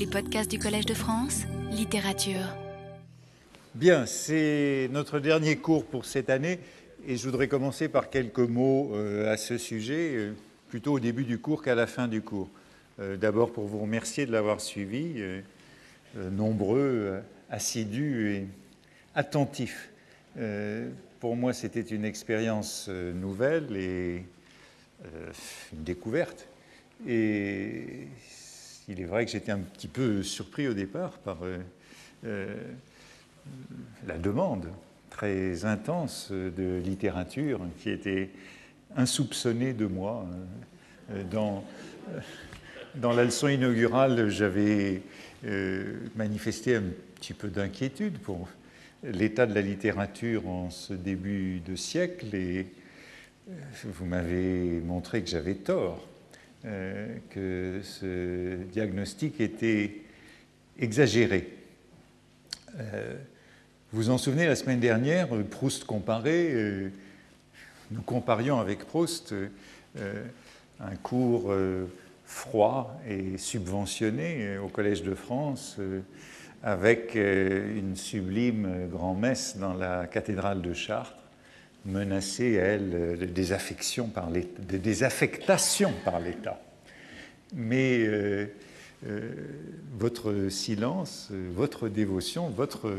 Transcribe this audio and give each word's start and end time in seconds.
Les 0.00 0.06
podcasts 0.06 0.50
du 0.50 0.58
Collège 0.58 0.86
de 0.86 0.94
France, 0.94 1.42
littérature. 1.70 2.56
Bien, 3.74 4.06
c'est 4.06 4.88
notre 4.92 5.18
dernier 5.20 5.56
cours 5.56 5.84
pour 5.84 6.06
cette 6.06 6.30
année 6.30 6.58
et 7.06 7.18
je 7.18 7.26
voudrais 7.26 7.48
commencer 7.48 7.86
par 7.90 8.08
quelques 8.08 8.38
mots 8.38 8.92
euh, 8.94 9.30
à 9.30 9.36
ce 9.36 9.58
sujet, 9.58 10.12
euh, 10.14 10.32
plutôt 10.70 10.94
au 10.94 11.00
début 11.00 11.24
du 11.24 11.38
cours 11.38 11.62
qu'à 11.62 11.74
la 11.74 11.86
fin 11.86 12.08
du 12.08 12.22
cours. 12.22 12.48
Euh, 12.98 13.18
d'abord 13.18 13.52
pour 13.52 13.66
vous 13.66 13.78
remercier 13.78 14.24
de 14.24 14.32
l'avoir 14.32 14.62
suivi, 14.62 15.22
nombreux, 16.16 17.20
assidus 17.50 18.36
et 18.36 18.46
attentifs. 19.14 19.90
Pour 21.20 21.36
moi, 21.36 21.52
c'était 21.52 21.82
une 21.82 22.06
expérience 22.06 22.88
nouvelle 22.88 23.76
et 23.76 24.24
une 25.74 25.84
découverte. 25.84 26.48
Et 27.06 28.08
il 28.90 29.00
est 29.00 29.04
vrai 29.04 29.24
que 29.24 29.30
j'étais 29.30 29.52
un 29.52 29.60
petit 29.60 29.88
peu 29.88 30.22
surpris 30.22 30.66
au 30.66 30.74
départ 30.74 31.12
par 31.18 31.38
euh, 31.44 31.58
euh, 32.26 32.54
la 34.06 34.18
demande 34.18 34.66
très 35.10 35.64
intense 35.64 36.32
de 36.32 36.80
littérature 36.84 37.60
qui 37.78 37.90
était 37.90 38.30
insoupçonnée 38.96 39.72
de 39.72 39.86
moi. 39.86 40.26
Euh, 41.12 41.22
dans, 41.30 41.64
dans 42.96 43.12
la 43.12 43.24
leçon 43.24 43.48
inaugurale, 43.48 44.28
j'avais 44.28 45.02
manifesté 46.16 46.76
un 46.76 46.82
petit 47.14 47.32
peu 47.32 47.48
d'inquiétude 47.48 48.18
pour 48.18 48.48
l'état 49.02 49.46
de 49.46 49.54
la 49.54 49.62
littérature 49.62 50.46
en 50.46 50.68
ce 50.68 50.92
début 50.92 51.60
de 51.60 51.76
siècle 51.76 52.34
et 52.34 52.66
vous 53.84 54.04
m'avez 54.04 54.80
montré 54.80 55.22
que 55.22 55.30
j'avais 55.30 55.54
tort. 55.54 56.09
Euh, 56.66 57.06
que 57.30 57.80
ce 57.82 58.64
diagnostic 58.64 59.40
était 59.40 60.02
exagéré. 60.78 61.56
Euh, 62.78 63.14
vous 63.92 64.02
vous 64.02 64.10
en 64.10 64.18
souvenez, 64.18 64.46
la 64.46 64.56
semaine 64.56 64.78
dernière, 64.78 65.28
Proust 65.50 65.84
comparé, 65.84 66.50
euh, 66.52 66.90
nous 67.90 68.02
comparions 68.02 68.60
avec 68.60 68.80
Proust 68.80 69.34
un 70.80 70.96
cours 71.02 71.52
froid 72.26 73.00
et 73.08 73.38
subventionné 73.38 74.58
au 74.58 74.68
Collège 74.68 75.02
de 75.02 75.14
France 75.14 75.78
avec 76.62 77.16
une 77.16 77.96
sublime 77.96 78.88
grand-messe 78.92 79.56
dans 79.56 79.74
la 79.74 80.06
cathédrale 80.06 80.62
de 80.62 80.72
Chartres 80.72 81.19
menacée, 81.84 82.52
elle, 82.52 83.18
de 83.18 83.24
désaffection 83.26 84.08
par 84.08 84.30
désaffectation 84.30 85.92
par 86.04 86.20
l'État. 86.20 86.60
Mais 87.54 87.98
euh, 88.00 88.46
euh, 89.06 89.30
votre 89.98 90.48
silence, 90.50 91.30
votre 91.54 91.88
dévotion, 91.88 92.48
votre 92.48 92.92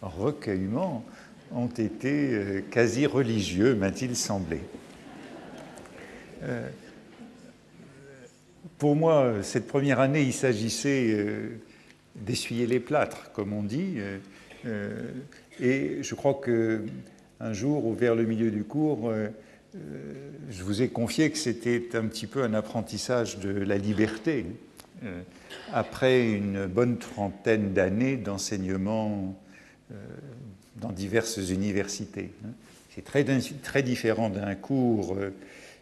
recueillement 0.00 1.04
ont 1.52 1.66
été 1.66 2.32
euh, 2.32 2.60
quasi 2.70 3.06
religieux, 3.06 3.74
m'a-t-il 3.74 4.16
semblé. 4.16 4.60
pour 8.78 8.96
moi, 8.96 9.42
cette 9.42 9.66
première 9.66 10.00
année, 10.00 10.22
il 10.22 10.32
s'agissait 10.32 11.14
d'essuyer 12.14 12.66
les 12.66 12.80
plâtres, 12.80 13.30
comme 13.32 13.52
on 13.52 13.62
dit, 13.62 13.98
et 15.60 16.02
je 16.02 16.14
crois 16.14 16.32
que 16.32 16.86
un 17.40 17.52
jour, 17.52 17.86
ou 17.86 17.94
vers 17.94 18.14
le 18.14 18.24
milieu 18.24 18.50
du 18.50 18.64
cours, 18.64 19.08
euh, 19.08 19.28
euh, 19.74 19.78
je 20.50 20.62
vous 20.62 20.82
ai 20.82 20.88
confié 20.88 21.30
que 21.30 21.38
c'était 21.38 21.88
un 21.94 22.06
petit 22.06 22.26
peu 22.26 22.42
un 22.42 22.54
apprentissage 22.54 23.38
de 23.38 23.50
la 23.50 23.78
liberté. 23.78 24.44
Euh, 25.04 25.22
après 25.72 26.30
une 26.30 26.66
bonne 26.66 26.98
trentaine 26.98 27.72
d'années 27.72 28.16
d'enseignement 28.16 29.34
dans 30.76 30.92
diverses 30.92 31.38
universités. 31.50 32.30
Hein. 32.44 32.50
C'est 32.94 33.04
très, 33.04 33.24
très 33.62 33.82
différent 33.82 34.30
d'un 34.30 34.54
cours 34.54 35.16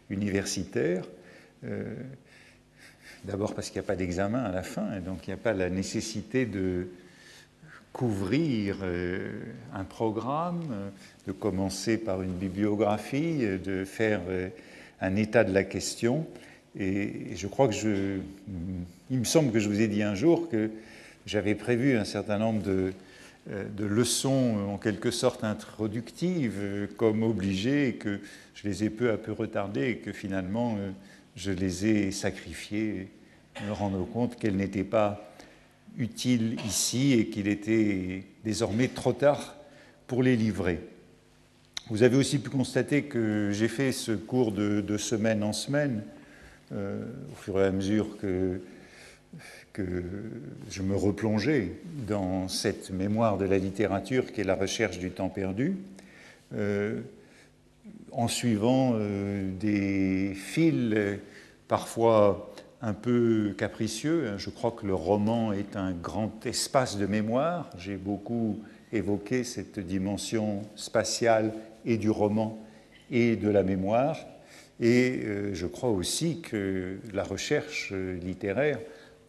universitaire. 0.08 1.04
D'abord 3.24 3.54
parce 3.54 3.68
qu'il 3.68 3.80
n'y 3.80 3.84
a 3.84 3.88
pas 3.88 3.96
d'examen 3.96 4.42
à 4.44 4.52
la 4.52 4.62
fin, 4.62 4.96
et 4.96 5.00
donc 5.00 5.26
il 5.26 5.30
n'y 5.30 5.34
a 5.34 5.38
pas 5.38 5.52
la 5.52 5.68
nécessité 5.68 6.46
de 6.46 6.88
couvrir 7.98 8.76
un 9.74 9.82
programme, 9.82 10.62
de 11.28 11.32
commencer 11.32 11.98
par 11.98 12.22
une 12.22 12.32
bibliographie, 12.32 13.38
de 13.62 13.84
faire 13.84 14.20
euh, 14.28 14.48
un 15.00 15.14
état 15.16 15.44
de 15.44 15.52
la 15.52 15.62
question. 15.62 16.26
Et 16.78 17.36
je 17.36 17.46
crois 17.46 17.68
que 17.68 17.74
je. 17.74 18.18
Il 19.10 19.18
me 19.18 19.24
semble 19.24 19.52
que 19.52 19.58
je 19.58 19.68
vous 19.68 19.80
ai 19.80 19.88
dit 19.88 20.02
un 20.02 20.14
jour 20.14 20.48
que 20.48 20.70
j'avais 21.26 21.54
prévu 21.54 21.98
un 21.98 22.04
certain 22.04 22.38
nombre 22.38 22.62
de, 22.62 22.92
euh, 23.50 23.64
de 23.76 23.84
leçons 23.84 24.56
en 24.72 24.78
quelque 24.78 25.10
sorte 25.10 25.44
introductives 25.44 26.58
euh, 26.58 26.86
comme 26.96 27.22
obligées 27.22 27.96
que 28.00 28.20
je 28.54 28.68
les 28.68 28.84
ai 28.84 28.90
peu 28.90 29.10
à 29.10 29.18
peu 29.18 29.32
retardées 29.32 29.90
et 29.90 29.96
que 29.96 30.12
finalement 30.12 30.78
je 31.36 31.52
les 31.52 31.86
ai 31.86 32.10
sacrifiées, 32.10 33.08
me 33.66 33.72
rendant 33.72 34.04
compte 34.04 34.36
qu'elles 34.36 34.56
n'étaient 34.56 34.82
pas 34.82 35.27
utiles 35.98 36.56
ici 36.66 37.12
et 37.12 37.26
qu'il 37.26 37.48
était 37.48 38.24
désormais 38.44 38.88
trop 38.88 39.12
tard 39.12 39.56
pour 40.06 40.22
les 40.22 40.36
livrer. 40.36 40.80
Vous 41.90 42.02
avez 42.02 42.16
aussi 42.16 42.38
pu 42.38 42.50
constater 42.50 43.04
que 43.04 43.50
j'ai 43.52 43.68
fait 43.68 43.92
ce 43.92 44.12
cours 44.12 44.52
de, 44.52 44.96
semaine 44.96 45.42
en 45.42 45.52
semaine, 45.52 46.02
euh, 46.72 47.02
au 47.32 47.34
fur 47.34 47.60
et 47.60 47.64
à 47.64 47.70
mesure 47.70 48.18
que, 48.18 48.60
que 49.72 50.02
je 50.70 50.82
me 50.82 50.94
replongeais 50.94 51.72
dans 52.06 52.48
cette 52.48 52.90
mémoire 52.90 53.38
de 53.38 53.46
la 53.46 53.58
littérature 53.58 54.32
qui 54.32 54.42
est 54.42 54.44
la 54.44 54.54
recherche 54.54 54.98
du 54.98 55.10
temps 55.10 55.30
perdu, 55.30 55.76
euh, 56.54 57.00
en 58.12 58.28
suivant 58.28 58.92
euh, 58.94 59.50
des 59.58 60.34
fils 60.34 60.94
parfois 61.68 62.47
un 62.80 62.94
peu 62.94 63.54
capricieux. 63.56 64.36
Je 64.38 64.50
crois 64.50 64.72
que 64.72 64.86
le 64.86 64.94
roman 64.94 65.52
est 65.52 65.76
un 65.76 65.92
grand 65.92 66.44
espace 66.46 66.96
de 66.96 67.06
mémoire. 67.06 67.70
J'ai 67.76 67.96
beaucoup 67.96 68.60
évoqué 68.92 69.44
cette 69.44 69.78
dimension 69.78 70.62
spatiale 70.76 71.52
et 71.84 71.96
du 71.96 72.10
roman 72.10 72.58
et 73.10 73.36
de 73.36 73.48
la 73.48 73.62
mémoire. 73.62 74.18
Et 74.80 75.22
euh, 75.24 75.54
je 75.54 75.66
crois 75.66 75.90
aussi 75.90 76.40
que 76.40 76.98
la 77.12 77.24
recherche 77.24 77.92
littéraire 77.92 78.78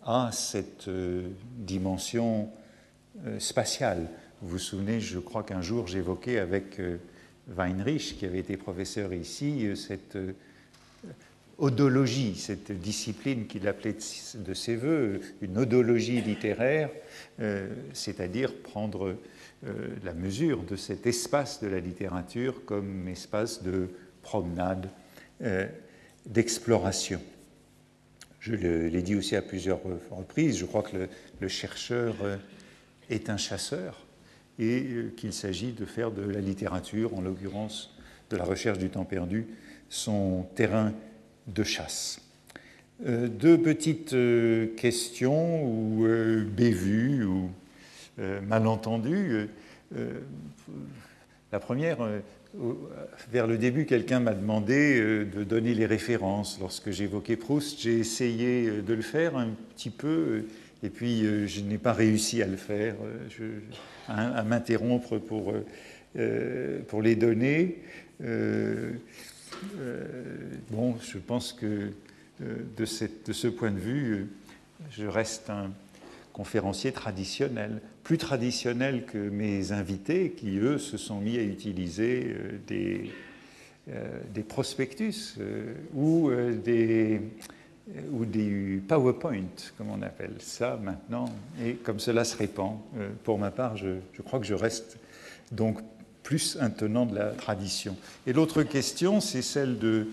a 0.03 0.29
cette 0.31 0.87
euh, 0.87 1.29
dimension 1.57 2.49
euh, 3.25 3.39
spatiale. 3.39 4.07
Vous 4.41 4.49
vous 4.49 4.59
souvenez, 4.59 4.99
je 4.99 5.19
crois 5.19 5.43
qu'un 5.43 5.61
jour 5.61 5.87
j'évoquais 5.87 6.39
avec 6.39 6.79
Weinrich, 7.47 8.17
qui 8.17 8.25
avait 8.25 8.39
été 8.39 8.55
professeur 8.55 9.13
ici, 9.13 9.67
cette 9.75 10.17
odologie, 11.59 12.35
cette 12.35 12.71
discipline 12.71 13.45
qu'il 13.47 13.67
appelait 13.67 13.95
de 14.35 14.53
ses 14.53 14.75
voeux, 14.75 15.19
une 15.41 15.57
odologie 15.57 16.21
littéraire, 16.21 16.89
c'est-à-dire 17.93 18.55
prendre 18.61 19.17
euh, 19.65 19.89
la 20.05 20.13
mesure 20.13 20.63
de 20.63 20.77
cet 20.77 21.05
espace 21.05 21.61
de 21.61 21.67
la 21.67 21.81
littérature 21.81 22.63
comme 22.63 23.09
espace 23.09 23.61
de 23.61 23.89
promenade, 24.21 24.89
euh, 25.41 25.67
d'exploration. 26.25 27.21
Je 28.39 28.53
l'ai 28.53 29.01
dit 29.01 29.15
aussi 29.15 29.35
à 29.35 29.41
plusieurs 29.41 29.81
reprises, 30.11 30.57
je 30.57 30.65
crois 30.65 30.81
que 30.81 31.09
le, 31.41 31.47
chercheur 31.49 32.15
euh, 32.23 32.37
est 33.09 33.29
un 33.29 33.35
chasseur 33.35 34.05
et 34.59 34.85
qu'il 35.17 35.33
s'agit 35.33 35.73
de 35.73 35.83
faire 35.83 36.11
de 36.11 36.21
la 36.21 36.39
littérature, 36.39 37.13
en 37.13 37.19
l'occurrence 37.19 37.97
de 38.29 38.37
la 38.37 38.45
recherche 38.45 38.77
du 38.77 38.89
temps 38.89 39.03
perdu, 39.03 39.47
son 39.89 40.47
terrain 40.55 40.93
de 41.53 41.63
chasse. 41.63 42.21
deux 43.05 43.57
petites 43.57 44.15
questions 44.75 45.65
ou 45.65 46.05
bévues 46.55 47.23
ou 47.25 47.49
euh, 48.19 48.41
malentendu. 48.41 49.31
Euh, 49.31 49.45
euh, 49.95 50.11
la 51.53 51.59
première, 51.59 51.97
vers 53.31 53.47
le 53.47 53.57
début, 53.57 53.85
quelqu'un 53.85 54.19
m'a 54.19 54.33
demandé 54.33 54.99
de 55.25 55.43
donner 55.43 55.73
les 55.73 55.87
références. 55.87 56.59
Lorsque 56.59 56.91
j'évoquais 56.91 57.37
Proust, 57.37 57.81
j'ai 57.81 57.97
essayé 57.97 58.69
de 58.69 58.93
le 58.93 59.01
faire 59.01 59.35
un 59.35 59.49
petit 59.75 59.89
peu, 59.89 60.43
et 60.83 60.89
puis 60.89 61.47
je 61.47 61.61
n'ai 61.61 61.79
pas 61.79 61.93
réussi 61.93 62.43
à 62.43 62.45
le 62.45 62.55
faire, 62.55 62.93
à, 64.07 64.43
m'interrompre 64.43 65.17
pour, 65.17 65.55
pour 66.87 67.01
les 67.01 67.15
donner. 67.15 67.79
Bon, 70.69 70.95
je 71.01 71.17
pense 71.17 71.53
que 71.53 71.91
de, 72.39 72.85
cette, 72.85 73.27
de, 73.27 73.33
ce 73.33 73.47
point 73.47 73.71
de 73.71 73.79
vue, 73.79 74.27
je 74.91 75.05
reste 75.05 75.49
un, 75.49 75.71
conférencier 76.39 76.93
traditionnel, 76.93 77.81
plus 78.01 78.17
traditionnel 78.17 79.03
que 79.03 79.17
mes 79.17 79.73
invités 79.73 80.31
qui, 80.31 80.57
eux, 80.57 80.77
se 80.77 80.95
sont 80.95 81.19
mis 81.19 81.37
à 81.37 81.43
utiliser 81.43 82.27
euh, 82.29 82.57
des, 82.65 83.11
euh, 83.89 84.21
prospectus 84.47 85.35
euh, 85.37 85.73
ou 85.93 86.31
des, 86.63 87.21
PowerPoint, 88.87 89.51
comme 89.77 89.89
on 89.89 90.01
appelle 90.01 90.35
ça 90.39 90.79
maintenant, 90.81 91.25
et 91.61 91.73
comme 91.73 91.99
cela 91.99 92.23
se 92.23 92.37
répand. 92.37 92.77
pour 93.25 93.37
ma 93.37 93.51
part, 93.51 93.75
je, 93.75 94.21
crois 94.23 94.39
que 94.39 94.45
je 94.45 94.53
reste 94.53 94.97
donc 95.51 95.79
plus 96.23 96.57
un 96.59 96.69
tenant 96.69 97.05
de 97.05 97.15
la 97.15 97.29
tradition. 97.29 97.95
Et 98.27 98.33
l'autre 98.33 98.63
question, 98.63 99.21
c'est 99.21 99.41
celle 99.41 99.79
de, 99.79 100.07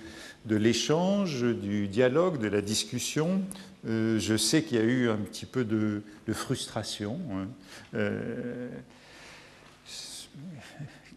de 0.46 0.56
l'échange, 0.56 1.42
du 1.42 1.88
dialogue, 1.88 2.38
de 2.40 2.48
la 2.48 2.62
discussion. 2.62 3.42
Euh, 3.88 4.18
je 4.18 4.36
sais 4.36 4.62
qu'il 4.62 4.78
y 4.78 4.80
a 4.80 4.84
eu 4.84 5.08
un 5.08 5.16
petit 5.16 5.46
peu 5.46 5.64
de, 5.64 6.02
frustration 6.32 7.20
hein, 7.32 7.48
euh, 7.94 8.68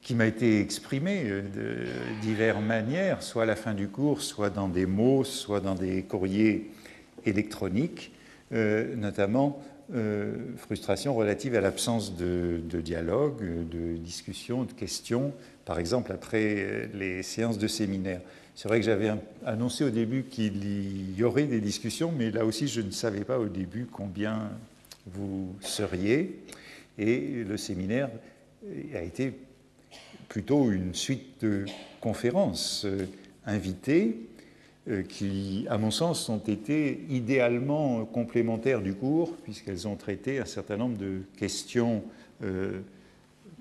qui 0.01 0.15
m'a 0.15 0.25
été 0.25 0.59
exprimée 0.59 1.23
de 1.23 1.85
diverses 2.21 2.61
manières, 2.61 3.21
soit 3.23 3.43
à 3.43 3.45
la 3.45 3.55
fin 3.55 3.73
du 3.73 3.87
cours, 3.87 4.21
soit 4.21 4.49
dans 4.49 4.67
des 4.67 4.85
mots, 4.85 5.23
soit 5.23 5.61
dans 5.61 5.75
des 5.75 6.03
courriers 6.03 6.71
électroniques, 7.25 8.11
euh, 8.51 8.95
notamment 8.95 9.61
frustration 10.57 11.15
relative 11.15 11.55
à 11.55 11.61
l'absence 11.61 12.15
de, 12.15 12.61
de, 12.63 12.81
dialogue, 12.81 13.43
de 13.69 13.97
discussion, 13.97 14.63
de 14.63 14.71
questions, 14.71 15.33
par 15.65 15.79
exemple 15.79 16.11
après 16.11 16.89
les 16.93 17.23
séances 17.23 17.57
de 17.57 17.67
séminaire. 17.67 18.21
C'est 18.55 18.67
vrai 18.67 18.79
que 18.79 18.85
j'avais 18.85 19.11
annoncé 19.45 19.85
au 19.85 19.89
début 19.89 20.23
qu'il 20.23 21.17
y 21.17 21.23
aurait 21.23 21.45
des 21.45 21.61
discussions, 21.61 22.11
mais 22.11 22.29
là 22.29 22.45
aussi, 22.45 22.67
je 22.67 22.81
ne 22.81 22.91
savais 22.91 23.23
pas 23.23 23.39
au 23.39 23.47
début 23.47 23.87
combien 23.91 24.51
vous 25.07 25.55
seriez. 25.61 26.39
Et 26.97 27.45
le 27.47 27.55
séminaire 27.55 28.09
a 28.93 29.01
été 29.01 29.33
plutôt 30.27 30.71
une 30.71 30.93
suite 30.93 31.41
de 31.41 31.65
conférences 32.01 32.83
euh, 32.85 33.05
invitées 33.45 34.15
euh, 34.15 34.28
qui, 35.07 35.65
à 35.69 35.77
mon 35.77 35.91
sens, 35.91 36.29
ont 36.29 36.39
été 36.39 37.05
idéalement 37.09 38.05
complémentaires 38.05 38.81
du 38.81 38.93
cours, 38.93 39.35
puisqu'elles 39.43 39.87
ont 39.87 39.95
traité 39.95 40.39
un 40.39 40.45
certain 40.45 40.77
nombre 40.77 40.97
de 40.97 41.21
questions 41.37 42.03
euh, 42.43 42.79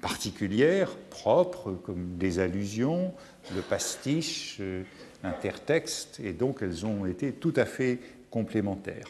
particulières, 0.01 0.97
propres, 1.11 1.73
comme 1.73 2.17
des 2.17 2.39
allusions, 2.39 3.13
le 3.55 3.63
pastiche, 3.63 4.59
euh, 4.61 4.83
l'intertexte, 5.23 6.21
et 6.23 6.33
donc 6.33 6.59
elles 6.63 6.87
ont 6.87 7.07
été 7.07 7.33
tout 7.33 7.53
à 7.57 7.65
fait 7.65 7.99
complémentaires. 8.31 9.09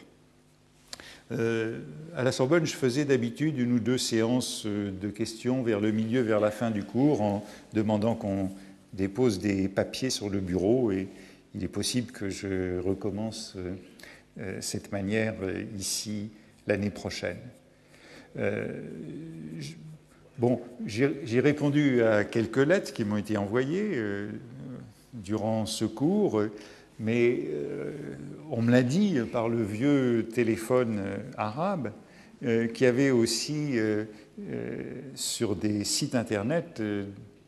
Euh, 1.31 1.81
à 2.15 2.23
la 2.23 2.31
Sorbonne, 2.31 2.65
je 2.65 2.73
faisais 2.73 3.05
d'habitude 3.05 3.59
une 3.59 3.73
ou 3.73 3.79
deux 3.79 3.99
séances 3.99 4.63
euh, 4.65 4.91
de 4.91 5.09
questions 5.09 5.61
vers 5.61 5.79
le 5.79 5.91
milieu, 5.91 6.21
vers 6.21 6.39
la 6.39 6.49
fin 6.49 6.71
du 6.71 6.83
cours, 6.83 7.21
en 7.21 7.45
demandant 7.73 8.15
qu'on 8.15 8.49
dépose 8.93 9.39
des 9.39 9.67
papiers 9.67 10.09
sur 10.09 10.29
le 10.29 10.39
bureau, 10.39 10.91
et 10.91 11.07
il 11.55 11.63
est 11.63 11.69
possible 11.69 12.11
que 12.11 12.29
je 12.29 12.79
recommence 12.79 13.57
cette 14.61 14.91
manière 14.91 15.35
ici 15.77 16.29
l'année 16.67 16.91
prochaine. 16.91 17.37
Bon, 20.39 20.61
j'ai 20.85 21.41
répondu 21.41 22.01
à 22.01 22.23
quelques 22.23 22.65
lettres 22.65 22.93
qui 22.93 23.03
m'ont 23.03 23.17
été 23.17 23.35
envoyées 23.35 23.91
euh, 23.95 24.29
durant 25.13 25.65
ce 25.65 25.83
cours, 25.83 26.41
mais 26.97 27.41
euh, 27.49 27.91
on 28.49 28.61
me 28.61 28.71
l'a 28.71 28.83
dit 28.83 29.19
par 29.33 29.49
le 29.49 29.61
vieux 29.61 30.29
téléphone 30.33 30.99
euh, 30.99 31.17
arabe, 31.35 31.91
qui 32.73 32.85
avait 32.85 33.11
aussi 33.11 33.77
sur 35.13 35.57
des 35.57 35.83
sites 35.83 36.15
internet 36.15 36.81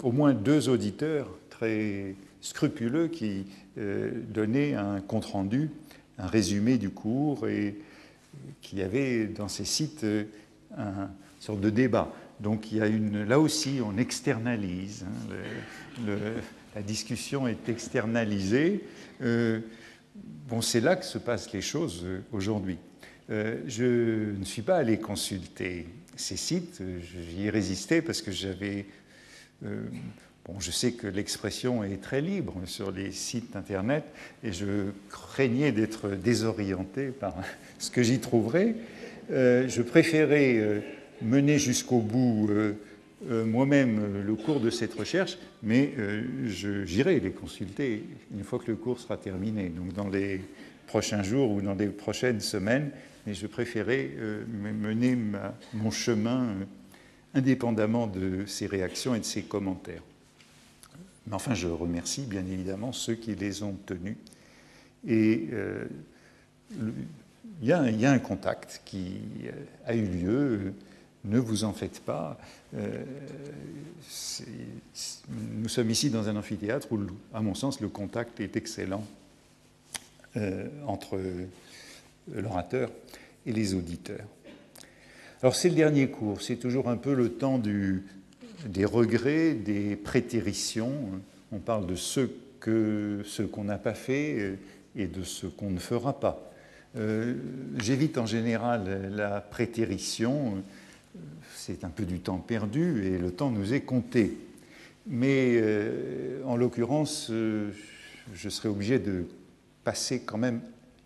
au 0.04 0.12
moins 0.12 0.34
deux 0.34 0.68
auditeurs 0.68 1.30
très 1.50 2.16
scrupuleux 2.42 3.08
qui 3.08 3.46
donnaient 3.78 4.74
un 4.74 5.00
compte-rendu, 5.00 5.70
un 6.18 6.28
résumé 6.28 6.78
du 6.78 6.90
cours 6.90 7.48
et 7.48 7.78
qui 8.62 8.82
avait 8.82 9.28
dans 9.28 9.48
ces 9.48 9.66
sites 9.66 10.06
un 10.78 11.10
sorte 11.40 11.62
de 11.62 11.70
débat. 11.70 12.14
Donc 12.40 12.72
il 12.72 12.80
y 12.80 12.82
a 12.82 12.88
une, 12.88 13.24
là 13.24 13.40
aussi, 13.40 13.80
on 13.84 13.98
externalise. 13.98 15.06
Hein, 15.08 16.18
la 16.76 16.82
discussion 16.82 17.48
est 17.48 17.70
externalisée. 17.70 18.84
Euh, 19.22 19.60
bon, 20.48 20.62
c'est 20.62 20.82
là 20.82 20.96
que 20.96 21.06
se 21.06 21.18
passent 21.18 21.52
les 21.52 21.62
choses 21.62 22.02
euh, 22.04 22.22
aujourd'hui. 22.32 22.78
Euh, 23.30 23.62
je 23.68 24.38
ne 24.38 24.46
suis 24.46 24.62
pas 24.62 24.78
allé 24.78 25.00
consulter 25.00 25.88
ces 26.16 26.38
sites. 26.38 26.82
J'y 27.02 27.46
ai 27.46 27.50
résisté 27.50 28.02
parce 28.02 28.22
que 28.22 28.32
j'avais. 28.32 28.86
Je 30.60 30.72
sais 30.72 30.92
que 30.92 31.08
l'expression 31.08 31.84
est 31.84 32.02
très 32.02 32.22
libre 32.22 32.56
sur 32.66 32.92
les 32.92 33.12
sites 33.12 33.56
internet 33.56 34.04
et 34.44 34.52
je 34.52 34.92
craignais 35.10 35.72
d'être 35.72 36.10
désorienté 36.10 37.08
par 37.08 37.36
ce 37.80 37.92
que 37.92 38.04
j'y 38.04 38.20
trouverais. 38.20 38.76
je 39.30 39.82
préférais 39.82 40.84
mener 41.22 41.58
jusqu'au 41.58 42.00
bout 42.00 42.48
euh, 42.50 42.74
euh, 43.30 43.46
moi-même 43.46 44.00
euh, 44.00 44.24
le 44.24 44.36
cours 44.36 44.60
de 44.60 44.70
cette 44.70 44.94
recherche, 44.94 45.38
mais 45.64 45.94
j'irai 46.86 47.20
les 47.20 47.32
consulter 47.32 48.04
une 48.34 48.44
fois 48.44 48.60
que 48.60 48.72
le 48.72 48.78
cours 48.78 49.00
sera 49.00 49.18
terminé, 49.18 49.70
donc 49.70 49.94
dans 49.94 50.10
les 50.10 50.42
prochains 50.88 51.24
jours 51.24 51.52
ou 51.52 51.62
dans 51.62 51.76
les 51.76 51.88
prochaines 51.88 52.40
semaines, 52.40 52.92
mais 53.26 53.34
je 53.34 53.48
préférais 53.48 54.10
mener 54.48 55.16
mon 55.74 55.92
chemin 55.92 56.56
indépendamment 57.36 58.08
de 58.08 58.46
ces 58.48 58.66
réactions 58.66 59.14
et 59.14 59.20
de 59.20 59.26
ces 59.26 59.44
commentaires. 59.44 60.02
Mais 61.28 61.34
enfin, 61.34 61.54
je 61.54 61.68
remercie 61.68 62.24
bien 62.24 62.46
évidemment 62.46 62.92
ceux 62.92 63.16
qui 63.16 63.36
les 63.36 63.64
ont 63.64 63.76
tenus. 63.86 64.18
Et 65.08 65.50
il 67.62 67.68
y, 67.68 67.74
a 67.74 68.12
un 68.12 68.20
contact 68.20 68.82
qui 68.86 69.22
a 69.86 69.96
eu 69.96 70.06
lieu 70.06 70.74
ne 71.24 71.40
vous 71.40 71.64
en 71.64 71.74
faites 71.74 72.00
pas. 72.02 72.38
Euh, 72.76 73.04
nous 75.30 75.70
sommes 75.70 75.90
ici 75.90 76.10
dans 76.10 76.28
un 76.30 76.36
amphithéâtre 76.36 76.92
où, 76.92 77.00
à 77.34 77.42
mon 77.42 77.54
sens, 77.54 77.80
le 77.80 77.90
contact 77.90 78.40
est 78.40 78.56
excellent 78.56 79.06
euh, 80.38 80.68
entre 80.88 81.20
l'orateur 82.34 82.90
et 83.46 83.52
les 83.52 83.74
auditeurs. 83.74 84.26
Alors 85.42 85.56
c'est 85.56 85.70
le 85.70 85.76
dernier 85.76 86.10
cours, 86.10 86.42
c'est 86.42 86.58
toujours 86.58 86.88
un 86.88 86.98
peu 86.98 87.16
le 87.16 87.34
temps 87.34 87.58
du, 87.58 88.04
des 88.66 88.86
regrets, 88.86 89.54
des 89.54 89.96
prétéritions. 89.96 90.94
On 91.52 91.60
parle 91.60 91.88
de 91.88 91.96
ce 91.96 92.30
que 92.60 93.22
ce 93.26 93.42
qu'on 93.42 93.64
n'a 93.64 93.78
pas 93.78 93.94
fait 93.94 94.58
et 94.96 95.08
de 95.08 95.24
ce 95.24 95.48
qu'on 95.48 95.70
ne 95.70 95.80
fera 95.80 96.20
pas. 96.20 96.52
Euh, 96.98 97.36
j'évite 97.78 98.18
en 98.18 98.26
général 98.26 99.12
la 99.16 99.42
prétérition 99.42 100.62
c'est 101.62 101.84
un 101.84 101.90
peu 101.90 102.06
du 102.06 102.20
temps 102.20 102.38
perdu 102.38 103.06
et 103.06 103.18
le 103.18 103.32
temps 103.32 103.52
nous 103.52 103.74
est 103.74 103.82
compté. 103.82 104.38
Mais 105.06 105.60
euh, 105.62 106.42
en 106.46 106.56
l'occurrence, 106.56 107.28
euh, 107.30 107.70
je 108.34 108.50
serai 108.50 108.70
obligé 108.70 108.98
de 109.00 109.26
passer 109.84 110.22
quand 110.22 110.38
même 110.38 110.62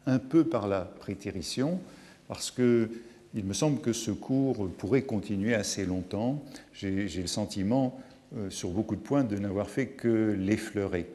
un 0.06 0.20
peu 0.20 0.46
par 0.46 0.68
la 0.68 0.82
prétérition 0.82 1.80
parce 2.28 2.52
que 2.52 2.90
il 3.36 3.46
me 3.46 3.54
semble 3.54 3.82
que 3.82 3.94
ce 3.94 4.12
cours 4.12 4.70
pourrait 4.78 5.04
continuer 5.04 5.54
assez 5.54 5.86
longtemps. 5.86 6.44
J'ai 6.74 7.08
le 7.08 7.28
sentiment, 7.28 8.00
euh, 8.36 8.50
sur 8.50 8.70
beaucoup 8.70 8.96
de 8.96 9.02
points, 9.02 9.24
de 9.24 9.38
n'avoir 9.38 9.70
fait 9.70 9.88
que 9.88 10.36
l'effleurer. 10.40 11.08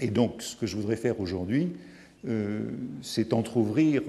Et 0.00 0.08
donc, 0.08 0.42
ce 0.42 0.56
que 0.56 0.66
je 0.66 0.76
voudrais 0.76 0.96
faire 0.96 1.20
aujourd'hui, 1.20 1.72
c'est 3.00 3.32
entr'ouvrir 3.32 4.02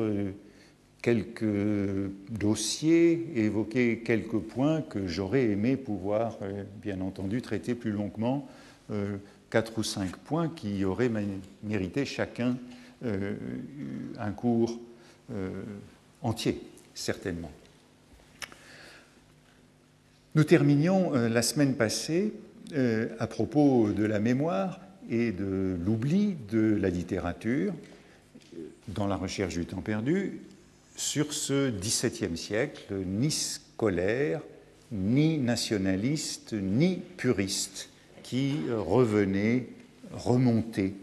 quelques 1.02 2.12
dossiers, 2.30 3.28
évoquer 3.36 4.00
quelques 4.00 4.40
points 4.40 4.82
que 4.82 5.08
j'aurais 5.08 5.46
aimé 5.46 5.76
pouvoir, 5.76 6.38
euh, 6.42 6.64
bien 6.82 7.02
entendu, 7.02 7.42
traiter 7.42 7.76
plus 7.76 7.92
longuement, 7.92 8.48
euh, 8.92 9.18
quatre 9.50 9.80
ou 9.80 9.84
cinq 9.84 10.16
points 10.16 10.50
qui 10.50 10.86
auraient 10.86 11.12
mérité 11.64 12.06
chacun 12.06 12.58
euh, 13.04 13.36
un 14.20 14.32
cours 14.32 14.80
entier, 16.22 16.62
certainement. 17.02 17.52
Nous 20.36 20.44
terminions 20.44 21.12
la 21.12 21.42
semaine 21.42 21.76
passée 21.76 22.34
à 23.20 23.28
propos 23.28 23.90
de 23.90 24.06
la 24.06 24.20
mémoire 24.20 24.80
et 25.10 25.32
de 25.32 25.78
l'oubli 25.86 26.38
de 26.50 26.78
la 26.80 26.90
littérature 26.90 27.74
dans 28.88 29.08
la 29.08 29.18
recherche 29.18 29.56
du 29.56 29.66
temps 29.66 29.82
perdu 29.82 30.40
sur 30.96 31.34
ce 31.34 31.70
XVIIe 31.72 32.38
siècle, 32.38 32.94
ni 33.06 33.32
scolaire, 33.32 34.42
ni 34.92 35.38
nationaliste, 35.38 36.54
ni 36.54 36.98
puriste, 37.18 37.90
qui 38.24 38.58
revenait, 38.70 39.68
remontait 40.14 40.94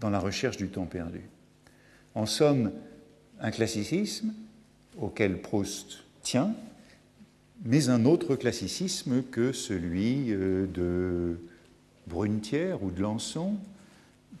dans 0.00 0.10
la 0.10 0.18
recherche 0.18 0.56
du 0.56 0.68
temps 0.68 0.86
perdu. 0.86 1.20
En 2.14 2.26
somme, 2.26 2.72
un 3.40 3.50
classicisme 3.50 4.32
auquel 4.98 5.40
Proust 5.40 6.04
tient, 6.22 6.54
mais 7.64 7.88
un 7.88 8.04
autre 8.04 8.36
classicisme 8.36 9.22
que 9.22 9.52
celui 9.52 10.32
euh, 10.32 10.66
de 10.66 11.38
Brunetière 12.06 12.82
ou 12.82 12.90
de 12.90 13.00
Lançon, 13.00 13.56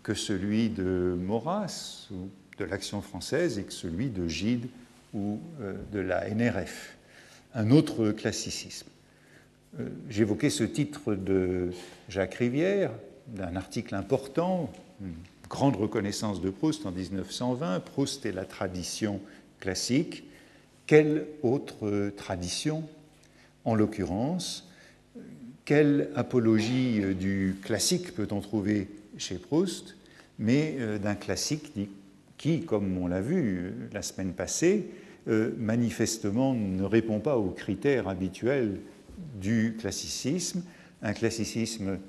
que 0.02 0.14
celui 0.14 0.68
de 0.68 1.16
Maurras 1.18 2.08
ou 2.10 2.28
de 2.58 2.64
l'Action 2.64 3.00
française 3.02 3.58
et 3.58 3.64
que 3.64 3.72
celui 3.72 4.08
de 4.08 4.26
Gide 4.26 4.66
ou 5.14 5.38
de 5.92 6.00
la 6.00 6.28
NRF. 6.28 6.96
Un 7.54 7.70
autre 7.70 8.10
classicisme. 8.12 8.88
J'évoquais 10.08 10.50
ce 10.50 10.64
titre 10.64 11.14
de 11.14 11.70
Jacques 12.08 12.34
Rivière, 12.34 12.90
d'un 13.28 13.56
article 13.56 13.94
important, 13.94 14.70
une 15.00 15.14
grande 15.48 15.76
reconnaissance 15.76 16.40
de 16.40 16.50
Proust 16.50 16.86
en 16.86 16.92
1920, 16.92 17.80
Proust 17.80 18.26
et 18.26 18.32
la 18.32 18.44
tradition 18.44 19.20
classique. 19.60 20.24
Quelle 20.92 21.24
autre 21.42 22.10
tradition, 22.18 22.86
en 23.64 23.74
l'occurrence, 23.74 24.70
quelle 25.64 26.10
apologie 26.14 27.00
euh, 27.02 27.14
du 27.14 27.56
classique 27.64 28.14
peut-on 28.14 28.42
trouver 28.42 28.88
chez 29.16 29.36
Proust, 29.36 29.96
mais 30.38 30.76
euh, 30.78 30.98
d'un 30.98 31.14
classique 31.14 31.72
qui, 32.36 32.60
comme 32.66 32.98
on 32.98 33.06
l'a 33.06 33.22
vu 33.22 33.40
euh, 33.40 33.70
la 33.94 34.02
semaine 34.02 34.34
passée, 34.34 34.90
manifestement 35.56 36.52
ne 36.52 36.84
répond 36.84 37.20
pas 37.20 37.38
aux 37.38 37.52
critères 37.52 38.06
habituels 38.06 38.78
du 39.40 39.76
classicisme, 39.80 40.62
un 41.00 41.14
classicisme 41.14 42.00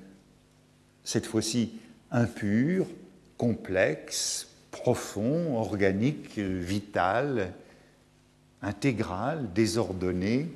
cette 1.06 1.26
fois-ci 1.26 1.72
impur, 2.12 2.86
complexe, 3.38 4.50
profond, 4.72 5.56
organique, 5.56 6.38
vital, 6.38 7.54
intégral, 8.64 9.54
désordonné, 9.54 10.48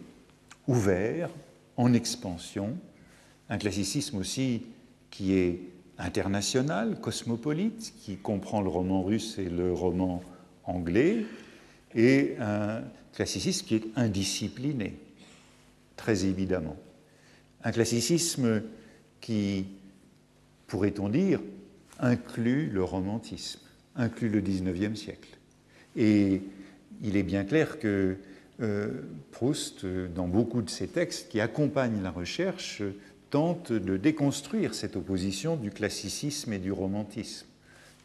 ouvert, 0.68 1.30
en 1.76 1.94
expansion, 1.94 2.76
un 3.50 3.58
classicisme 3.58 4.18
aussi 4.18 4.64
qui 5.12 5.34
est 5.34 5.60
international, 6.00 7.00
cosmopolite, 7.00 7.94
qui 8.00 8.18
comprend 8.18 8.62
le 8.62 8.70
roman 8.70 9.04
russe 9.04 9.38
et 9.38 9.50
le 9.50 9.72
roman 9.72 10.24
anglais, 10.64 11.26
et 11.96 12.36
un 12.40 12.82
classicisme 13.14 13.66
qui 13.66 13.76
est 13.76 13.86
indiscipliné, 13.96 14.98
très 15.96 16.26
évidemment. 16.26 16.76
Un 17.64 17.72
classicisme 17.72 18.64
qui, 19.22 19.66
pourrait-on 20.68 21.10
dire, 21.10 21.42
inclut 22.00 22.70
le 22.70 22.84
romantisme, 22.84 23.60
inclut 23.96 24.30
le 24.30 24.42
XIXe 24.42 25.00
siècle. 25.00 25.38
Et 25.96 26.42
il 27.04 27.18
est 27.18 27.24
bien 27.24 27.44
clair 27.44 27.80
que 27.80 28.18
euh, 28.62 29.02
Proust, 29.32 29.86
dans 29.86 30.28
beaucoup 30.28 30.62
de 30.62 30.70
ses 30.70 30.88
textes 30.88 31.30
qui 31.30 31.40
accompagnent 31.40 32.02
la 32.02 32.12
recherche, 32.12 32.82
tente 33.30 33.72
de 33.72 33.98
déconstruire 33.98 34.74
cette 34.74 34.96
opposition 34.96 35.56
du 35.56 35.70
classicisme 35.70 36.54
et 36.54 36.60
du 36.60 36.72
romantisme. 36.72 37.46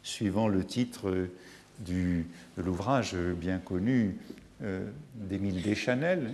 Suivant 0.03 0.47
le 0.47 0.63
titre 0.63 1.29
du, 1.79 2.25
de 2.57 2.61
l'ouvrage 2.61 3.15
bien 3.15 3.57
connu 3.57 4.17
euh, 4.63 4.85
d'Émile 5.15 5.61
Deschanel, 5.61 6.33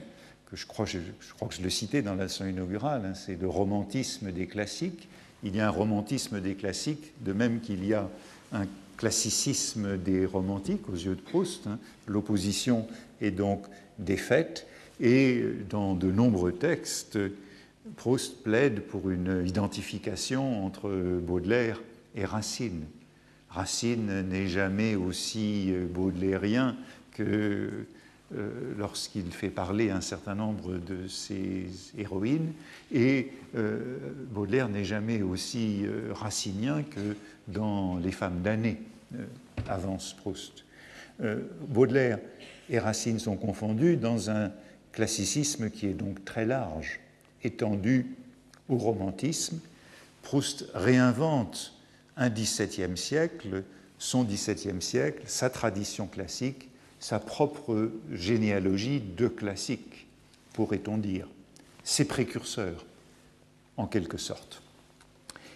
que 0.50 0.58
je 0.58 0.66
crois, 0.66 0.86
je, 0.86 1.00
crois, 1.36 1.48
que 1.48 1.54
je 1.54 1.62
le 1.62 1.70
citais 1.70 2.02
dans 2.02 2.16
la 2.16 2.24
leçon 2.24 2.46
inaugurale, 2.48 3.04
hein, 3.06 3.14
c'est 3.14 3.40
le 3.40 3.48
romantisme 3.48 4.32
des 4.32 4.48
classiques. 4.48 5.08
Il 5.44 5.56
y 5.56 5.62
a 5.62 5.68
un 5.68 5.72
romantisme 5.72 6.42
des 6.42 6.56
classiques, 6.56 7.14
de 7.24 7.34
même 7.34 7.62
qu'il 7.62 7.86
y 7.86 7.94
a 7.94 8.10
un 8.52 8.66
classicisme 9.00 9.98
des 9.98 10.26
romantiques 10.26 10.90
aux 10.90 10.96
yeux 10.96 11.16
de 11.16 11.22
Proust. 11.22 11.68
Hein. 11.68 11.80
L'opposition 12.06 12.86
est 13.22 13.32
donc 13.32 13.66
défaite 13.98 14.68
et 15.00 15.42
dans 15.70 15.96
de 15.96 16.12
nombreux 16.12 16.52
textes, 16.52 17.18
Proust 17.96 18.44
plaide 18.44 18.82
pour 18.82 19.10
une 19.10 19.46
identification 19.48 20.66
entre 20.66 20.92
Baudelaire 21.22 21.82
et 22.14 22.26
Racine. 22.26 22.84
Racine 23.50 24.28
n'est 24.28 24.48
jamais 24.48 24.96
aussi 24.96 25.72
baudelairien 25.94 26.76
que 27.14 27.70
euh, 28.36 28.76
lorsqu'il 28.78 29.32
fait 29.32 29.50
parler 29.50 29.90
un 29.90 30.02
certain 30.02 30.36
nombre 30.36 30.78
de 30.78 31.08
ses 31.08 31.66
héroïnes, 31.98 32.52
et 32.94 33.32
euh, 33.56 33.98
Baudelaire 34.30 34.70
n'est 34.70 34.84
jamais 34.84 35.24
aussi 35.24 35.82
euh, 35.84 36.14
racinien 36.14 36.84
que 36.84 37.16
dans 37.48 37.98
Les 37.98 38.12
femmes 38.12 38.42
d'année, 38.44 38.78
avance 39.68 40.14
Proust. 40.14 40.64
Baudelaire 41.68 42.20
et 42.70 42.78
Racine 42.78 43.18
sont 43.18 43.36
confondus 43.36 43.98
dans 43.98 44.30
un 44.30 44.52
classicisme 44.92 45.72
qui 45.72 45.88
est 45.88 45.96
donc 45.96 46.24
très 46.24 46.46
large 46.46 47.00
étendu 47.44 48.06
au 48.70 48.78
romantisme. 48.78 49.60
Proust 50.22 50.68
réinvente 50.76 51.74
un 52.18 52.30
XVIIe 52.30 52.96
siècle, 52.96 53.64
son 53.98 54.24
XVIIe 54.24 54.82
siècle, 54.82 55.24
sa 55.26 55.50
tradition 55.50 56.06
classique, 56.06 56.69
sa 57.00 57.20
propre 57.20 57.92
généalogie 58.12 59.00
de 59.00 59.28
classique, 59.28 60.08
pourrait-on 60.54 60.98
dire, 60.98 61.28
ses 61.84 62.06
précurseurs, 62.06 62.86
en 63.78 63.88
quelque 63.88 64.18
sorte. 64.18 64.62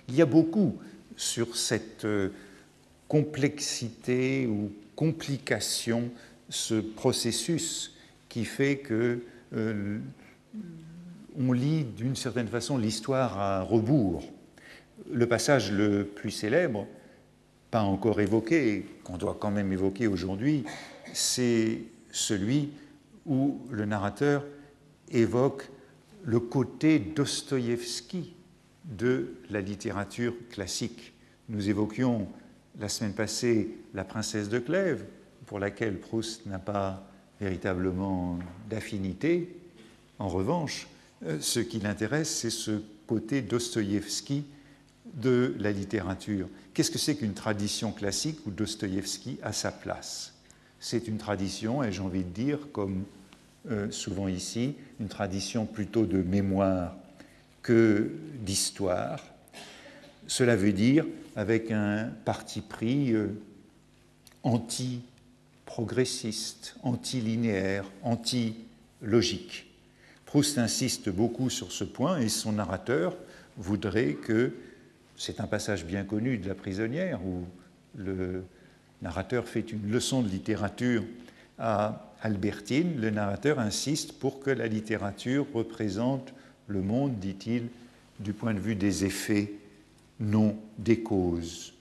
Il 0.08 0.16
y 0.16 0.22
a 0.22 0.26
beaucoup 0.26 0.78
sur 1.18 1.56
cette 1.58 2.06
euh, 2.06 2.30
complexité 3.08 4.48
ou 4.48 4.72
complication, 4.96 6.10
ce 6.50 6.76
processus 6.76 7.96
qui 8.30 8.46
fait 8.46 8.78
que 8.78 9.24
euh, 9.54 10.00
on 11.38 11.52
lit 11.52 11.84
d'une 11.84 12.16
certaine 12.16 12.48
façon 12.48 12.78
l'histoire 12.78 13.38
à 13.38 13.62
rebours. 13.62 14.24
Le 15.12 15.28
passage 15.28 15.72
le 15.72 16.06
plus 16.06 16.32
célèbre, 16.32 16.88
pas 17.72 17.82
encore 17.82 18.22
évoqué, 18.22 18.86
qu'on 19.04 19.18
doit 19.18 19.38
quand 19.40 19.52
même 19.52 19.74
évoquer 19.74 20.08
aujourd'hui, 20.08 20.64
c'est 21.14 21.80
celui 22.12 22.72
où 23.26 23.62
le 23.70 23.86
narrateur 23.86 24.44
évoque 25.10 25.70
le 26.24 26.40
côté 26.40 27.00
Dostoïevski 27.00 28.34
de 28.86 29.36
la 29.50 29.62
littérature 29.62 30.34
classique. 30.50 31.14
Nous 31.50 31.70
évoquions 31.70 32.28
la 32.80 32.90
semaine 32.90 33.14
passée 33.14 33.70
La 33.94 34.04
princesse 34.04 34.50
de 34.50 34.60
Clèves, 34.60 35.06
pour 35.46 35.60
laquelle 35.60 36.00
Proust 36.00 36.46
n'a 36.46 36.60
pas 36.60 37.08
véritablement 37.40 38.40
d'affinité. 38.70 39.56
En 40.20 40.28
revanche, 40.28 40.88
euh, 41.26 41.38
ce 41.40 41.60
qui 41.60 41.80
l'intéresse, 41.80 42.30
c'est 42.30 42.50
ce 42.50 42.82
côté 43.08 43.42
Dostoïevski 43.42 44.46
de 45.14 45.56
la 45.60 45.72
littérature. 45.72 46.48
Qu'est-ce 46.74 46.92
que 46.92 46.98
c'est 46.98 47.16
qu'une 47.16 47.34
tradition 47.34 47.92
classique 47.92 48.40
où 48.46 48.52
Dostoïevski 48.52 49.40
a 49.44 49.54
sa 49.54 49.72
place? 49.72 50.33
C'est 50.86 51.08
une 51.08 51.18
tradition, 51.18 51.82
et 51.82 51.94
j'ai 51.94 52.02
envie 52.02 52.26
de 52.26 52.30
dire, 52.30 52.60
comme 52.74 53.06
euh, 53.72 53.90
souvent 53.90 54.28
ici, 54.28 54.76
une 55.00 55.08
tradition 55.08 55.66
plutôt 55.66 56.06
de 56.06 56.22
mémoire 56.22 56.98
que 57.62 58.12
d'histoire. 58.42 59.24
Cela 60.28 60.58
veut 60.58 60.74
dire 60.74 61.06
avec 61.38 61.72
un 61.72 62.12
parti 62.26 62.60
pris 62.60 63.14
euh, 63.14 63.30
anti-progressiste, 64.44 66.76
anti-linéaire, 66.84 67.90
anti-logique. 68.02 69.72
Proust 70.26 70.58
insiste 70.58 71.08
beaucoup 71.08 71.50
sur 71.50 71.72
ce 71.72 71.86
point 71.86 72.20
et 72.20 72.28
son 72.28 72.52
narrateur 72.52 73.16
voudrait 73.56 74.16
que, 74.16 74.52
c'est 75.16 75.40
un 75.40 75.48
passage 75.48 75.86
bien 75.86 76.04
connu 76.04 76.40
de 76.40 76.50
La 76.50 76.56
prisonnière 76.56 77.26
où 77.26 77.46
le 77.96 78.44
narrateur 79.04 79.48
fait 79.48 79.72
une 79.72 79.92
leçon 79.92 80.22
de 80.22 80.30
littérature 80.30 81.04
à 81.60 82.14
Albertine, 82.22 83.00
le 83.00 83.10
narrateur 83.10 83.60
insiste 83.60 84.14
pour 84.14 84.40
que 84.40 84.50
la 84.50 84.68
littérature 84.68 85.46
représente 85.54 86.34
le 86.68 86.82
monde, 86.82 87.20
dit-il, 87.20 87.68
du 88.20 88.34
point 88.34 88.54
de 88.54 88.60
vue 88.60 88.76
des 88.76 89.06
effets, 89.06 89.52
non 90.20 90.58
des 90.78 91.02
causes, 91.02 91.74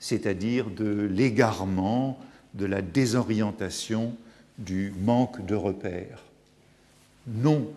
c'est-à-dire 0.00 0.70
de 0.70 1.08
l'égarement, 1.12 2.18
de 2.54 2.64
la 2.64 2.80
désorientation, 2.80 4.16
du 4.56 4.92
manque 5.00 5.44
de 5.44 5.54
repères. 5.54 6.22
Non 7.26 7.68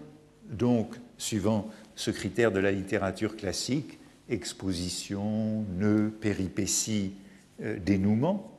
donc, 0.50 0.96
suivant 1.18 1.70
ce 1.96 2.12
critère 2.12 2.52
de 2.52 2.60
la 2.60 2.72
littérature 2.72 3.36
classique, 3.36 4.00
exposition, 4.30 5.66
nœud, 5.78 6.14
péripétie, 6.22 7.14
euh, 7.62 7.78
dénouement, 7.80 8.57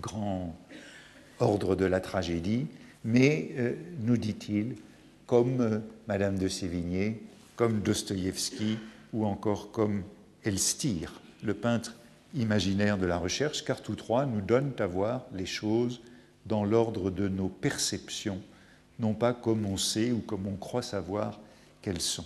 grand 0.00 0.56
ordre 1.40 1.76
de 1.76 1.84
la 1.84 2.00
tragédie, 2.00 2.66
mais, 3.04 3.50
euh, 3.58 3.74
nous 4.00 4.16
dit-il, 4.16 4.76
comme 5.26 5.60
euh, 5.60 5.78
Madame 6.08 6.38
de 6.38 6.48
Sévigné, 6.48 7.20
comme 7.56 7.80
Dostoïevski 7.80 8.78
ou 9.12 9.26
encore 9.26 9.70
comme 9.70 10.02
Elstir, 10.44 11.20
le 11.42 11.54
peintre 11.54 11.94
imaginaire 12.34 12.98
de 12.98 13.06
la 13.06 13.18
recherche, 13.18 13.64
car 13.64 13.82
tous 13.82 13.94
trois 13.94 14.26
nous 14.26 14.40
donnent 14.40 14.72
à 14.78 14.86
voir 14.86 15.26
les 15.32 15.46
choses 15.46 16.00
dans 16.46 16.64
l'ordre 16.64 17.10
de 17.10 17.28
nos 17.28 17.48
perceptions 17.48 18.40
non 18.98 19.14
pas 19.14 19.32
comme 19.32 19.66
on 19.66 19.76
sait 19.76 20.12
ou 20.12 20.18
comme 20.18 20.46
on 20.46 20.56
croit 20.56 20.82
savoir 20.82 21.40
qu'elles 21.82 22.00
sont. 22.00 22.24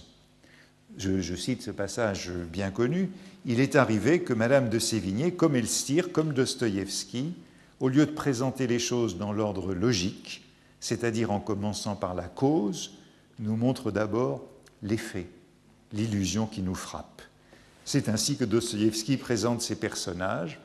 Je, 0.97 1.35
cite 1.35 1.63
ce 1.63 1.71
passage 1.71 2.31
bien 2.31 2.71
connu. 2.71 3.11
Il 3.47 3.61
est 3.61 3.77
arrivé 3.77 4.23
que 4.23 4.33
Madame 4.33 4.69
de 4.69 4.79
Sévigné, 4.79 5.33
comme 5.33 5.55
Elstir, 5.55 6.13
comme 6.13 6.33
Dostoïevski, 6.33 7.35
au 7.81 7.89
lieu 7.89 8.07
de 8.07 8.13
présenter 8.13 8.67
les 8.67 8.79
choses 8.79 9.19
dans 9.19 9.33
l'ordre 9.33 9.75
logique, 9.75 10.45
c'est-à-dire 10.81 11.31
en 11.31 11.41
commençant 11.41 11.97
par 11.97 12.15
la 12.15 12.29
cause, 12.29 12.93
nous 13.39 13.57
montre 13.57 13.91
d'abord 13.91 14.43
l'effet, 14.83 15.29
l'illusion 15.93 16.47
qui 16.47 16.63
nous 16.63 16.75
frappe. 16.75 17.23
C'est 17.85 18.09
ainsi 18.09 18.37
que 18.37 18.45
Dostoïevski 18.45 19.17
présente 19.17 19.63
ses 19.63 19.77
personnages. 19.77 20.61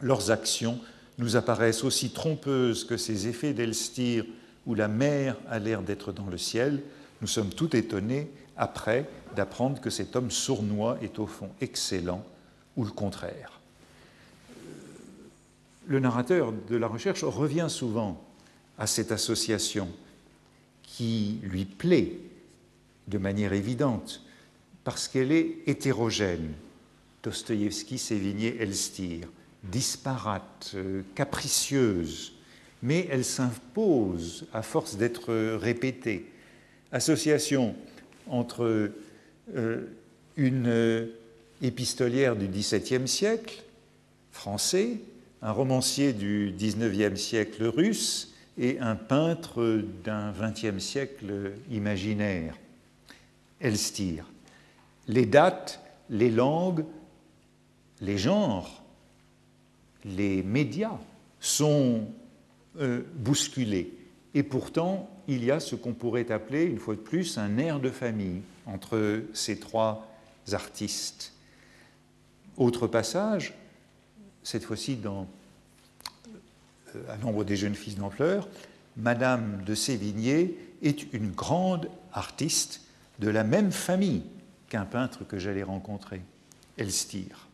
Leurs 0.00 0.30
actions 0.30 0.78
nous 1.18 1.36
apparaissent 1.36 1.84
aussi 1.84 2.10
trompeuses 2.10 2.84
que 2.84 2.96
ces 2.96 3.28
effets 3.28 3.54
d'Elstir 3.54 4.24
où 4.66 4.74
la 4.74 4.88
mer 4.88 5.36
a 5.48 5.58
l'air 5.58 5.82
d'être 5.82 6.12
dans 6.12 6.26
le 6.26 6.38
ciel. 6.38 6.82
Nous 7.20 7.26
sommes 7.26 7.50
tout 7.50 7.74
étonnés 7.76 8.30
après 8.56 9.08
d'apprendre 9.34 9.80
que 9.80 9.90
cet 9.90 10.14
homme 10.14 10.30
sournois 10.30 10.98
est 11.02 11.18
au 11.18 11.26
fond 11.26 11.50
excellent 11.60 12.24
ou 12.76 12.84
le 12.84 12.90
contraire. 12.90 13.61
Le 15.86 15.98
narrateur 15.98 16.52
de 16.52 16.76
la 16.76 16.86
recherche 16.86 17.24
revient 17.24 17.66
souvent 17.68 18.22
à 18.78 18.86
cette 18.86 19.12
association 19.12 19.88
qui 20.82 21.40
lui 21.42 21.64
plaît 21.64 22.18
de 23.08 23.18
manière 23.18 23.52
évidente 23.52 24.22
parce 24.84 25.08
qu'elle 25.08 25.32
est 25.32 25.58
hétérogène. 25.66 26.52
Dostoïevski, 27.22 27.98
Sévigné, 27.98 28.56
Elstir, 28.60 29.28
disparate, 29.62 30.72
euh, 30.74 31.02
capricieuse, 31.14 32.32
mais 32.82 33.06
elle 33.10 33.24
s'impose 33.24 34.46
à 34.52 34.62
force 34.62 34.96
d'être 34.96 35.32
répétée. 35.56 36.26
Association 36.90 37.76
entre 38.26 38.90
euh, 39.54 39.86
une 40.36 40.66
euh, 40.66 41.06
épistolière 41.62 42.34
du 42.34 42.48
XVIIe 42.48 43.06
siècle, 43.06 43.62
français, 44.32 44.98
un 45.42 45.50
romancier 45.50 46.12
du 46.12 46.54
XIXe 46.56 47.20
siècle 47.20 47.64
russe 47.64 48.32
et 48.58 48.78
un 48.78 48.94
peintre 48.94 49.82
d'un 50.04 50.32
XXe 50.32 50.82
siècle 50.82 51.52
imaginaire, 51.70 52.56
Elstir. 53.60 54.24
Les 55.08 55.26
dates, 55.26 55.80
les 56.10 56.30
langues, 56.30 56.84
les 58.00 58.18
genres, 58.18 58.82
les 60.04 60.42
médias 60.42 60.98
sont 61.40 62.06
euh, 62.80 63.02
bousculés. 63.14 63.92
Et 64.34 64.42
pourtant, 64.42 65.08
il 65.28 65.44
y 65.44 65.50
a 65.50 65.60
ce 65.60 65.76
qu'on 65.76 65.92
pourrait 65.92 66.30
appeler, 66.30 66.64
une 66.64 66.78
fois 66.78 66.94
de 66.94 67.00
plus, 67.00 67.38
un 67.38 67.58
air 67.58 67.80
de 67.80 67.90
famille 67.90 68.42
entre 68.66 69.22
ces 69.32 69.58
trois 69.58 70.08
artistes. 70.52 71.32
Autre 72.56 72.86
passage, 72.86 73.54
cette 74.42 74.64
fois-ci 74.64 74.96
dans 74.96 75.26
euh, 76.94 77.12
À 77.12 77.16
l'ombre 77.16 77.44
des 77.44 77.56
jeunes 77.56 77.74
filles 77.74 77.94
d'ampleur, 77.94 78.48
Madame 78.96 79.62
de 79.64 79.74
Sévigné 79.74 80.56
est 80.82 81.12
une 81.12 81.30
grande 81.30 81.88
artiste 82.12 82.82
de 83.18 83.30
la 83.30 83.44
même 83.44 83.72
famille 83.72 84.22
qu'un 84.68 84.84
peintre 84.84 85.26
que 85.26 85.38
j'allais 85.38 85.62
rencontrer, 85.62 86.22
Elstir. 86.76 87.48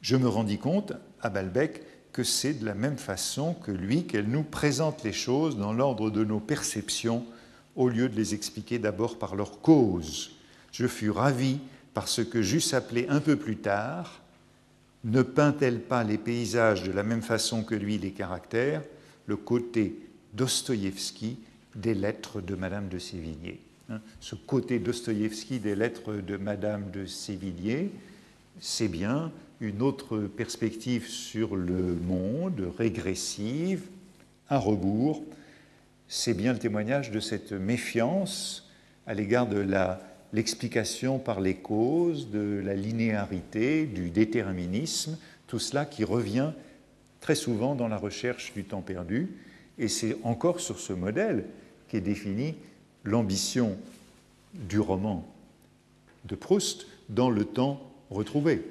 Je 0.00 0.16
me 0.16 0.28
rendis 0.28 0.58
compte, 0.58 0.92
à 1.20 1.30
Balbec, 1.30 1.82
que 2.12 2.24
c'est 2.24 2.54
de 2.54 2.66
la 2.66 2.74
même 2.74 2.98
façon 2.98 3.54
que 3.54 3.70
lui 3.70 4.04
qu'elle 4.04 4.28
nous 4.28 4.42
présente 4.42 5.02
les 5.02 5.12
choses 5.12 5.56
dans 5.56 5.72
l'ordre 5.72 6.10
de 6.10 6.24
nos 6.24 6.40
perceptions, 6.40 7.24
au 7.74 7.88
lieu 7.88 8.08
de 8.08 8.16
les 8.16 8.34
expliquer 8.34 8.78
d'abord 8.78 9.18
par 9.18 9.34
leur 9.34 9.60
cause. 9.60 10.32
Je 10.72 10.86
fus 10.86 11.10
ravi 11.10 11.58
par 11.94 12.08
ce 12.08 12.20
que 12.20 12.42
j'eusse 12.42 12.74
appelé 12.74 13.06
un 13.08 13.20
peu 13.20 13.36
plus 13.36 13.56
tard 13.56 14.21
ne 15.04 15.22
peint-elle 15.22 15.80
pas 15.80 16.04
les 16.04 16.18
paysages 16.18 16.84
de 16.84 16.92
la 16.92 17.02
même 17.02 17.22
façon 17.22 17.64
que 17.64 17.74
lui 17.74 17.98
les 17.98 18.12
caractères, 18.12 18.82
le 19.26 19.36
côté 19.36 19.96
Dostoïevski 20.34 21.38
des 21.74 21.94
lettres 21.94 22.40
de 22.40 22.54
Madame 22.54 22.88
de 22.88 22.98
Sévigné 22.98 23.60
hein, 23.90 24.00
Ce 24.20 24.34
côté 24.34 24.78
Dostoïevski 24.78 25.58
des 25.58 25.74
lettres 25.74 26.14
de 26.14 26.36
Madame 26.36 26.90
de 26.90 27.06
Sévigné, 27.06 27.90
c'est 28.60 28.88
bien 28.88 29.32
une 29.60 29.82
autre 29.82 30.18
perspective 30.18 31.08
sur 31.08 31.56
le 31.56 31.94
monde, 31.94 32.72
régressive, 32.78 33.82
à 34.48 34.58
rebours. 34.58 35.22
C'est 36.08 36.34
bien 36.34 36.52
le 36.52 36.58
témoignage 36.58 37.10
de 37.10 37.20
cette 37.20 37.52
méfiance 37.52 38.68
à 39.06 39.14
l'égard 39.14 39.46
de 39.46 39.58
la 39.58 40.00
l'explication 40.32 41.18
par 41.18 41.40
les 41.40 41.56
causes, 41.56 42.30
de 42.30 42.62
la 42.64 42.74
linéarité, 42.74 43.86
du 43.86 44.10
déterminisme, 44.10 45.18
tout 45.46 45.58
cela 45.58 45.84
qui 45.84 46.04
revient 46.04 46.52
très 47.20 47.34
souvent 47.34 47.74
dans 47.74 47.88
la 47.88 47.98
recherche 47.98 48.52
du 48.54 48.64
temps 48.64 48.80
perdu. 48.80 49.30
Et 49.78 49.88
c'est 49.88 50.16
encore 50.22 50.60
sur 50.60 50.78
ce 50.78 50.92
modèle 50.92 51.44
qu'est 51.88 52.00
définie 52.00 52.54
l'ambition 53.04 53.76
du 54.54 54.80
roman 54.80 55.26
de 56.24 56.34
Proust 56.34 56.86
dans 57.08 57.30
le 57.30 57.44
temps 57.44 57.90
retrouvé. 58.10 58.62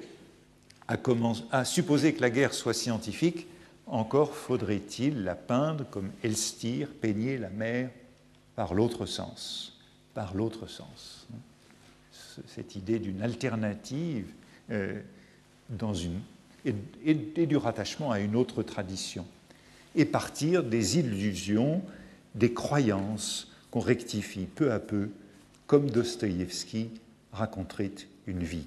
À, 1.50 1.64
supposer 1.64 2.12
que 2.12 2.20
la 2.20 2.30
guerre 2.30 2.54
soit 2.54 2.74
scientifique, 2.74 3.46
encore 3.86 4.34
faudrait-il 4.34 5.24
la 5.24 5.34
peindre 5.34 5.86
comme 5.90 6.10
Elstir 6.22 6.88
peignait 7.00 7.38
la 7.38 7.50
mer 7.50 7.90
par 8.56 8.74
l'autre 8.74 9.06
sens, 9.06 9.78
par 10.14 10.34
l'autre 10.34 10.66
sens 10.66 11.26
cette 12.46 12.76
idée 12.76 12.98
d'une 12.98 13.22
alternative 13.22 14.26
euh, 14.70 15.00
dans 15.70 15.94
une, 15.94 16.20
et, 16.64 17.46
du 17.46 17.56
rattachement 17.56 18.10
à 18.10 18.20
une 18.20 18.36
autre 18.36 18.62
tradition, 18.62 19.26
et 19.94 20.04
partir 20.04 20.62
des 20.62 20.98
illusions, 20.98 21.82
des 22.34 22.52
croyances 22.52 23.50
qu'on 23.70 23.80
rectifie 23.80 24.46
peu 24.46 24.72
à 24.72 24.78
peu, 24.78 25.10
comme 25.66 25.90
Dostoïevski 25.90 26.90
raconterait 27.32 27.92
une 28.26 28.42
vie. 28.42 28.66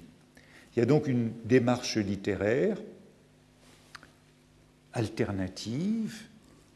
Il 0.76 0.80
y 0.80 0.82
a 0.82 0.86
donc 0.86 1.08
une 1.08 1.32
démarche 1.46 1.98
littéraire 1.98 2.78
alternative, 4.94 6.24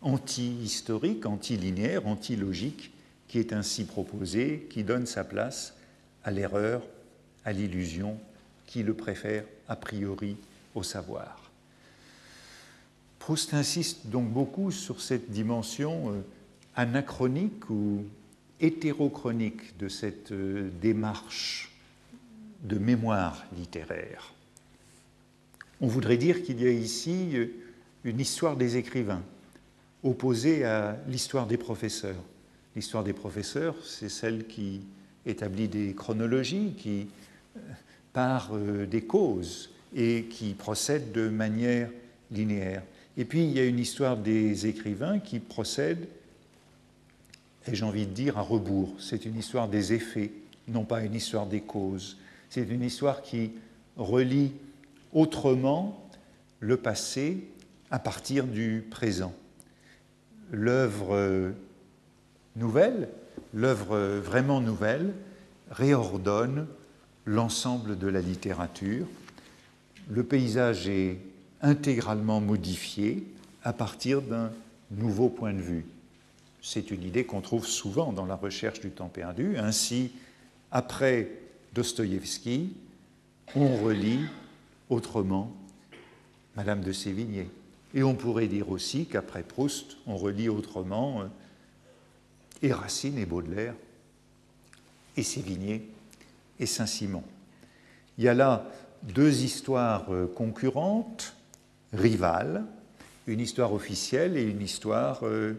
anti-historique, 0.01 1.25
anti-linéaire, 1.25 2.07
anti-logique, 2.07 2.91
qui 3.27 3.39
est 3.39 3.53
ainsi 3.53 3.85
proposée, 3.85 4.67
qui 4.69 4.83
donne 4.83 5.05
sa 5.05 5.23
place 5.23 5.73
à 6.23 6.31
l'erreur, 6.31 6.81
à 7.45 7.53
l'illusion, 7.53 8.17
qui 8.65 8.83
le 8.83 8.93
préfère 8.93 9.43
a 9.67 9.75
priori 9.75 10.37
au 10.75 10.83
savoir. 10.83 11.49
Proust 13.19 13.53
insiste 13.53 14.07
donc 14.07 14.29
beaucoup 14.29 14.71
sur 14.71 15.01
cette 15.01 15.29
dimension 15.29 16.11
euh, 16.11 16.21
anachronique 16.75 17.69
ou 17.69 18.03
hétérochronique 18.59 19.77
de 19.77 19.87
cette 19.87 20.31
euh, 20.31 20.69
démarche 20.81 21.71
de 22.63 22.77
mémoire 22.77 23.45
littéraire. 23.57 24.33
On 25.81 25.87
voudrait 25.87 26.17
dire 26.17 26.43
qu'il 26.43 26.61
y 26.61 26.67
a 26.67 26.71
ici 26.71 27.31
euh, 27.33 27.47
une 28.03 28.19
histoire 28.19 28.55
des 28.55 28.77
écrivains 28.77 29.23
opposée 30.03 30.63
à 30.63 30.97
l'histoire 31.07 31.45
des 31.47 31.57
professeurs. 31.57 32.23
L'histoire 32.75 33.03
des 33.03 33.13
professeurs, 33.13 33.75
c'est 33.83 34.09
celle 34.09 34.47
qui 34.47 34.81
établit 35.29 35.67
des 35.67 35.93
chronologies 35.93 36.73
qui 36.77 37.07
euh, 37.55 37.59
par 38.13 38.51
euh, 38.53 38.85
des 38.85 39.01
causes 39.01 39.71
et 39.95 40.25
qui 40.25 40.53
procèdent 40.53 41.11
de 41.11 41.29
manière 41.29 41.89
linéaire. 42.31 42.83
Et 43.17 43.25
puis 43.25 43.43
il 43.43 43.51
y 43.51 43.59
a 43.59 43.65
une 43.65 43.79
histoire 43.79 44.17
des 44.17 44.67
écrivains 44.67 45.19
qui 45.19 45.39
procède, 45.39 46.07
et 47.67 47.75
j'ai 47.75 47.85
envie 47.85 48.05
de 48.05 48.13
dire 48.13 48.37
à 48.37 48.41
rebours. 48.41 48.95
C'est 48.99 49.25
une 49.25 49.37
histoire 49.37 49.67
des 49.67 49.93
effets, 49.93 50.31
non 50.67 50.85
pas 50.85 51.01
une 51.01 51.15
histoire 51.15 51.45
des 51.45 51.61
causes. 51.61 52.17
C'est 52.49 52.67
une 52.69 52.83
histoire 52.83 53.21
qui 53.21 53.51
relie 53.97 54.53
autrement 55.13 56.09
le 56.59 56.77
passé 56.77 57.45
à 57.91 57.99
partir 57.99 58.45
du 58.45 58.85
présent. 58.89 59.33
L'œuvre 60.51 61.15
euh, 61.15 61.51
nouvelle 62.55 63.09
l'œuvre 63.53 64.19
vraiment 64.19 64.61
nouvelle 64.61 65.13
réordonne 65.71 66.67
l'ensemble 67.25 67.97
de 67.97 68.07
la 68.07 68.21
littérature. 68.21 69.05
Le 70.09 70.23
paysage 70.23 70.87
est 70.87 71.19
intégralement 71.61 72.41
modifié 72.41 73.25
à 73.63 73.73
partir 73.73 74.21
d'un 74.21 74.51
nouveau 74.91 75.29
point 75.29 75.53
de 75.53 75.61
vue. 75.61 75.85
C'est 76.61 76.91
une 76.91 77.03
idée 77.03 77.25
qu'on 77.25 77.41
trouve 77.41 77.65
souvent 77.65 78.11
dans 78.11 78.25
la 78.25 78.35
recherche 78.35 78.79
du 78.79 78.89
temps 78.89 79.09
perdu. 79.09 79.57
Ainsi, 79.57 80.11
après 80.71 81.29
Dostoïevski, 81.73 82.73
on 83.55 83.77
relit 83.77 84.19
autrement 84.89 85.55
Madame 86.55 86.81
de 86.81 86.91
Sévigné. 86.91 87.49
Et 87.93 88.03
on 88.03 88.15
pourrait 88.15 88.47
dire 88.47 88.69
aussi 88.69 89.05
qu'après 89.05 89.43
Proust, 89.43 89.97
on 90.05 90.15
relit 90.15 90.49
autrement 90.49 91.21
euh, 91.21 91.25
et 92.61 92.73
Racine 92.73 93.17
et 93.17 93.25
Baudelaire, 93.25 93.75
et 95.15 95.23
Sévigné 95.23 95.87
et 96.59 96.65
Saint-Simon. 96.65 97.23
Il 98.17 98.23
y 98.23 98.27
a 98.27 98.33
là 98.33 98.69
deux 99.03 99.43
histoires 99.43 100.11
euh, 100.11 100.27
concurrentes, 100.27 101.35
rivales, 101.93 102.65
une 103.27 103.39
histoire 103.39 103.73
officielle 103.73 104.37
et 104.37 104.43
une 104.43 104.61
histoire 104.61 105.25
euh, 105.25 105.53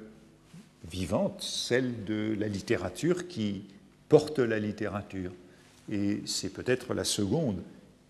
vivante, 0.91 1.43
celle 1.43 2.05
de 2.05 2.37
la 2.39 2.49
littérature 2.49 3.29
qui 3.29 3.65
porte 4.09 4.39
la 4.39 4.59
littérature. 4.59 5.33
Et 5.91 6.23
c'est 6.27 6.53
peut-être 6.53 6.95
la 6.95 7.05
seconde 7.05 7.63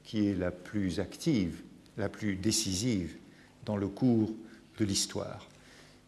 qui 0.05 0.29
est 0.29 0.35
la 0.35 0.51
plus 0.51 0.99
active, 0.99 1.61
la 1.97 2.09
plus 2.09 2.37
décisive 2.37 3.17
dans 3.65 3.77
le 3.77 3.89
cours 3.89 4.31
de 4.79 4.85
l'histoire. 4.85 5.49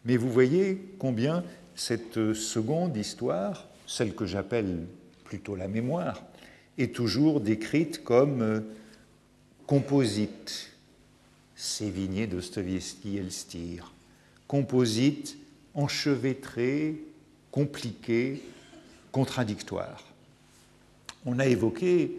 Mais 0.05 0.17
vous 0.17 0.31
voyez 0.31 0.81
combien 0.99 1.43
cette 1.75 2.33
seconde 2.33 2.95
histoire, 2.97 3.67
celle 3.87 4.15
que 4.15 4.25
j'appelle 4.25 4.85
plutôt 5.23 5.55
la 5.55 5.67
mémoire, 5.67 6.21
est 6.77 6.93
toujours 6.93 7.41
décrite 7.41 8.03
comme 8.03 8.41
euh, 8.41 8.59
composite. 9.67 10.69
Sévigné, 11.55 12.27
Dostoevsky, 12.27 13.17
Elstir. 13.17 13.91
Composite, 14.47 15.37
enchevêtré, 15.73 17.01
compliqué, 17.51 18.41
contradictoire. 19.11 20.03
On 21.25 21.39
a 21.39 21.45
évoqué 21.45 22.11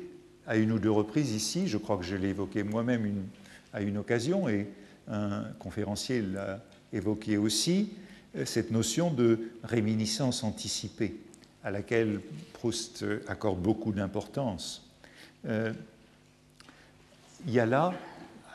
à 0.46 0.56
une 0.56 0.72
ou 0.72 0.78
deux 0.78 0.90
reprises 0.90 1.32
ici, 1.32 1.68
je 1.68 1.76
crois 1.78 1.96
que 1.98 2.04
je 2.04 2.16
l'ai 2.16 2.28
évoqué 2.28 2.62
moi-même 2.62 3.24
à 3.72 3.82
une 3.82 3.98
occasion, 3.98 4.48
et 4.48 4.68
un 5.08 5.42
conférencier 5.58 6.22
l'a 6.22 6.62
évoqué 6.92 7.36
aussi, 7.36 7.90
cette 8.44 8.70
notion 8.70 9.10
de 9.10 9.50
réminiscence 9.62 10.42
anticipée, 10.42 11.16
à 11.62 11.70
laquelle 11.70 12.20
Proust 12.52 13.04
accorde 13.28 13.60
beaucoup 13.60 13.92
d'importance. 13.92 14.84
Euh, 15.46 15.72
il 17.46 17.52
y 17.52 17.60
a 17.60 17.66
là 17.66 17.92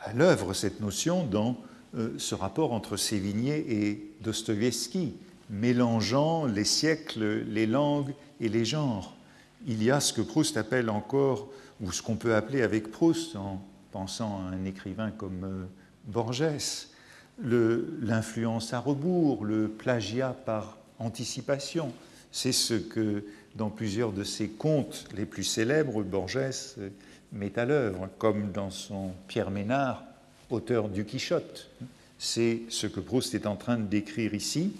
à 0.02 0.12
l'œuvre 0.12 0.54
cette 0.54 0.80
notion 0.80 1.24
dans 1.24 1.56
euh, 1.96 2.10
ce 2.18 2.34
rapport 2.34 2.72
entre 2.72 2.96
Sévigné 2.96 3.64
et 3.68 4.12
Dostoïevski, 4.22 5.14
mélangeant 5.50 6.46
les 6.46 6.64
siècles, 6.64 7.42
les 7.48 7.66
langues 7.66 8.14
et 8.40 8.48
les 8.48 8.64
genres. 8.64 9.16
Il 9.66 9.82
y 9.82 9.90
a 9.90 10.00
ce 10.00 10.12
que 10.12 10.22
Proust 10.22 10.56
appelle 10.56 10.88
encore, 10.88 11.48
ou 11.80 11.92
ce 11.92 12.02
qu'on 12.02 12.16
peut 12.16 12.34
appeler 12.34 12.62
avec 12.62 12.90
Proust, 12.90 13.36
en 13.36 13.62
pensant 13.92 14.38
à 14.38 14.54
un 14.54 14.64
écrivain 14.64 15.10
comme 15.10 15.44
euh, 15.44 15.64
Borges, 16.06 16.88
l'influence 17.42 18.72
à 18.72 18.80
rebours, 18.80 19.44
le 19.44 19.68
plagiat 19.68 20.36
par 20.44 20.76
anticipation. 20.98 21.92
C'est 22.32 22.52
ce 22.52 22.74
que, 22.74 23.24
dans 23.56 23.70
plusieurs 23.70 24.12
de 24.12 24.24
ses 24.24 24.48
contes 24.48 25.06
les 25.16 25.26
plus 25.26 25.44
célèbres, 25.44 26.02
Borges 26.02 26.38
met 27.32 27.58
à 27.58 27.64
l'œuvre, 27.64 28.08
comme 28.18 28.52
dans 28.52 28.70
son 28.70 29.12
Pierre 29.28 29.50
Ménard, 29.50 30.04
auteur 30.50 30.88
du 30.88 31.04
Quichotte. 31.04 31.68
C'est 32.18 32.62
ce 32.68 32.86
que 32.86 33.00
Proust 33.00 33.34
est 33.34 33.46
en 33.46 33.56
train 33.56 33.78
de 33.78 33.86
décrire 33.86 34.34
ici. 34.34 34.72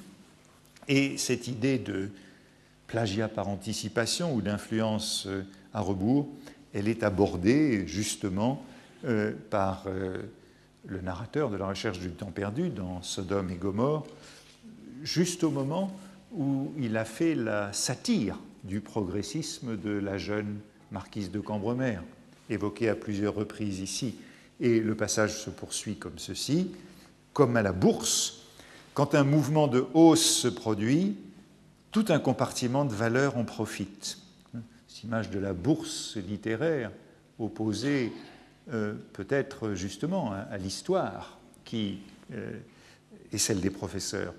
Et 0.89 1.17
cette 1.17 1.49
idée 1.49 1.79
de 1.79 2.11
plagiat 2.87 3.29
par 3.29 3.49
anticipation 3.49 4.35
ou 4.35 4.43
d'influence 4.43 5.27
euh, 5.27 5.43
à 5.73 5.81
rebours, 5.81 6.29
elle 6.75 6.89
est 6.89 7.05
abordée 7.05 7.87
justement 7.87 8.65
euh, 9.05 9.33
par 9.51 9.85
euh, 9.87 10.23
le 10.87 11.01
narrateur 11.01 11.51
de 11.51 11.57
la 11.57 11.67
recherche 11.69 12.01
du 12.01 12.11
temps 12.11 12.31
perdu 12.31 12.71
dans 12.71 13.03
Sodome 13.03 13.51
et 13.51 13.57
Gomorre, 13.57 14.07
juste 15.03 15.45
au 15.45 15.51
moment 15.51 15.95
où 16.33 16.73
il 16.79 16.97
a 16.97 17.05
fait 17.05 17.35
la 17.35 17.73
satire 17.73 18.39
du 18.65 18.81
progressisme 18.81 19.77
de 19.77 19.91
la 19.91 20.19
jeune 20.19 20.59
marquise 20.91 21.31
de 21.31 21.41
Cambremer 21.41 21.99
évoqué 22.51 22.89
à 22.89 22.95
plusieurs 22.95 23.35
reprises 23.35 23.81
ici. 23.81 24.17
Et 24.61 24.81
le 24.81 24.95
passage 24.95 25.39
se 25.39 25.51
poursuit 25.51 25.97
comme 25.97 26.19
ceci. 26.19 26.71
Comme 27.33 27.57
à 27.57 27.63
la 27.63 27.73
bourse, 27.73 28.43
quand 28.93 29.15
un 29.15 29.25
mouvement 29.25 29.69
de 29.69 29.87
hausse 29.95 30.25
se 30.25 30.49
produit, 30.49 31.17
tout 31.93 32.05
un 32.09 32.19
compartiment 32.19 32.85
de 32.85 32.93
valeur 32.93 33.37
en 33.37 33.45
profite. 33.45 34.19
Cette 34.89 35.05
image 35.05 35.31
de 35.31 35.39
la 35.39 35.53
bourse 35.53 36.17
littéraire 36.17 36.91
opposée 37.39 38.13
euh, 38.73 38.95
peut-être 39.13 39.75
justement 39.75 40.33
à, 40.33 40.57
l'histoire 40.59 41.39
qui 41.65 41.99
euh, 42.33 42.53
est 43.33 43.39
celle 43.39 43.61
des 43.61 43.71
professeurs. 43.71 44.35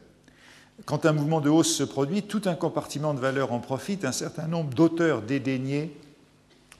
Quand 0.85 1.05
un 1.05 1.13
mouvement 1.13 1.41
de 1.41 1.49
hausse 1.49 1.75
se 1.75 1.83
produit, 1.83 2.23
tout 2.23 2.41
un 2.45 2.55
compartiment 2.55 3.13
de 3.13 3.19
valeur 3.19 3.51
en 3.51 3.59
profite, 3.59 4.05
un 4.05 4.11
certain 4.11 4.47
nombre 4.47 4.73
d'auteurs 4.73 5.21
dédaignés 5.21 5.95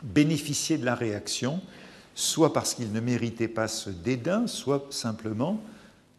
bénéficier 0.01 0.77
de 0.77 0.85
la 0.85 0.95
réaction, 0.95 1.61
soit 2.15 2.53
parce 2.53 2.73
qu'il 2.73 2.91
ne 2.91 2.99
méritait 2.99 3.47
pas 3.47 3.67
ce 3.67 3.89
dédain, 3.89 4.47
soit 4.47 4.87
simplement 4.89 5.61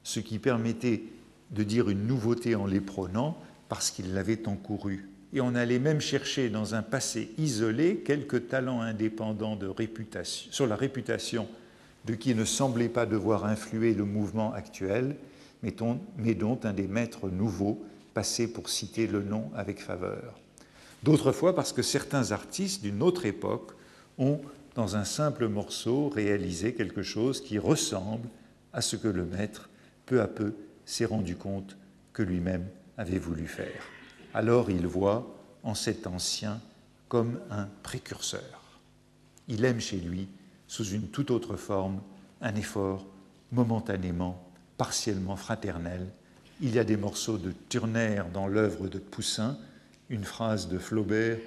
ce 0.05 0.21
qui 0.21 0.39
permettait 0.39 1.03
de 1.51 1.63
dire 1.63 1.89
une 1.89 2.07
nouveauté 2.07 2.55
en 2.55 2.67
les 2.67 2.81
prônant 2.81 3.37
parce 3.69 3.91
qu'il 3.91 4.15
l'avait 4.15 4.49
encouru. 4.49 5.09
Et 5.33 5.41
on 5.41 5.55
allait 5.55 5.79
même 5.79 6.01
chercher 6.01 6.51
dans 6.51 6.75
un 6.75 6.83
passé 6.83 7.31
isolé 7.39 8.03
quelques 8.05 8.49
talents 8.49 8.83
indépendants 8.83 9.57
de 9.57 9.67
réputation, 9.67 10.53
sur 10.53 10.67
la 10.67 10.77
réputation 10.77 11.49
de 12.05 12.15
qui 12.15 12.35
ne 12.35 12.45
semblait 12.45 12.89
pas 12.89 13.07
devoir 13.07 13.45
influer 13.45 13.95
le 13.95 14.05
mouvement 14.05 14.53
actuel, 14.53 15.17
mais 15.63 15.73
dont 16.35 16.61
un 16.65 16.73
des 16.73 16.89
maîtres 16.89 17.29
nouveaux 17.31 17.83
passait 18.15 18.49
pour 18.49 18.69
citer 18.69 19.07
le 19.07 19.23
nom 19.23 19.51
avec 19.55 19.81
faveur. 19.81 20.39
D'autres 21.03 21.33
fois 21.33 21.55
parce 21.55 21.73
que 21.73 21.83
certains 21.83 22.33
artistes 22.33 22.83
d'une 22.83 23.03
autre 23.03 23.25
époque 23.25 23.73
ont, 24.19 24.41
dans 24.75 24.97
un 24.97 25.05
simple 25.05 25.49
morceau, 25.49 26.09
réalisé 26.09 26.75
quelque 26.75 27.03
chose 27.03 27.41
qui 27.41 27.59
ressemble 27.59 28.29
à 28.73 28.81
ce 28.81 28.97
que 28.97 29.09
le 29.09 29.25
maître, 29.25 29.71
peu 30.07 30.21
à 30.21 30.29
peu, 30.29 30.55
s'est 30.85 31.05
rendu 31.05 31.37
compte 31.37 31.77
que 32.13 32.23
lui-même 32.23 32.67
avait 32.97 33.19
voulu 33.19 33.47
faire. 33.47 33.83
Alors 34.35 34.71
il 34.71 34.87
voit 34.87 35.35
en 35.63 35.75
cet 35.75 36.07
ancien 36.07 36.61
comme 37.09 37.41
un 37.51 37.69
précurseur. 37.83 38.81
Il 39.49 39.65
aime 39.65 39.81
chez 39.81 39.99
lui, 39.99 40.29
sous 40.67 40.85
une 40.85 41.09
toute 41.09 41.31
autre 41.31 41.57
forme, 41.57 42.01
un 42.41 42.55
effort 42.55 43.05
momentanément, 43.51 44.43
partiellement 44.79 45.37
fraternel. 45.37 46.07
Il 46.61 46.75
y 46.75 46.79
a 46.79 46.85
des 46.85 46.97
morceaux 46.97 47.39
de 47.39 47.53
Turner 47.69 48.23
dans 48.33 48.47
l'œuvre 48.47 48.89
de 48.89 48.99
Poussin, 48.99 49.59
une 50.09 50.25
phrase 50.25 50.69
de 50.69 50.79
Flaubert 50.79 51.39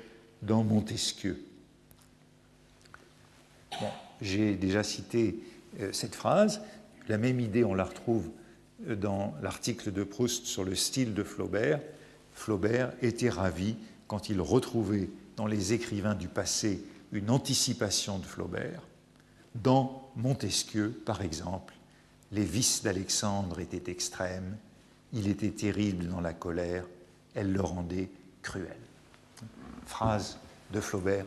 dans 0.42 0.64
Montesquieu. 0.64 1.44
J'ai 4.22 4.56
déjà 4.56 4.84
cité 4.84 5.40
euh, 5.80 5.92
cette 5.92 6.16
phrase. 6.16 6.62
La 7.08 7.18
même 7.18 7.40
idée, 7.40 7.64
on 7.64 7.74
la 7.74 7.84
retrouve 7.84 8.30
euh, 8.88 8.96
dans 8.96 9.34
l'article 9.42 9.92
de 9.92 10.04
Proust 10.04 10.46
sur 10.46 10.64
le 10.64 10.76
style 10.76 11.14
de 11.14 11.24
Flaubert. 11.24 11.82
Flaubert 12.36 12.94
était 13.02 13.30
ravi 13.30 13.76
quand 14.08 14.30
il 14.30 14.40
retrouvait 14.40 15.10
dans 15.38 15.48
les 15.48 15.74
écrivains 15.74 16.14
du 16.14 16.28
passé 16.28 16.84
une 17.12 17.30
anticipation 17.32 18.20
de 18.20 18.26
Flaubert. 18.26 18.82
Dans 19.56 20.12
Montesquieu, 20.16 20.90
par 21.06 21.22
exemple, 21.22 21.74
les 22.32 22.44
vices 22.44 22.84
d'Alexandre 22.84 23.60
étaient 23.60 23.90
extrêmes, 23.90 24.58
il 25.14 25.28
était 25.28 25.52
terrible 25.52 26.08
dans 26.08 26.22
la 26.22 26.34
colère, 26.34 26.86
elle 27.34 27.52
le 27.52 27.62
rendait 27.62 28.10
cruel. 28.42 28.78
Phrase 29.86 30.38
de 30.72 30.82
Flaubert 30.82 31.26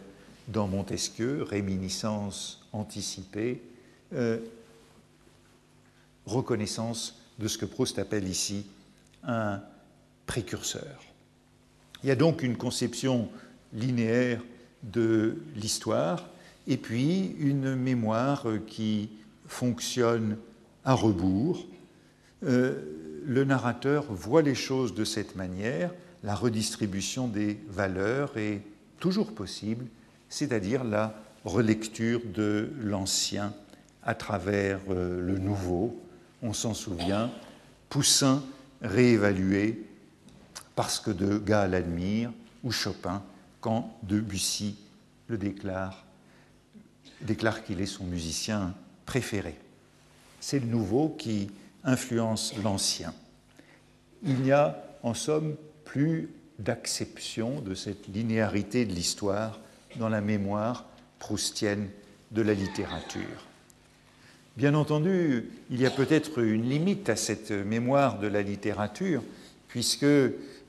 dans 0.49 0.68
Montesquieu, 0.68 1.42
réminiscence 1.42 2.66
anticipée, 2.73 3.62
euh, 4.12 4.38
reconnaissance 6.27 7.21
de 7.38 7.49
ce 7.49 7.57
que 7.57 7.66
Proust 7.66 7.99
appelle 7.99 8.29
ici 8.29 8.66
un 9.23 9.62
précurseur. 10.29 11.03
Il 12.05 12.09
y 12.09 12.12
a 12.12 12.14
donc 12.14 12.45
une 12.45 12.57
conception 12.57 13.29
linéaire 13.73 14.41
de 14.85 15.38
l'histoire 15.57 16.29
et 16.69 16.77
puis 16.77 17.35
une 17.41 17.75
mémoire 17.75 18.47
qui 18.69 19.09
fonctionne 19.49 20.37
à 20.85 20.93
rebours. 20.93 21.67
Euh, 22.45 22.77
le 23.25 23.45
narrateur 23.45 24.05
voit 24.11 24.43
les 24.43 24.55
choses 24.55 24.95
de 24.95 25.05
cette 25.05 25.35
manière, 25.35 25.93
la 26.23 26.35
redistribution 26.35 27.27
des 27.27 27.59
valeurs 27.69 28.37
est 28.37 28.62
toujours 29.01 29.35
possible, 29.35 29.87
c'est-à-dire 30.29 30.85
la 30.85 31.14
relecture 31.45 32.21
de 32.33 32.71
l'ancien 32.81 33.55
à 34.03 34.14
travers 34.14 34.81
euh, 34.91 35.21
le 35.21 35.38
nouveau. 35.38 35.99
On 36.43 36.53
s'en 36.53 36.75
souvient, 36.75 37.31
Poussin 37.88 38.43
réévalué 38.83 39.88
parce 40.79 41.01
que 41.01 41.11
Degas 41.11 41.67
l'admire, 41.67 42.31
ou 42.62 42.71
Chopin 42.71 43.25
quand 43.61 43.99
Debussy 44.05 44.77
le 45.27 45.37
déclare, 45.37 46.05
déclare 47.21 47.64
qu'il 47.64 47.81
est 47.81 47.87
son 47.87 48.05
musicien 48.05 48.77
préféré. 49.05 49.59
C'est 50.38 50.61
le 50.61 50.67
nouveau 50.67 51.09
qui 51.19 51.51
influence 51.83 52.55
l'ancien. 52.62 53.12
Il 54.23 54.37
n'y 54.37 54.53
a 54.53 54.81
en 55.03 55.14
somme 55.14 55.57
plus 55.85 56.31
d'acception 56.61 57.61
de 57.61 57.75
cette 57.75 58.07
linéarité 58.07 58.87
de 58.87 58.93
l'histoire 58.93 59.59
dans 59.97 60.09
la 60.09 60.21
mémoire 60.21 60.85
proustienne 61.19 61.88
de 62.31 62.43
la 62.43 62.55
littérature. 62.55 63.49
Bien 64.57 64.75
entendu, 64.75 65.51
il 65.71 65.81
y 65.81 65.87
a 65.87 65.91
peut-être 65.91 66.38
une 66.38 66.71
limite 66.71 67.09
à 67.09 67.17
cette 67.17 67.51
mémoire 67.51 68.21
de 68.21 68.29
la 68.29 68.43
littérature, 68.43 69.25
puisque 69.67 70.07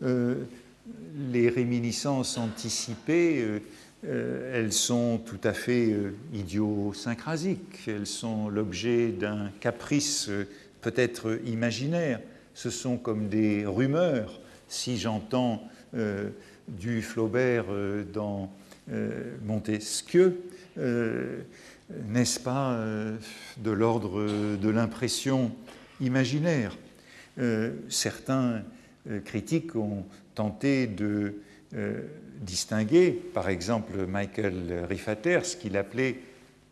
les 0.01 1.49
réminiscences 1.49 2.37
anticipées, 2.37 3.41
euh, 3.41 3.59
euh, 4.07 4.53
elles 4.55 4.73
sont 4.73 5.19
tout 5.25 5.39
à 5.43 5.53
fait 5.53 5.93
idiosyncrasiques, 6.33 7.81
elles 7.87 8.07
sont 8.07 8.47
l'objet 8.49 9.09
d'un 9.09 9.51
caprice 9.59 10.29
peut-être 10.81 11.39
imaginaire, 11.45 12.21
ce 12.53 12.69
sont 12.69 12.97
comme 12.97 13.27
des 13.27 13.65
rumeurs, 13.65 14.39
si 14.69 14.97
j'entends 14.97 15.63
du 16.67 17.01
Flaubert 17.01 17.65
dans 18.13 18.49
Montesquieu, 19.43 20.39
n'est-ce 20.77 22.39
pas 22.39 22.79
de 23.57 23.71
l'ordre 23.71 24.55
de 24.55 24.69
l'impression 24.69 25.51
imaginaire? 25.99 26.77
Certains 27.89 28.43
euh, 28.43 28.59
critiques 29.25 29.75
ont 29.75 30.05
tenté 30.35 30.87
de 30.87 31.35
euh, 31.75 32.01
distinguer, 32.41 33.11
par 33.11 33.49
exemple 33.49 34.05
Michael 34.07 34.85
Riffater, 34.87 35.41
ce 35.43 35.57
qu'il 35.57 35.75
appelait 35.77 36.15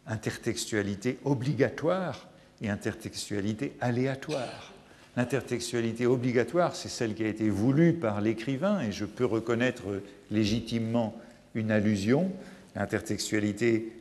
intertextualité 0.08 1.17
obligatoire 1.26 2.30
et 2.62 2.69
intertextualité 2.69 3.73
aléatoire. 3.82 4.73
L'intertextualité 5.17 6.06
obligatoire, 6.06 6.76
c'est 6.76 6.89
celle 6.89 7.13
qui 7.13 7.23
a 7.23 7.28
été 7.28 7.50
voulue 7.50 7.93
par 7.93 8.21
l'écrivain, 8.21 8.82
et 8.82 8.91
je 8.91 9.06
peux 9.06 9.26
reconnaître 9.26 9.84
légitimement 10.32 11.19
une 11.56 11.71
allusion. 11.71 12.32
L'intertextualité 12.76 13.91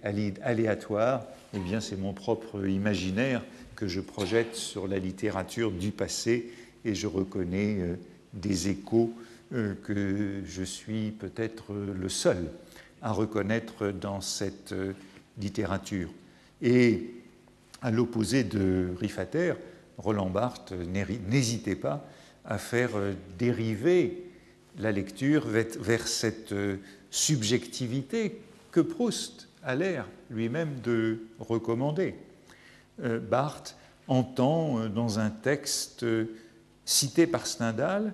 aléatoire, 0.42 1.26
eh 1.54 1.58
bien, 1.58 1.80
c'est 1.80 1.96
mon 1.96 2.12
propre 2.12 2.66
imaginaire 2.66 3.42
que 3.74 3.88
je 3.88 4.00
projette 4.00 4.54
sur 4.54 4.86
la 4.86 4.98
littérature 4.98 5.70
du 5.72 5.90
passé, 5.90 6.50
et 6.84 6.94
je 6.94 7.06
reconnais 7.06 7.78
euh, 7.80 7.96
des 8.36 8.68
échos 8.68 9.12
euh, 9.52 9.74
que 9.84 10.42
je 10.44 10.62
suis 10.64 11.12
peut-être 11.12 11.72
le 11.72 12.08
seul 12.08 12.50
à 13.00 13.12
reconnaître 13.12 13.92
dans 13.92 14.20
cette 14.20 14.72
euh, 14.72 14.92
littérature. 15.38 16.10
Et 16.62 17.14
à 17.80 17.92
l'opposé 17.92 18.42
de 18.42 18.88
Riffater, 18.98 19.54
Roland 19.98 20.30
Barthes 20.30 20.72
n'hésitait 20.72 21.76
pas 21.76 22.08
à 22.44 22.58
faire 22.58 22.96
euh, 22.96 23.12
dériver 23.38 24.24
la 24.78 24.90
lecture 24.90 25.46
vers 25.46 26.08
cette 26.08 26.54
subjectivité 27.10 28.40
que 28.72 28.80
Proust 28.80 29.48
a 29.62 29.74
l'air 29.74 30.06
lui-même 30.28 30.80
de 30.82 31.20
recommander. 31.38 32.14
Barthes 32.98 33.74
entend 34.06 34.86
dans 34.90 35.18
un 35.18 35.30
texte 35.30 36.04
cité 36.84 37.26
par 37.26 37.46
Stendhal 37.46 38.12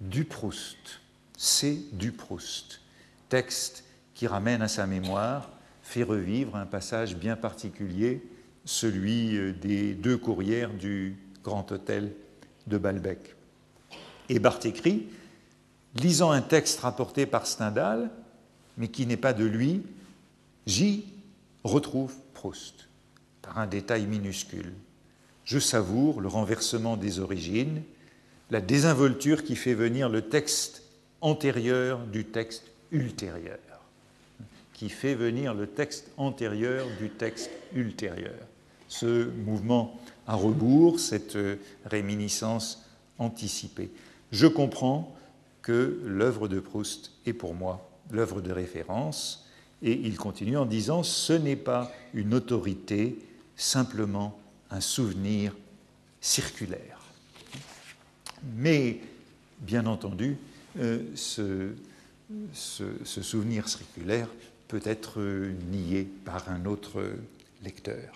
du 0.00 0.24
Proust. 0.24 1.00
C'est 1.36 1.78
du 1.92 2.12
Proust. 2.12 2.80
Texte 3.28 3.84
qui 4.14 4.26
ramène 4.26 4.62
à 4.62 4.68
sa 4.68 4.86
mémoire, 4.86 5.50
fait 5.82 6.02
revivre 6.02 6.56
un 6.56 6.66
passage 6.66 7.16
bien 7.16 7.36
particulier, 7.36 8.22
celui 8.64 9.36
euh, 9.36 9.52
des 9.52 9.94
deux 9.94 10.16
courrières 10.16 10.72
du 10.72 11.16
Grand 11.44 11.70
Hôtel 11.70 12.12
de 12.66 12.78
Balbec. 12.78 13.36
Et 14.28 14.38
Barthes 14.38 14.66
écrit 14.66 15.08
Lisant 15.94 16.30
un 16.30 16.42
texte 16.42 16.80
rapporté 16.80 17.24
par 17.24 17.46
Stendhal, 17.46 18.10
mais 18.76 18.88
qui 18.88 19.06
n'est 19.06 19.16
pas 19.16 19.32
de 19.32 19.44
lui, 19.44 19.82
j'y 20.66 21.06
retrouve 21.64 22.14
Proust, 22.34 22.88
par 23.40 23.58
un 23.58 23.66
détail 23.66 24.06
minuscule. 24.06 24.74
Je 25.44 25.58
savoure 25.58 26.20
le 26.20 26.28
renversement 26.28 26.96
des 26.96 27.20
origines, 27.20 27.82
la 28.50 28.60
désinvolture 28.60 29.44
qui 29.44 29.56
fait 29.56 29.74
venir 29.74 30.08
le 30.08 30.22
texte 30.22 30.82
antérieur 31.20 32.00
du 32.06 32.24
texte 32.24 32.64
ultérieur, 32.92 33.58
qui 34.72 34.88
fait 34.88 35.14
venir 35.14 35.54
le 35.54 35.66
texte 35.66 36.10
antérieur 36.16 36.86
du 37.00 37.10
texte 37.10 37.50
ultérieur. 37.74 38.34
Ce 38.88 39.28
mouvement 39.30 39.98
à 40.26 40.34
rebours, 40.34 41.00
cette 41.00 41.36
réminiscence 41.84 42.84
anticipée. 43.18 43.90
Je 44.30 44.46
comprends 44.46 45.16
que 45.62 46.00
l'œuvre 46.04 46.46
de 46.48 46.60
Proust 46.60 47.12
est 47.26 47.32
pour 47.32 47.54
moi 47.54 47.88
l'œuvre 48.12 48.40
de 48.40 48.52
référence, 48.52 49.48
et 49.82 49.92
il 49.92 50.16
continue 50.16 50.56
en 50.56 50.66
disant 50.66 51.02
ce 51.02 51.32
n'est 51.32 51.56
pas 51.56 51.90
une 52.14 52.34
autorité, 52.34 53.18
simplement 53.56 54.38
un 54.70 54.80
souvenir 54.80 55.52
circulaire. 56.20 56.95
Mais, 58.54 59.00
bien 59.60 59.86
entendu, 59.86 60.36
euh, 60.78 61.00
ce, 61.14 61.72
souvenir 62.52 63.68
circulaire 63.68 64.28
peut 64.68 64.82
être 64.84 65.20
nié 65.70 66.08
par 66.24 66.48
un 66.48 66.64
autre 66.66 67.02
lecteur. 67.62 68.14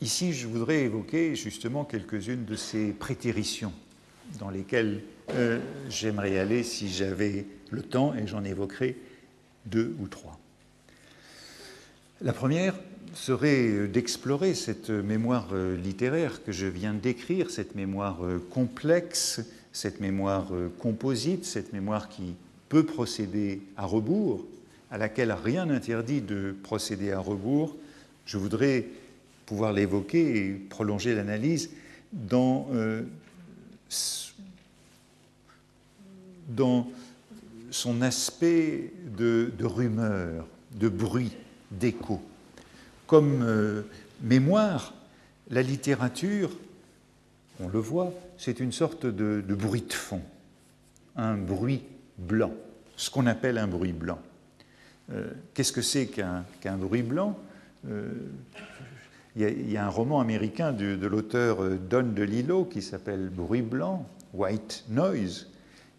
Ici, 0.00 0.32
je 0.32 0.46
voudrais 0.46 0.82
évoquer 0.82 1.34
justement 1.34 1.84
quelques-unes 1.84 2.44
de 2.44 2.54
ces 2.54 2.92
prétéritions 2.92 3.72
dans 4.38 4.50
lesquelles 4.50 5.02
euh, 5.30 5.58
j'aimerais 5.88 6.38
aller 6.38 6.62
si 6.62 6.88
j'avais 6.88 7.46
le 7.70 7.82
temps, 7.82 8.14
et 8.14 8.26
j'en 8.26 8.44
évoquerai 8.44 8.96
deux 9.66 9.96
ou 9.98 10.06
trois. 10.06 10.38
La 12.20 12.32
première 12.32 12.74
serait 13.14 13.88
d'explorer 13.88 14.54
cette 14.54 14.90
mémoire 14.90 15.48
euh, 15.52 15.76
littéraire 15.76 16.42
que 16.44 16.52
je 16.52 16.66
viens 16.66 16.94
décrire, 16.94 17.50
cette 17.50 17.74
mémoire 17.74 18.24
euh, 18.24 18.38
complexe, 18.50 19.40
cette 19.72 20.00
mémoire 20.00 20.48
euh, 20.52 20.68
composite, 20.78 21.44
cette 21.44 21.72
mémoire 21.72 22.08
qui 22.08 22.34
peut 22.68 22.84
procéder 22.84 23.62
à 23.76 23.86
rebours, 23.86 24.44
à 24.90 24.98
laquelle 24.98 25.32
rien 25.32 25.66
n'interdit 25.66 26.20
de 26.20 26.54
procéder 26.62 27.12
à 27.12 27.20
rebours. 27.20 27.76
Je 28.26 28.38
voudrais 28.38 28.86
pouvoir 29.46 29.72
l'évoquer 29.72 30.36
et 30.36 30.52
prolonger 30.52 31.14
l'analyse 31.14 31.70
dans, 32.12 32.68
son 37.70 38.02
aspect 38.02 38.92
de 39.16 39.50
rumeur, 39.60 40.46
de 40.78 40.88
bruit 40.88 41.32
d'écho. 41.70 42.20
Comme 43.08 43.42
euh, 43.42 43.82
mémoire, 44.20 44.92
la 45.48 45.62
littérature, 45.62 46.50
on 47.58 47.66
le 47.66 47.78
voit, 47.78 48.12
c'est 48.36 48.60
une 48.60 48.70
sorte 48.70 49.06
de, 49.06 49.42
bruit 49.48 49.80
de 49.80 49.94
fond, 49.94 50.20
un 51.16 51.38
bruit 51.38 51.82
blanc, 52.18 52.52
ce 52.98 53.08
qu'on 53.08 53.26
appelle 53.26 53.56
un 53.56 53.66
bruit 53.66 53.94
blanc. 53.94 54.18
Euh, 55.10 55.32
qu'est-ce 55.54 55.72
que 55.72 55.80
c'est 55.80 56.06
qu'un 56.06 56.76
bruit 56.76 57.02
blanc? 57.02 57.38
Euh, 57.88 58.12
Il 59.36 59.70
y, 59.70 59.78
a 59.78 59.86
un 59.86 59.88
roman 59.88 60.20
américain 60.20 60.72
de, 60.72 60.94
de 60.94 61.06
l'auteur 61.06 61.64
Don 61.88 62.02
DeLillo 62.02 62.66
qui 62.66 62.82
s'appelle 62.82 63.30
Bruit 63.30 63.62
blanc, 63.62 64.06
White 64.34 64.84
Noise, 64.90 65.46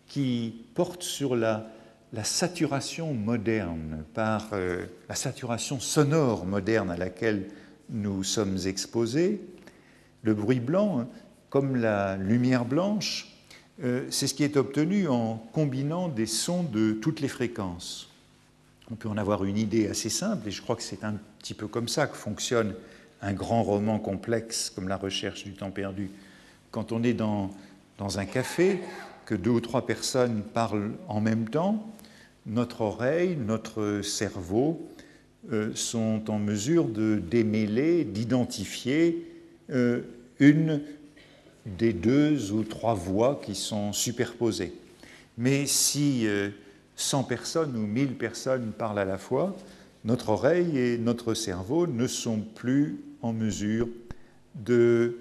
qui 0.07 0.63
porte 0.75 1.01
sur 1.01 1.35
la, 1.35 1.71
la 2.13 2.23
saturation 2.23 3.13
moderne, 3.13 4.03
par 4.13 4.49
euh, 4.53 4.85
la 5.07 5.15
saturation 5.15 5.79
sonore 5.79 6.45
moderne 6.45 6.89
à 6.89 6.97
laquelle 6.97 7.49
nous 7.89 8.23
sommes 8.23 8.57
exposés, 8.65 9.41
le 10.23 10.33
bruit 10.33 10.59
blanc, 10.59 11.07
comme 11.49 11.75
la 11.75 12.17
lumière 12.17 12.65
blanche, 12.65 13.35
euh, 13.83 14.05
c'est 14.09 14.27
ce 14.27 14.33
qui 14.33 14.43
est 14.43 14.57
obtenu 14.57 15.07
en 15.07 15.37
combinant 15.53 16.09
des 16.09 16.25
sons 16.25 16.63
de 16.63 16.93
toutes 16.93 17.21
les 17.21 17.27
fréquences. 17.27 18.09
On 18.91 18.95
peut 18.95 19.07
en 19.07 19.17
avoir 19.17 19.45
une 19.45 19.57
idée 19.57 19.87
assez 19.87 20.09
simple, 20.09 20.47
et 20.47 20.51
je 20.51 20.61
crois 20.61 20.75
que 20.75 20.83
c'est 20.83 21.03
un 21.03 21.15
petit 21.37 21.53
peu 21.53 21.67
comme 21.67 21.87
ça 21.87 22.07
que 22.07 22.17
fonctionne 22.17 22.73
un 23.21 23.33
grand 23.33 23.63
roman 23.63 23.99
complexe 23.99 24.71
comme 24.71 24.87
La 24.87 24.97
recherche 24.97 25.43
du 25.43 25.53
temps 25.53 25.71
perdu. 25.71 26.09
Quand 26.71 26.91
on 26.91 27.03
est 27.03 27.13
dans, 27.13 27.51
dans 27.97 28.17
un 28.17 28.25
café, 28.25 28.79
que 29.25 29.35
deux 29.35 29.51
ou 29.51 29.61
trois 29.61 29.85
personnes 29.85 30.41
parlent 30.41 30.93
en 31.07 31.21
même 31.21 31.47
temps, 31.49 31.85
notre 32.49 32.81
oreille, 32.81 33.37
notre 33.37 34.01
cerveau 34.01 34.89
euh, 35.53 35.71
sont 35.75 36.29
en 36.29 36.39
mesure 36.39 36.85
de 36.85 37.21
démêler, 37.29 38.03
d'identifier 38.03 39.25
euh, 39.69 40.01
une 40.39 40.81
des 41.65 41.93
deux 41.93 42.51
ou 42.51 42.63
trois 42.63 42.95
voix 42.95 43.39
qui 43.43 43.55
sont 43.55 43.93
superposées. 43.93 44.73
Mais 45.37 45.67
si 45.67 46.27
100 46.95 47.19
euh, 47.19 47.23
personnes 47.23 47.75
ou 47.77 47.85
1000 47.85 48.15
personnes 48.15 48.71
parlent 48.77 48.99
à 48.99 49.05
la 49.05 49.17
fois, 49.17 49.55
notre 50.03 50.29
oreille 50.29 50.77
et 50.77 50.97
notre 50.97 51.33
cerveau 51.35 51.85
ne 51.85 52.07
sont 52.07 52.39
plus 52.39 52.99
en 53.21 53.31
mesure 53.31 53.87
de 54.55 55.19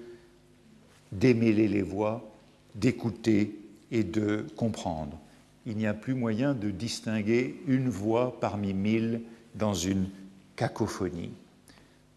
démêler 1.11 1.67
les 1.67 1.81
voix, 1.81 2.27
d'écouter 2.75 3.59
et 3.91 4.03
de 4.03 4.45
comprendre 4.55 5.19
il 5.65 5.77
n'y 5.77 5.87
a 5.87 5.93
plus 5.93 6.13
moyen 6.13 6.53
de 6.53 6.69
distinguer 6.69 7.61
une 7.67 7.89
voix 7.89 8.37
parmi 8.39 8.73
mille 8.73 9.21
dans 9.55 9.73
une 9.73 10.09
cacophonie. 10.55 11.31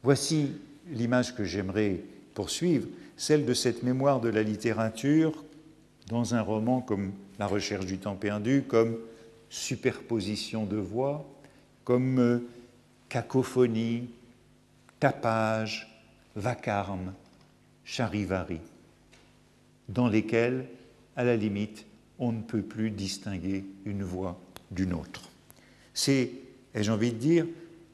Voici 0.03 0.53
l'image 0.91 1.35
que 1.35 1.45
j'aimerais 1.45 2.01
poursuivre, 2.35 2.89
celle 3.17 3.45
de 3.45 3.55
cette 3.55 3.83
mémoire 3.83 4.21
de 4.21 4.29
la 4.29 4.43
littérature 4.43 5.45
dans 6.09 6.35
un 6.35 6.41
roman 6.41 6.81
comme 6.81 7.13
La 7.39 7.47
recherche 7.47 7.87
du 7.87 7.99
temps 7.99 8.15
perdu, 8.15 8.65
comme 8.67 8.99
superposition 9.49 10.65
de 10.65 10.77
voix, 10.77 11.25
comme 11.85 12.19
euh, 12.19 12.39
cacophonie, 13.09 14.09
tapage, 15.01 15.89
vacarme, 16.37 17.13
charivari, 17.85 18.61
dans 19.89 20.09
lesquels, 20.09 20.67
à 21.17 21.25
la 21.25 21.37
limite, 21.37 21.85
on 22.18 22.33
ne 22.33 22.42
peut 22.42 22.62
plus 22.62 22.90
distinguer 22.90 23.64
une 23.85 24.03
voix 24.03 24.40
d'une 24.70 24.92
autre. 24.92 25.29
C'est, 25.94 26.31
ai-je 26.75 26.90
envie 26.90 27.12
de 27.12 27.18
dire, 27.18 27.46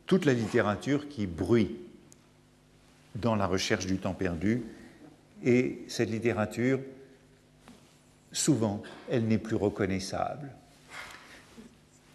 toute 0.07 0.25
la 0.25 0.33
littérature 0.33 1.09
qui 1.09 1.27
bruit 1.27 1.77
dans 3.15 3.37
la 3.37 3.47
recherche 3.47 3.87
du 3.87 3.99
temps 3.99 4.15
perdu, 4.15 4.63
et 5.45 5.83
cette 5.89 6.11
littérature, 6.11 6.81
souvent, 8.33 8.83
elle 9.09 9.27
n'est 9.27 9.39
plus 9.39 9.57
reconnaissable. 9.57 10.51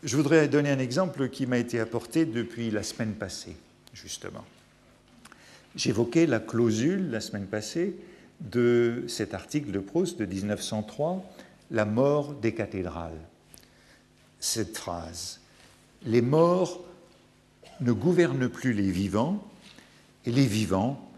Je 0.04 0.18
voudrais 0.18 0.48
donner 0.48 0.70
un 0.70 0.80
exemple 0.80 1.30
qui 1.30 1.46
m'a 1.46 1.58
été 1.58 1.80
apporté 1.80 2.26
depuis 2.26 2.72
la 2.72 2.84
semaine 2.84 3.14
passée, 3.14 3.56
justement. 3.94 4.44
J'évoquais 5.76 6.26
la 6.26 6.40
clausule 6.40 7.10
la 7.10 7.22
semaine 7.22 7.48
passée 7.48 7.96
de 8.42 9.06
cet 9.08 9.34
article 9.34 9.72
de 9.72 9.80
Proust 9.80 10.20
de 10.20 10.26
1903, 10.26 11.24
La 11.72 11.86
mort 11.86 12.34
des 12.34 12.54
cathédrales. 12.54 13.20
Cette 14.40 14.78
phrase, 14.78 15.40
les 16.06 16.22
morts 16.22 16.84
ne 17.80 17.92
gouvernent 17.92 18.50
plus 18.50 18.74
les 18.74 18.92
vivants, 18.92 19.44
et 20.26 20.32
les 20.32 20.46
vivants, 20.46 21.10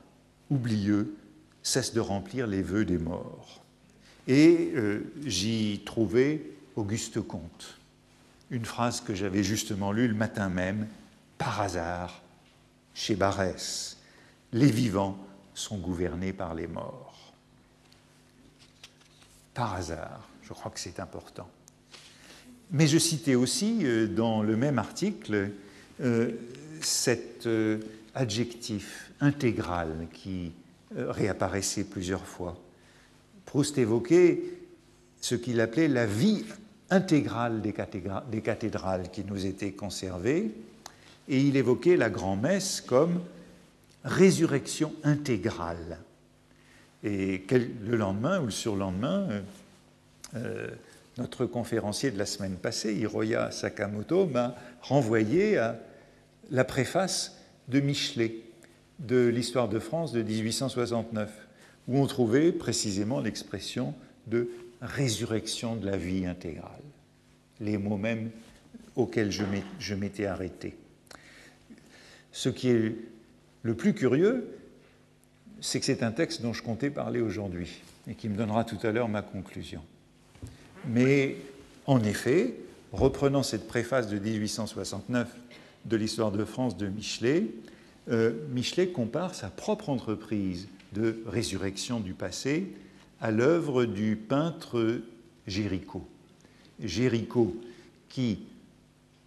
oublieux, 0.49 1.15
cessent 1.63 1.93
de 1.93 1.99
remplir 1.99 2.47
les 2.47 2.61
vœux 2.61 2.85
des 2.85 2.97
morts. 2.97 3.61
Et 4.27 4.71
euh, 4.75 5.11
j'y 5.25 5.81
trouvais 5.85 6.41
Auguste 6.75 7.21
Comte, 7.21 7.79
une 8.49 8.65
phrase 8.65 9.01
que 9.01 9.13
j'avais 9.13 9.43
justement 9.43 9.91
lue 9.91 10.07
le 10.07 10.15
matin 10.15 10.49
même, 10.49 10.87
par 11.37 11.61
hasard, 11.61 12.21
chez 12.93 13.15
Barès. 13.15 13.97
Les 14.53 14.71
vivants 14.71 15.17
sont 15.53 15.77
gouvernés 15.77 16.33
par 16.33 16.53
les 16.53 16.67
morts. 16.67 17.33
Par 19.53 19.75
hasard, 19.75 20.27
je 20.47 20.53
crois 20.53 20.71
que 20.71 20.79
c'est 20.79 20.99
important. 20.99 21.49
Mais 22.71 22.87
je 22.87 22.97
citais 22.97 23.35
aussi 23.35 23.79
euh, 23.83 24.07
dans 24.07 24.41
le 24.43 24.55
même 24.55 24.79
article 24.79 25.51
euh, 26.01 26.31
cet 26.81 27.47
euh, 27.47 27.79
adjectif 28.13 29.11
intégral 29.21 30.07
qui 30.13 30.51
réapparaissait 30.95 31.83
plusieurs 31.83 32.25
fois. 32.25 32.57
Proust 33.45 33.77
évoquait 33.77 34.41
ce 35.19 35.35
qu'il 35.35 35.59
appelait 35.59 35.87
la 35.87 36.05
vie 36.05 36.45
intégrale 36.89 37.61
des, 37.61 37.73
des 38.31 38.41
cathédrales 38.41 39.09
qui 39.11 39.25
nous 39.25 39.45
étaient 39.45 39.71
conservées, 39.71 40.51
et 41.27 41.41
il 41.41 41.57
évoquait 41.57 41.97
la 41.97 42.09
grand-messe 42.09 42.81
comme 42.81 43.21
résurrection 44.03 44.93
intégrale. 45.03 45.97
Et 47.03 47.43
le 47.49 47.97
lendemain 47.97 48.39
ou 48.39 48.45
le 48.45 48.51
surlendemain, 48.51 49.27
notre 51.17 51.45
conférencier 51.45 52.11
de 52.11 52.17
la 52.17 52.25
semaine 52.25 52.55
passée, 52.55 52.93
Hiroya 52.95 53.51
Sakamoto, 53.51 54.25
m'a 54.25 54.55
renvoyé 54.81 55.57
à 55.57 55.79
la 56.51 56.63
préface 56.63 57.37
de 57.67 57.79
Michelet 57.79 58.41
de 58.99 59.27
l'Histoire 59.27 59.67
de 59.69 59.79
France 59.79 60.11
de 60.11 60.21
1869, 60.21 61.29
où 61.87 61.99
on 61.99 62.07
trouvait 62.07 62.51
précisément 62.51 63.19
l'expression 63.19 63.93
de 64.27 64.49
résurrection 64.81 65.75
de 65.75 65.85
la 65.85 65.97
vie 65.97 66.25
intégrale, 66.25 66.81
les 67.59 67.77
mots 67.77 67.97
mêmes 67.97 68.31
auxquels 68.95 69.31
je 69.31 69.95
m'étais 69.95 70.25
arrêté. 70.25 70.75
Ce 72.31 72.49
qui 72.49 72.69
est 72.69 72.95
le 73.63 73.73
plus 73.75 73.93
curieux, 73.93 74.47
c'est 75.61 75.79
que 75.79 75.85
c'est 75.85 76.03
un 76.03 76.11
texte 76.11 76.41
dont 76.41 76.53
je 76.53 76.61
comptais 76.61 76.89
parler 76.89 77.21
aujourd'hui 77.21 77.81
et 78.07 78.15
qui 78.15 78.29
me 78.29 78.35
donnera 78.35 78.63
tout 78.63 78.77
à 78.83 78.91
l'heure 78.91 79.09
ma 79.09 79.21
conclusion. 79.21 79.81
Mais 80.87 81.37
en 81.85 82.03
effet, 82.03 82.55
reprenant 82.91 83.43
cette 83.43 83.67
préface 83.67 84.07
de 84.07 84.17
1869 84.17 85.27
de 85.85 85.97
l'histoire 85.97 86.31
de 86.31 86.45
France 86.45 86.77
de 86.77 86.87
Michelet, 86.87 87.45
euh, 88.09 88.31
Michelet 88.51 88.87
compare 88.87 89.35
sa 89.35 89.49
propre 89.49 89.89
entreprise 89.89 90.67
de 90.93 91.21
résurrection 91.25 91.99
du 91.99 92.13
passé 92.13 92.67
à 93.19 93.31
l'œuvre 93.31 93.85
du 93.85 94.15
peintre 94.15 95.01
Géricault. 95.47 96.07
Géricault 96.79 97.55
qui, 98.09 98.39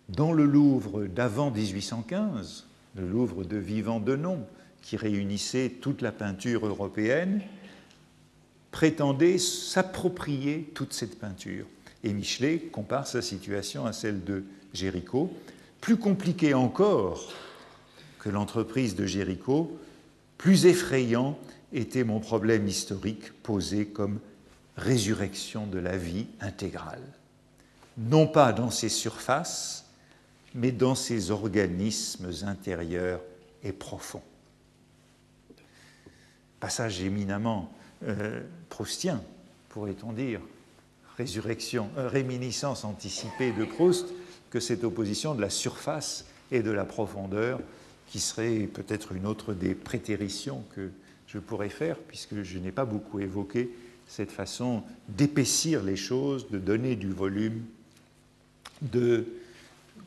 dans 0.09 0.33
le 0.33 0.45
Louvre 0.45 1.05
d'avant 1.05 1.51
1815, 1.51 2.67
le 2.97 3.07
Louvre 3.07 3.45
de 3.45 3.57
Vivant 3.57 4.01
de 4.01 4.17
Nom, 4.17 4.47
qui 4.83 4.97
réunissait 4.97 5.71
toute 5.81 6.03
la 6.03 6.13
peinture 6.13 6.67
européenne, 6.67 7.43
prétendait 8.71 9.39
s'approprier 9.39 10.71
toute 10.75 10.93
cette 10.93 11.19
peinture. 11.19 11.67
Et 12.05 12.13
Michelet 12.13 12.59
compare 12.59 13.07
sa 13.07 13.23
situation 13.23 13.87
à 13.87 13.93
celle 13.93 14.25
de 14.25 14.45
Géricault. 14.73 15.33
Plus 15.81 15.97
compliqué 15.97 16.55
encore 16.55 17.33
que 18.19 18.29
l'entreprise 18.29 18.95
de 18.95 19.07
Géricault, 19.07 19.79
plus 20.37 20.67
effrayant 20.67 21.39
était 21.73 22.05
mon 22.05 22.21
problème 22.21 22.69
historique 22.69 23.33
posé 23.43 23.87
comme 23.87 24.21
résurrection 24.77 25.67
de 25.67 25.79
la 25.79 25.97
vie 25.97 26.27
intégrale. 26.41 27.03
Non 27.97 28.27
pas 28.27 28.53
dans 28.53 28.71
ses 28.71 28.89
surfaces, 28.89 29.85
mais 30.55 30.73
dans 30.73 30.95
ses 30.95 31.31
organismes 31.31 32.31
intérieurs 32.43 33.21
et 33.65 33.73
profonds. 33.73 34.23
Passage 36.61 37.03
éminemment 37.03 37.73
euh, 38.07 38.41
proustien, 38.69 39.23
pourrait-on 39.71 40.13
dire, 40.13 40.41
résurrection, 41.17 41.91
euh, 41.99 42.09
réminiscence 42.09 42.85
anticipée 42.85 43.53
de 43.53 43.65
Proust, 43.65 44.07
que 44.51 44.61
cette 44.61 44.85
opposition 44.85 45.35
de 45.35 45.41
la 45.41 45.51
surface 45.51 46.25
et 46.51 46.63
de 46.63 46.71
la 46.71 46.85
profondeur, 46.85 47.61
qui 48.09 48.21
serait 48.21 48.61
peut-être 48.73 49.13
une 49.13 49.27
autre 49.27 49.53
des 49.53 49.75
prétéritions 49.75 50.65
que 50.75 50.91
je 51.27 51.39
pourrais 51.39 51.69
faire, 51.69 51.99
puisque 51.99 52.43
je 52.43 52.59
n'ai 52.59 52.73
pas 52.73 52.87
beaucoup 52.87 53.21
évoqué 53.21 53.71
cette 54.07 54.31
façon 54.31 54.83
d'épaissir 55.09 55.83
les 55.83 55.97
choses, 55.97 56.49
de 56.51 56.59
donner 56.59 56.97
du 56.97 57.11
volume, 57.11 57.63
de, 58.81 59.27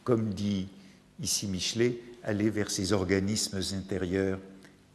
comme 0.04 0.30
dit 0.30 0.67
ici 1.21 1.47
Michelet, 1.47 1.99
aller 2.23 2.49
vers 2.49 2.71
ces 2.71 2.93
organismes 2.93 3.60
intérieurs 3.73 4.39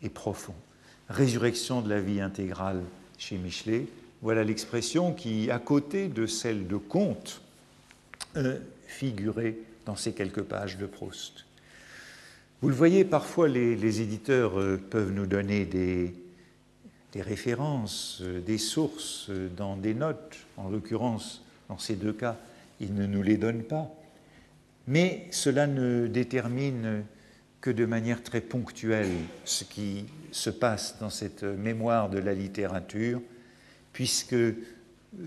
et 0.02 0.09
profonds 0.09 0.54
résurrection 1.08 1.82
de 1.82 1.88
la 1.88 2.00
vie 2.00 2.20
intégrale 2.20 2.82
chez 3.18 3.38
Michelet, 3.38 3.86
voilà 4.22 4.44
l'expression 4.44 5.12
qui, 5.12 5.50
à 5.50 5.58
côté 5.58 6.08
de 6.08 6.26
celle 6.26 6.66
de 6.66 6.76
Comte, 6.76 7.42
euh, 8.36 8.58
figurait 8.86 9.56
dans 9.84 9.96
ces 9.96 10.12
quelques 10.12 10.42
pages 10.42 10.78
de 10.78 10.86
Proust. 10.86 11.44
Vous 12.62 12.68
le 12.68 12.74
voyez, 12.74 13.04
parfois 13.04 13.48
les, 13.48 14.00
éditeurs 14.00 14.58
euh, 14.58 14.78
peuvent 14.78 15.12
nous 15.12 15.26
donner 15.26 15.64
des, 15.64 16.14
références, 17.14 18.18
euh, 18.22 18.40
des 18.40 18.58
sources 18.58 19.30
dans 19.56 19.76
des 19.76 19.94
notes. 19.94 20.36
En 20.56 20.68
l'occurrence, 20.68 21.42
dans 21.68 21.78
ces 21.78 21.96
deux 21.96 22.12
cas, 22.12 22.36
ils 22.80 22.94
ne 22.94 23.06
nous 23.06 23.22
les 23.22 23.36
donnent 23.36 23.64
pas. 23.64 23.88
Mais 24.86 25.26
cela 25.30 25.66
ne 25.66 26.06
détermine 26.06 27.04
que 27.66 27.72
de 27.72 27.85
manière 27.85 28.22
très 28.22 28.40
ponctuelle 28.40 29.11
ce 29.45 29.64
qui 29.64 30.05
se 30.30 30.51
passe 30.51 30.99
dans 31.01 31.11
cette 31.11 31.43
mémoire 31.43 32.09
de 32.09 32.18
la 32.18 32.32
littérature, 32.32 33.20
puisque 33.93 34.36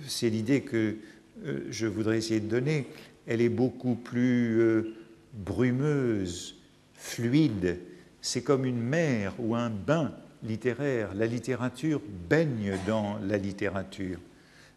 c'est 0.07 0.29
l'idée 0.29 0.61
que 0.61 0.95
euh, 1.43 1.67
je 1.69 1.85
voudrais 1.85 2.17
essayer 2.17 2.39
de 2.39 2.47
donner, 2.47 2.87
elle 3.27 3.41
est 3.41 3.49
beaucoup 3.49 3.95
plus 3.95 4.57
euh, 4.61 4.95
brumeuse, 5.33 6.55
fluide, 6.93 7.77
c'est 8.21 8.41
comme 8.41 8.63
une 8.63 8.79
mer 8.79 9.33
ou 9.37 9.53
un 9.53 9.69
bain 9.69 10.13
littéraire. 10.41 11.13
La 11.15 11.25
littérature 11.25 12.01
baigne 12.29 12.77
dans 12.87 13.19
la 13.27 13.35
littérature. 13.35 14.19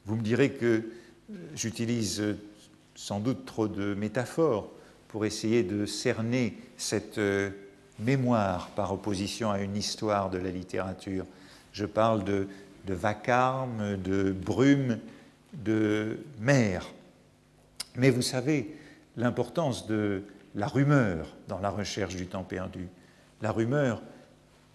Vous 0.07 0.17
me 0.17 0.23
direz 0.23 0.51
que 0.51 0.67
euh, 0.67 1.35
j'utilise 1.55 2.25
sans 2.97 3.21
doute 3.21 3.47
trop 3.47 3.69
de 3.69 3.95
métaphores, 3.95 4.69
pour 5.13 5.27
essayer 5.27 5.63
de 5.63 5.85
cerner 5.85 6.57
cette 6.79 7.19
euh, 7.19 7.51
mémoire 8.01 8.71
par 8.71 8.95
opposition 8.95 9.51
à 9.51 9.61
une 9.61 9.77
histoire 9.77 10.31
de 10.31 10.39
la 10.39 10.51
littérature. 10.51 11.27
Je 11.73 11.85
parle 11.85 12.25
de, 12.25 12.49
vacarme, 12.87 13.99
de 13.99 14.33
brume, 14.33 14.99
de 15.53 16.19
mer. 16.41 16.87
Mais 17.95 18.09
vous 18.09 18.23
savez, 18.23 18.75
l'importance 19.19 19.87
de 19.87 20.23
la 20.55 20.67
rumeur 20.67 21.29
dans 21.47 21.59
la 21.59 21.69
recherche 21.69 22.17
du 22.17 22.27
temps 22.27 22.43
perdu. 22.43 22.89
La 23.43 23.53
rumeur, 23.53 24.01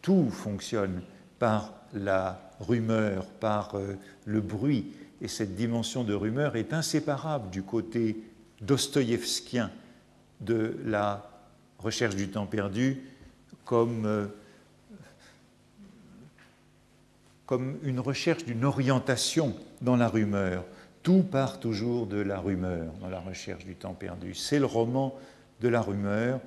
tout 0.04 0.30
fonctionne 0.30 1.02
par 1.40 1.74
la 1.96 2.40
rumeur, 2.60 3.26
par 3.26 3.74
euh, 3.74 3.96
le 4.26 4.42
bruit, 4.42 4.94
et 5.20 5.28
cette 5.28 5.56
dimension 5.56 6.04
de 6.04 6.14
rumeur 6.14 6.56
est 6.56 6.74
inséparable 6.74 7.50
du 7.50 7.64
côté 7.64 8.18
dostoïevskien 8.62 9.72
de 10.42 10.78
la 10.86 11.30
recherche 11.80 12.16
du 12.16 12.30
temps 12.30 12.46
perdu 12.46 13.02
comme, 13.66 14.06
euh, 14.06 14.28
comme 17.46 17.78
une 17.84 18.00
recherche 18.00 18.46
d'une 18.46 18.66
orientation 18.66 19.56
dans 19.82 19.96
la 19.96 20.08
rumeur. 20.08 20.64
Tout 21.04 21.24
part 21.24 21.60
toujours 21.60 22.08
de 22.08 22.18
la 22.18 22.40
rumeur 22.40 22.92
dans 23.02 23.10
la 23.10 23.20
recherche 23.20 23.66
du 23.66 23.76
temps 23.76 23.94
perdu. 23.94 24.34
C'est 24.36 24.60
le 24.60 24.66
roman 24.66 25.16
de 25.62 25.68
la 25.68 25.82
rumeur, 25.82 26.40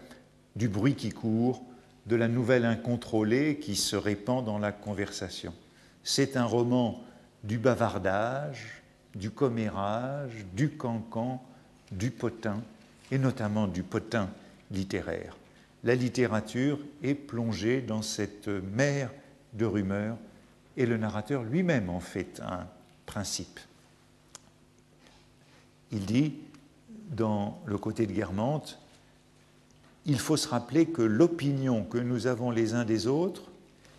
du 0.57 0.68
bruit 0.68 0.95
qui 0.95 1.11
court, 1.11 1.62
de 2.07 2.16
la 2.16 2.28
nouvelle 2.28 2.64
incontrôlée 2.64 3.59
qui 3.59 3.76
se 3.76 3.97
répand 3.97 4.45
dans 4.45 4.59
la 4.59 4.72
conversation. 4.72 5.55
C'est 6.03 6.36
un 6.36 6.45
roman 6.45 7.03
du 7.45 7.59
bavardage, 7.59 8.82
du 9.14 9.30
commérage, 9.30 10.45
du 10.55 10.70
cancan, 10.70 11.43
du 11.93 12.11
potin, 12.11 12.62
et 13.11 13.19
notamment 13.19 13.67
du 13.67 13.83
potin 13.83 14.31
littéraire. 14.71 15.37
La 15.83 15.95
littérature 15.95 16.79
est 17.03 17.15
plongée 17.15 17.81
dans 17.81 18.03
cette 18.03 18.49
mer 18.49 19.11
de 19.55 19.65
rumeurs, 19.65 20.17
et 20.77 20.87
le 20.87 20.97
narrateur 20.97 21.43
lui-même 21.43 21.91
en 21.91 22.01
fait 22.01 22.41
un 22.45 22.67
principe. 23.07 23.61
Il 25.91 26.07
dit, 26.07 26.35
dans 27.11 27.61
le 27.67 27.79
côté 27.79 28.07
de 28.07 28.13
Guermantes, 28.13 28.79
il 30.07 30.19
faut 30.19 30.37
se 30.37 30.49
rappeler 30.49 30.87
que 30.87 31.03
l'opinion 31.03 31.85
que 31.85 31.99
nous 31.99 32.27
avons 32.27 32.51
les 32.51 32.75
uns 32.75 32.85
des 32.85 33.07
autres, 33.07 33.51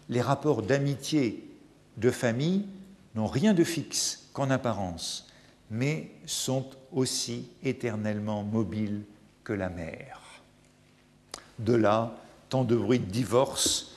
les 0.10 0.22
rapports 0.22 0.62
d'amitié, 0.62 1.48
de 1.98 2.10
famille, 2.10 2.66
n'ont 3.16 3.28
rien 3.28 3.54
de 3.54 3.64
fixe 3.64 4.30
qu'en 4.34 4.50
apparence, 4.50 5.28
mais 5.70 6.12
sont 6.26 6.66
aussi 6.94 7.48
éternellement 7.64 8.44
mobiles 8.44 9.04
que 9.44 9.54
la 9.54 9.70
mer. 9.70 10.20
De 11.60 11.74
là, 11.74 12.16
tant 12.50 12.64
de 12.64 12.76
bruit 12.76 13.00
de 13.00 13.06
divorce 13.06 13.96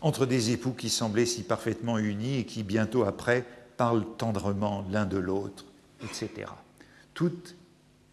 entre 0.00 0.26
des 0.26 0.50
époux 0.50 0.72
qui 0.72 0.88
semblaient 0.88 1.26
si 1.26 1.42
parfaitement 1.42 1.98
unis 1.98 2.38
et 2.38 2.44
qui 2.44 2.62
bientôt 2.62 3.04
après 3.04 3.44
parlent 3.76 4.06
tendrement 4.18 4.84
l'un 4.90 5.06
de 5.06 5.18
l'autre, 5.18 5.64
etc. 6.02 6.50
Tout 7.14 7.32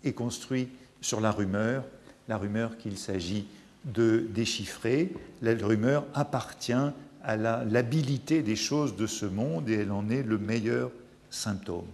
est 0.04 0.14
construit 0.14 0.70
sur 1.02 1.22
la 1.22 1.32
rumeur, 1.32 1.84
la 2.28 2.38
rumeur 2.38 2.78
qu'il 2.78 2.98
s'agit 2.98 3.46
de 3.86 4.26
déchiffrer. 4.30 5.14
La 5.42 5.54
rumeur 5.56 6.06
appartient 6.14 6.74
à 7.24 7.36
l'habilité 7.38 8.42
des 8.42 8.56
choses 8.56 8.96
de 8.96 9.08
ce 9.08 9.26
monde 9.26 9.70
et 9.70 9.74
elle 9.74 9.92
en 9.92 10.10
est 10.10 10.24
le 10.24 10.38
meilleur 10.38 10.92
symptôme. 11.30 11.88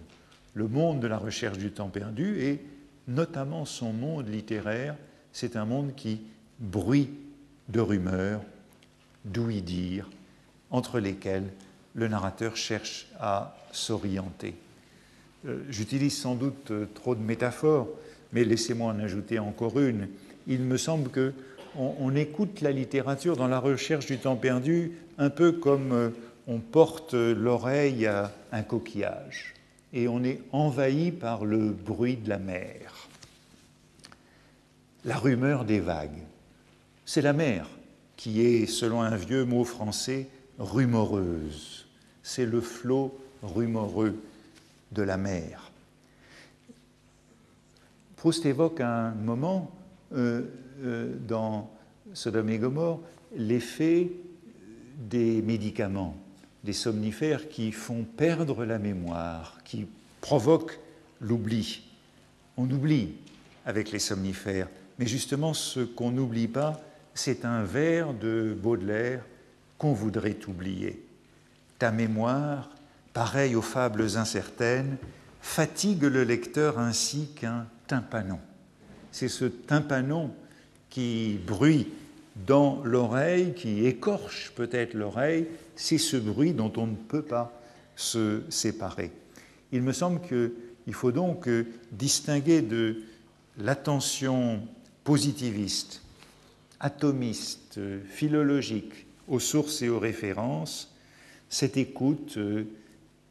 Le 0.54 0.68
monde 0.68 1.00
de 1.00 1.06
la 1.06 1.18
recherche 1.18 1.58
du 1.58 1.70
temps 1.70 1.88
perdu 1.88 2.42
et 2.42 2.60
notamment 3.08 3.64
son 3.64 3.92
monde 3.92 4.28
littéraire, 4.28 4.96
c'est 5.32 5.56
un 5.56 5.64
monde 5.64 5.94
qui 5.94 6.22
bruit 6.58 7.10
de 7.68 7.80
rumeurs, 7.80 8.42
d'ouï 9.24 9.62
dire, 9.62 10.10
entre 10.70 10.98
lesquelles 10.98 11.48
le 11.94 12.08
narrateur 12.08 12.56
cherche 12.56 13.08
à 13.18 13.56
s'orienter. 13.72 14.54
Euh, 15.46 15.62
j'utilise 15.68 16.16
sans 16.16 16.34
doute 16.34 16.70
euh, 16.70 16.86
trop 16.94 17.14
de 17.14 17.22
métaphores, 17.22 17.88
mais 18.32 18.44
laissez-moi 18.44 18.92
en 18.92 18.98
ajouter 18.98 19.38
encore 19.38 19.78
une. 19.78 20.08
Il 20.46 20.60
me 20.60 20.76
semble 20.76 21.10
que 21.10 21.32
on, 21.76 22.16
écoute 22.16 22.62
la 22.62 22.72
littérature 22.72 23.36
dans 23.36 23.46
la 23.46 23.60
recherche 23.60 24.06
du 24.06 24.18
temps 24.18 24.34
perdu 24.34 24.92
un 25.18 25.30
peu 25.30 25.52
comme 25.52 25.92
euh, 25.92 26.10
on 26.48 26.58
porte 26.58 27.14
l'oreille 27.14 28.06
à 28.06 28.32
un 28.50 28.62
coquillage 28.62 29.54
et 29.92 30.08
on 30.08 30.22
est 30.22 30.40
envahi 30.52 31.10
par 31.10 31.44
le 31.44 31.70
bruit 31.70 32.16
de 32.16 32.28
la 32.28 32.38
mer. 32.38 33.08
La 35.04 35.16
rumeur 35.16 35.64
des 35.64 35.80
vagues, 35.80 36.22
c'est 37.04 37.22
la 37.22 37.32
mer 37.32 37.66
qui 38.16 38.42
est, 38.42 38.66
selon 38.66 39.00
un 39.00 39.16
vieux 39.16 39.44
mot 39.44 39.64
français, 39.64 40.28
rumoreuse. 40.58 41.86
C'est 42.22 42.44
le 42.44 42.60
flot 42.60 43.18
rumoreux 43.42 44.14
de 44.92 45.02
la 45.02 45.16
mer. 45.16 45.70
Proust 48.16 48.44
évoque 48.44 48.80
un 48.82 49.12
moment 49.12 49.70
euh, 50.12 50.42
euh, 50.82 51.16
dans 51.26 51.70
Sodome 52.12 52.50
et 52.50 52.58
Gomorre 52.58 53.00
l'effet 53.34 54.10
des 54.98 55.40
médicaments, 55.40 56.14
des 56.64 56.72
somnifères 56.72 57.48
qui 57.48 57.72
font 57.72 58.04
perdre 58.04 58.64
la 58.64 58.78
mémoire, 58.78 59.58
qui 59.64 59.86
provoquent 60.20 60.78
l'oubli. 61.20 61.82
On 62.56 62.70
oublie 62.70 63.14
avec 63.64 63.90
les 63.90 63.98
somnifères, 63.98 64.68
mais 64.98 65.06
justement 65.06 65.54
ce 65.54 65.80
qu'on 65.80 66.10
n'oublie 66.10 66.48
pas, 66.48 66.80
c'est 67.14 67.44
un 67.44 67.64
vers 67.64 68.14
de 68.14 68.56
Baudelaire 68.60 69.24
qu'on 69.78 69.92
voudrait 69.92 70.38
oublier. 70.46 71.02
Ta 71.78 71.90
mémoire, 71.90 72.70
pareille 73.12 73.56
aux 73.56 73.62
fables 73.62 74.16
incertaines, 74.16 74.96
fatigue 75.40 76.02
le 76.02 76.22
lecteur 76.22 76.78
ainsi 76.78 77.28
qu'un 77.34 77.66
tympanon. 77.86 78.38
C'est 79.10 79.28
ce 79.28 79.46
tympanon 79.46 80.32
qui 80.90 81.38
bruit 81.46 81.88
dans 82.46 82.82
l'oreille, 82.84 83.54
qui 83.54 83.86
écorche 83.86 84.52
peut-être 84.54 84.94
l'oreille, 84.94 85.46
c'est 85.76 85.98
ce 85.98 86.16
bruit 86.16 86.52
dont 86.52 86.72
on 86.76 86.86
ne 86.86 86.96
peut 86.96 87.22
pas 87.22 87.52
se 87.96 88.42
séparer. 88.48 89.10
Il 89.72 89.82
me 89.82 89.92
semble 89.92 90.20
qu'il 90.20 90.94
faut 90.94 91.12
donc 91.12 91.48
distinguer 91.92 92.62
de 92.62 93.02
l'attention 93.58 94.60
positiviste, 95.04 96.02
atomiste, 96.80 97.80
philologique 98.08 99.06
aux 99.28 99.40
sources 99.40 99.82
et 99.82 99.88
aux 99.88 99.98
références, 99.98 100.94
cette 101.48 101.76
écoute 101.76 102.34
euh, 102.36 102.64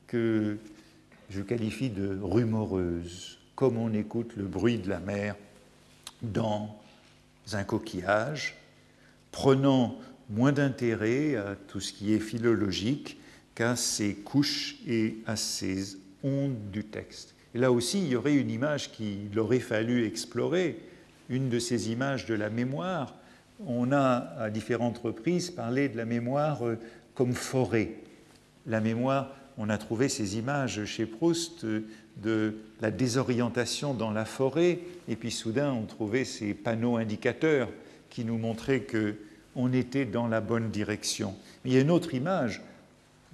que 0.07 0.57
je 1.29 1.41
qualifie 1.41 1.89
de 1.89 2.19
rumoreuse, 2.21 3.37
comme 3.55 3.77
on 3.77 3.93
écoute 3.93 4.33
le 4.35 4.45
bruit 4.45 4.77
de 4.77 4.89
la 4.89 4.99
mer 4.99 5.35
dans 6.21 6.75
un 7.53 7.63
coquillage, 7.63 8.55
prenant 9.31 9.97
moins 10.29 10.51
d'intérêt 10.51 11.35
à 11.35 11.55
tout 11.55 11.79
ce 11.79 11.91
qui 11.91 12.13
est 12.13 12.19
philologique 12.19 13.19
qu'à 13.55 13.75
ces 13.75 14.15
couches 14.15 14.77
et 14.87 15.17
à 15.25 15.35
ces 15.35 15.97
ondes 16.23 16.71
du 16.71 16.83
texte. 16.83 17.35
Et 17.55 17.57
là 17.57 17.71
aussi, 17.71 17.99
il 17.99 18.09
y 18.09 18.15
aurait 18.15 18.35
une 18.35 18.51
image 18.51 18.91
qu'il 18.91 19.37
aurait 19.39 19.59
fallu 19.59 20.05
explorer, 20.05 20.79
une 21.29 21.49
de 21.49 21.59
ces 21.59 21.91
images 21.91 22.25
de 22.25 22.35
la 22.35 22.49
mémoire. 22.49 23.15
On 23.65 23.91
a 23.91 24.33
à 24.39 24.49
différentes 24.49 24.99
reprises 24.99 25.49
parlé 25.49 25.89
de 25.89 25.97
la 25.97 26.05
mémoire 26.05 26.65
euh, 26.65 26.77
comme 27.15 27.33
forêt. 27.33 27.95
La 28.67 28.79
mémoire, 28.79 29.35
on 29.57 29.69
a 29.69 29.77
trouvé 29.77 30.09
ces 30.09 30.37
images 30.37 30.85
chez 30.85 31.05
Proust 31.05 31.63
euh, 31.65 31.81
de 32.17 32.55
la 32.81 32.91
désorientation 32.91 33.93
dans 33.93 34.11
la 34.11 34.25
forêt, 34.25 34.79
et 35.07 35.15
puis 35.15 35.31
soudain 35.31 35.73
on 35.73 35.85
trouvait 35.85 36.25
ces 36.25 36.53
panneaux 36.53 36.97
indicateurs 36.97 37.69
qui 38.09 38.25
nous 38.25 38.37
montraient 38.37 38.85
qu'on 38.85 39.73
était 39.73 40.05
dans 40.05 40.27
la 40.27 40.41
bonne 40.41 40.69
direction. 40.69 41.35
Mais 41.63 41.71
il 41.71 41.73
y 41.73 41.77
a 41.77 41.81
une 41.81 41.91
autre 41.91 42.13
image, 42.13 42.61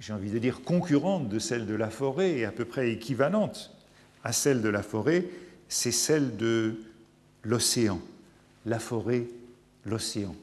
j'ai 0.00 0.12
envie 0.12 0.30
de 0.30 0.38
dire 0.38 0.62
concurrente 0.62 1.28
de 1.28 1.38
celle 1.38 1.66
de 1.66 1.74
la 1.74 1.90
forêt, 1.90 2.38
et 2.38 2.44
à 2.44 2.52
peu 2.52 2.64
près 2.64 2.90
équivalente 2.90 3.72
à 4.24 4.32
celle 4.32 4.60
de 4.60 4.68
la 4.68 4.82
forêt, 4.82 5.24
c'est 5.68 5.92
celle 5.92 6.36
de 6.36 6.80
l'océan. 7.44 8.00
La 8.64 8.80
forêt, 8.80 9.26
l'océan. 9.84 10.34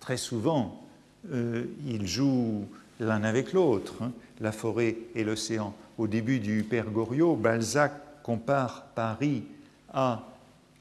Très 0.00 0.16
souvent, 0.16 0.84
euh, 1.32 1.64
ils 1.86 2.08
jouent 2.08 2.66
l'un 2.98 3.22
avec 3.22 3.52
l'autre, 3.52 3.94
hein, 4.02 4.12
la 4.40 4.50
forêt 4.50 4.96
et 5.14 5.22
l'océan. 5.22 5.72
Au 5.98 6.08
début 6.08 6.40
du 6.40 6.64
Père 6.64 6.90
Goriot, 6.90 7.36
Balzac 7.36 7.92
compare 8.24 8.86
Paris 8.96 9.44
à 9.92 10.28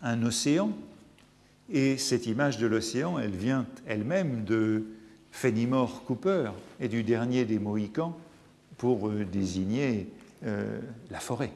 un 0.02 0.24
océan, 0.24 0.72
et 1.72 1.97
cette 1.97 2.28
image 2.28 2.57
de 2.57 2.67
l'océan, 2.67 3.17
elle 3.17 3.32
vient 3.32 3.65
elle-même 3.88 4.43
de 4.43 4.86
Fenimore 5.32 6.03
Cooper 6.03 6.51
et 6.80 6.89
du 6.89 7.03
dernier 7.03 7.45
des 7.45 7.59
Mohicans 7.59 8.17
pour 8.78 9.07
euh, 9.07 9.26
désigner 9.26 10.09
euh, 10.45 10.80
la 11.09 11.19
forêt. 11.19 11.51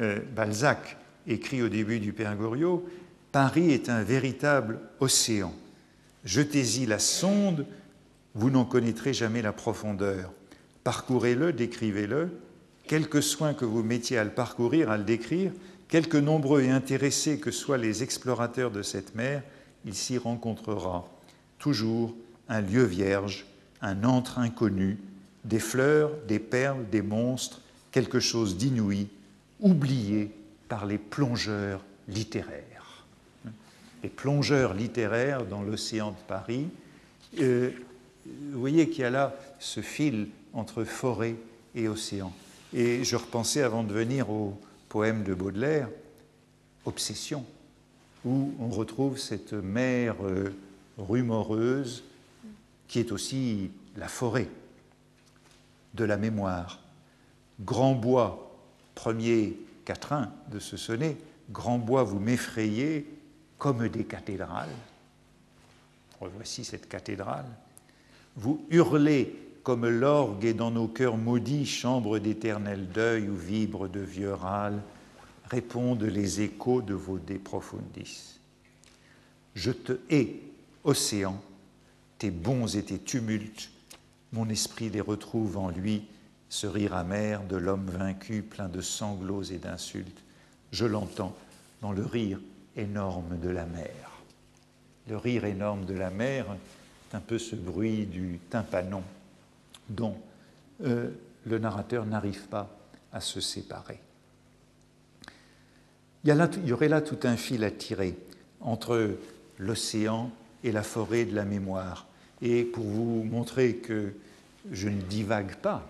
Euh, 0.00 0.20
Balzac 0.34 0.96
écrit 1.26 1.62
au 1.62 1.68
début 1.68 1.98
du 1.98 2.12
Père 2.12 2.36
Goriot 2.36 2.86
Paris 3.32 3.70
est 3.70 3.90
un 3.90 4.02
véritable 4.02 4.78
océan. 5.00 5.52
Jetez-y 6.24 6.86
la 6.86 6.98
sonde, 6.98 7.66
vous 8.34 8.48
n'en 8.48 8.64
connaîtrez 8.64 9.12
jamais 9.12 9.42
la 9.42 9.52
profondeur. 9.52 10.32
Parcourez-le, 10.84 11.52
décrivez-le. 11.52 12.30
Quelque 12.86 13.20
soin 13.20 13.52
que 13.52 13.64
vous 13.64 13.82
mettiez 13.82 14.16
à 14.16 14.24
le 14.24 14.30
parcourir, 14.30 14.90
à 14.90 14.96
le 14.96 15.04
décrire, 15.04 15.52
Quelque 15.88 16.16
nombreux 16.16 16.62
et 16.62 16.70
intéressés 16.70 17.38
que 17.38 17.50
soient 17.50 17.78
les 17.78 18.02
explorateurs 18.02 18.70
de 18.70 18.82
cette 18.82 19.14
mer, 19.14 19.42
il 19.84 19.94
s'y 19.94 20.18
rencontrera 20.18 21.08
toujours 21.58 22.14
un 22.48 22.60
lieu 22.60 22.84
vierge, 22.84 23.46
un 23.82 24.04
antre 24.04 24.38
inconnu, 24.38 24.98
des 25.44 25.60
fleurs, 25.60 26.10
des 26.26 26.40
perles, 26.40 26.84
des 26.90 27.02
monstres, 27.02 27.60
quelque 27.92 28.18
chose 28.20 28.56
d'inouï, 28.56 29.08
oublié 29.60 30.32
par 30.68 30.86
les 30.86 30.98
plongeurs 30.98 31.84
littéraires. 32.08 33.04
Les 34.02 34.08
plongeurs 34.08 34.74
littéraires 34.74 35.44
dans 35.46 35.62
l'océan 35.62 36.10
de 36.10 36.16
Paris, 36.26 36.68
euh, 37.40 37.70
vous 38.24 38.60
voyez 38.60 38.88
qu'il 38.88 39.02
y 39.02 39.04
a 39.04 39.10
là 39.10 39.36
ce 39.60 39.80
fil 39.80 40.28
entre 40.52 40.84
forêt 40.84 41.36
et 41.74 41.88
océan. 41.88 42.32
Et 42.74 43.04
je 43.04 43.16
repensais 43.16 43.62
avant 43.62 43.84
de 43.84 43.92
venir 43.92 44.30
au 44.30 44.58
poème 44.88 45.22
de 45.22 45.34
Baudelaire, 45.34 45.88
Obsession, 46.84 47.44
où 48.24 48.52
on 48.60 48.68
retrouve 48.68 49.18
cette 49.18 49.52
mer 49.52 50.16
euh, 50.22 50.54
rumoreuse 50.98 52.04
qui 52.88 53.00
est 53.00 53.12
aussi 53.12 53.70
la 53.96 54.08
forêt 54.08 54.48
de 55.94 56.04
la 56.04 56.16
mémoire. 56.16 56.80
Grand 57.60 57.94
bois, 57.94 58.54
premier 58.94 59.56
quatrain 59.84 60.32
de 60.50 60.58
ce 60.58 60.76
sonnet, 60.76 61.16
Grand 61.50 61.78
bois, 61.78 62.02
vous 62.02 62.18
m'effrayez 62.18 63.06
comme 63.58 63.88
des 63.88 64.04
cathédrales. 64.04 64.74
Revoici 66.20 66.64
cette 66.64 66.88
cathédrale. 66.88 67.46
Vous 68.36 68.66
hurlez 68.70 69.34
comme 69.66 69.88
l'orgue 69.88 70.44
est 70.44 70.54
dans 70.54 70.70
nos 70.70 70.86
cœurs 70.86 71.16
maudits, 71.16 71.66
chambre 71.66 72.20
d'éternel 72.20 72.86
deuil 72.86 73.28
où 73.28 73.34
vibrent 73.34 73.88
de 73.88 73.98
vieux 73.98 74.32
râles, 74.32 74.80
répondent 75.50 76.04
les 76.04 76.40
échos 76.40 76.82
de 76.82 76.94
vos 76.94 77.18
de 77.18 77.34
profundis. 77.34 78.38
Je 79.56 79.72
te 79.72 79.98
hais, 80.08 80.36
océan, 80.84 81.42
tes 82.18 82.30
bons 82.30 82.76
et 82.76 82.84
tes 82.84 83.00
tumultes, 83.00 83.72
mon 84.32 84.48
esprit 84.48 84.88
les 84.88 85.00
retrouve 85.00 85.56
en 85.56 85.70
lui, 85.70 86.04
ce 86.48 86.68
rire 86.68 86.94
amer 86.94 87.42
de 87.42 87.56
l'homme 87.56 87.90
vaincu, 87.90 88.42
plein 88.42 88.68
de 88.68 88.80
sanglots 88.80 89.42
et 89.42 89.58
d'insultes. 89.58 90.22
Je 90.70 90.86
l'entends 90.86 91.34
dans 91.82 91.90
le 91.90 92.06
rire 92.06 92.38
énorme 92.76 93.36
de 93.40 93.48
la 93.48 93.66
mer. 93.66 94.12
Le 95.08 95.16
rire 95.16 95.44
énorme 95.44 95.86
de 95.86 95.94
la 95.94 96.10
mer, 96.10 96.46
c'est 97.10 97.16
un 97.16 97.20
peu 97.20 97.40
ce 97.40 97.56
bruit 97.56 98.06
du 98.06 98.38
tympanon 98.48 99.02
dont 99.88 100.16
euh, 100.84 101.10
le 101.46 101.58
narrateur 101.58 102.06
n'arrive 102.06 102.46
pas 102.48 102.70
à 103.12 103.20
se 103.20 103.40
séparer. 103.40 104.00
Il 106.24 106.34
y, 106.64 106.72
aurait 106.72 106.88
là 106.88 107.00
tout 107.00 107.20
un 107.22 107.36
fil 107.36 107.62
à 107.62 107.70
tirer 107.70 108.16
entre 108.60 109.16
l'océan 109.58 110.32
et 110.64 110.72
la 110.72 110.82
forêt 110.82 111.24
de 111.24 111.36
la 111.36 111.44
mémoire. 111.44 112.08
Et 112.42 112.64
pour 112.64 112.84
vous 112.84 113.22
montrer 113.22 113.76
que 113.76 114.12
je 114.72 114.88
ne 114.88 115.00
divague 115.00 115.54
pas 115.56 115.86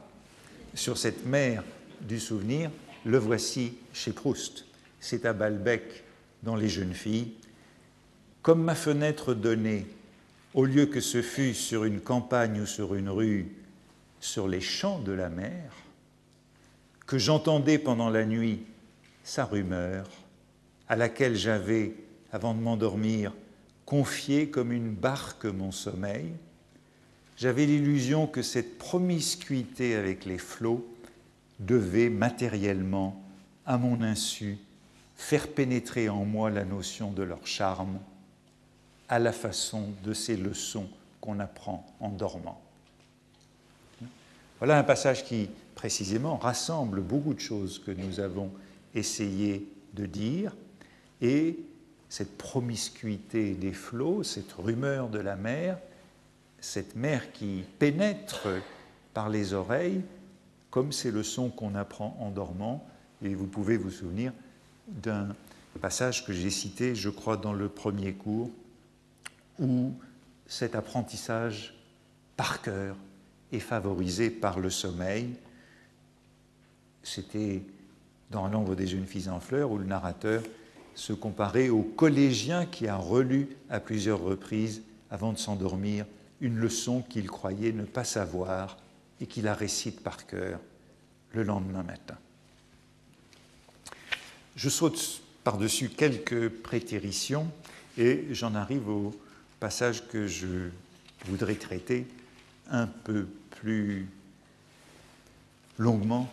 sur 0.74 0.98
cette 0.98 1.24
mer 1.24 1.64
du 2.02 2.20
souvenir, 2.20 2.70
le 3.06 3.16
voici 3.16 3.72
chez 3.94 4.12
Proust. 4.12 4.66
C'est 5.00 5.24
à 5.24 5.32
Balbec 5.32 6.04
dans 6.42 6.54
Les 6.54 6.68
jeunes 6.68 6.92
filles. 6.92 7.32
Comme 8.42 8.62
ma 8.62 8.74
fenêtre 8.74 9.32
donnée, 9.32 9.86
au 10.52 10.66
lieu 10.66 10.86
que 10.86 11.00
ce 11.00 11.22
fût 11.22 11.54
sur 11.54 11.84
une 11.84 12.00
campagne 12.00 12.60
ou 12.60 12.66
sur 12.66 12.94
une 12.94 13.08
rue, 13.08 13.46
sur 14.26 14.48
les 14.48 14.60
champs 14.60 14.98
de 14.98 15.12
la 15.12 15.28
mer, 15.28 15.72
que 17.06 17.16
j'entendais 17.16 17.78
pendant 17.78 18.10
la 18.10 18.26
nuit 18.26 18.64
sa 19.22 19.44
rumeur, 19.44 20.08
à 20.88 20.96
laquelle 20.96 21.36
j'avais, 21.36 21.94
avant 22.32 22.52
de 22.52 22.60
m'endormir, 22.60 23.32
confié 23.84 24.50
comme 24.50 24.72
une 24.72 24.92
barque 24.92 25.44
mon 25.44 25.70
sommeil, 25.70 26.32
j'avais 27.36 27.66
l'illusion 27.66 28.26
que 28.26 28.42
cette 28.42 28.78
promiscuité 28.78 29.94
avec 29.94 30.24
les 30.24 30.38
flots 30.38 30.84
devait 31.60 32.10
matériellement, 32.10 33.22
à 33.64 33.78
mon 33.78 34.02
insu, 34.02 34.58
faire 35.14 35.46
pénétrer 35.48 36.08
en 36.08 36.24
moi 36.24 36.50
la 36.50 36.64
notion 36.64 37.12
de 37.12 37.22
leur 37.22 37.46
charme 37.46 38.00
à 39.08 39.20
la 39.20 39.32
façon 39.32 39.92
de 40.02 40.12
ces 40.12 40.36
leçons 40.36 40.88
qu'on 41.20 41.38
apprend 41.38 41.86
en 42.00 42.08
dormant. 42.08 42.65
Voilà 44.58 44.78
un 44.78 44.84
passage 44.84 45.24
qui, 45.24 45.50
précisément, 45.74 46.36
rassemble 46.36 47.00
beaucoup 47.00 47.34
de 47.34 47.40
choses 47.40 47.78
que 47.78 47.90
nous 47.90 48.20
avons 48.20 48.50
essayé 48.94 49.68
de 49.94 50.06
dire, 50.06 50.56
et 51.20 51.58
cette 52.08 52.38
promiscuité 52.38 53.54
des 53.54 53.72
flots, 53.72 54.22
cette 54.22 54.52
rumeur 54.52 55.08
de 55.08 55.18
la 55.18 55.36
mer, 55.36 55.78
cette 56.60 56.96
mer 56.96 57.32
qui 57.32 57.64
pénètre 57.78 58.48
par 59.12 59.28
les 59.28 59.52
oreilles, 59.52 60.02
comme 60.70 60.92
ces 60.92 61.10
leçons 61.10 61.50
qu'on 61.50 61.74
apprend 61.74 62.16
en 62.20 62.30
dormant, 62.30 62.86
et 63.22 63.34
vous 63.34 63.46
pouvez 63.46 63.76
vous 63.76 63.90
souvenir 63.90 64.32
d'un 64.88 65.28
passage 65.80 66.24
que 66.24 66.32
j'ai 66.32 66.50
cité, 66.50 66.94
je 66.94 67.10
crois, 67.10 67.36
dans 67.36 67.52
le 67.52 67.68
premier 67.68 68.12
cours, 68.12 68.50
où 69.58 69.92
cet 70.46 70.74
apprentissage 70.74 71.74
par 72.36 72.62
cœur 72.62 72.96
est 73.56 73.60
favorisé 73.60 74.30
par 74.30 74.60
le 74.60 74.70
sommeil. 74.70 75.34
C'était 77.02 77.62
dans 78.30 78.48
l'ombre 78.48 78.74
des 78.74 78.86
jeunes 78.86 79.06
filles 79.06 79.28
en 79.28 79.40
fleurs 79.40 79.70
où 79.70 79.78
le 79.78 79.84
narrateur 79.84 80.42
se 80.94 81.12
comparait 81.12 81.68
au 81.68 81.82
collégien 81.82 82.66
qui 82.66 82.88
a 82.88 82.96
relu 82.96 83.48
à 83.68 83.80
plusieurs 83.80 84.20
reprises, 84.20 84.82
avant 85.10 85.32
de 85.32 85.38
s'endormir, 85.38 86.06
une 86.40 86.56
leçon 86.56 87.02
qu'il 87.02 87.28
croyait 87.28 87.72
ne 87.72 87.84
pas 87.84 88.04
savoir 88.04 88.76
et 89.20 89.26
qu'il 89.26 89.44
la 89.44 89.54
récite 89.54 90.02
par 90.02 90.26
cœur 90.26 90.58
le 91.32 91.42
lendemain 91.42 91.82
matin. 91.82 92.16
Je 94.56 94.68
saute 94.68 95.20
par-dessus 95.44 95.90
quelques 95.90 96.48
prétéritions 96.48 97.46
et 97.98 98.26
j'en 98.32 98.54
arrive 98.54 98.88
au 98.88 99.14
passage 99.60 100.08
que 100.08 100.26
je 100.26 100.70
voudrais 101.26 101.54
traiter 101.54 102.06
un 102.70 102.86
peu 102.86 103.26
plus 103.56 104.06
longuement 105.78 106.32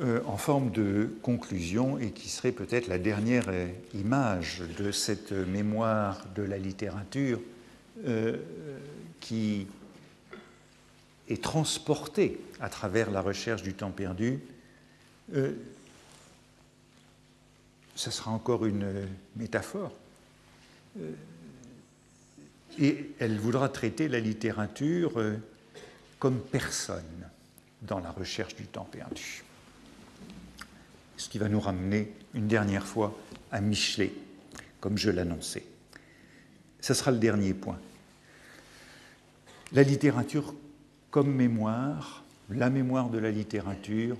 euh, 0.00 0.20
en 0.26 0.36
forme 0.36 0.70
de 0.70 1.10
conclusion 1.22 1.98
et 1.98 2.12
qui 2.12 2.28
serait 2.28 2.52
peut-être 2.52 2.86
la 2.86 2.98
dernière 2.98 3.46
euh, 3.48 3.68
image 3.92 4.62
de 4.78 4.92
cette 4.92 5.32
mémoire 5.32 6.24
de 6.34 6.42
la 6.42 6.58
littérature 6.58 7.40
euh, 8.06 8.36
qui 9.18 9.66
est 11.28 11.42
transportée 11.42 12.40
à 12.60 12.68
travers 12.68 13.10
la 13.10 13.20
recherche 13.20 13.62
du 13.62 13.74
temps 13.74 13.90
perdu. 13.90 14.40
ce 17.94 18.10
sera 18.10 18.30
encore 18.30 18.64
une 18.64 19.06
métaphore 19.36 19.92
et 22.78 23.10
elle 23.20 23.38
voudra 23.38 23.68
traiter 23.68 24.08
la 24.08 24.18
littérature 24.18 25.12
comme 26.20 26.38
personne 26.38 27.02
dans 27.82 27.98
la 27.98 28.12
recherche 28.12 28.54
du 28.54 28.66
temps 28.66 28.84
perdu. 28.84 29.42
Ce 31.16 31.28
qui 31.28 31.38
va 31.38 31.48
nous 31.48 31.58
ramener 31.58 32.12
une 32.34 32.46
dernière 32.46 32.86
fois 32.86 33.18
à 33.50 33.60
Michelet, 33.60 34.12
comme 34.80 34.96
je 34.96 35.10
l'annonçais. 35.10 35.64
Ce 36.80 36.94
sera 36.94 37.10
le 37.10 37.18
dernier 37.18 37.54
point. 37.54 37.78
La 39.72 39.82
littérature 39.82 40.54
comme 41.10 41.34
mémoire, 41.34 42.22
la 42.50 42.70
mémoire 42.70 43.08
de 43.08 43.18
la 43.18 43.30
littérature, 43.30 44.16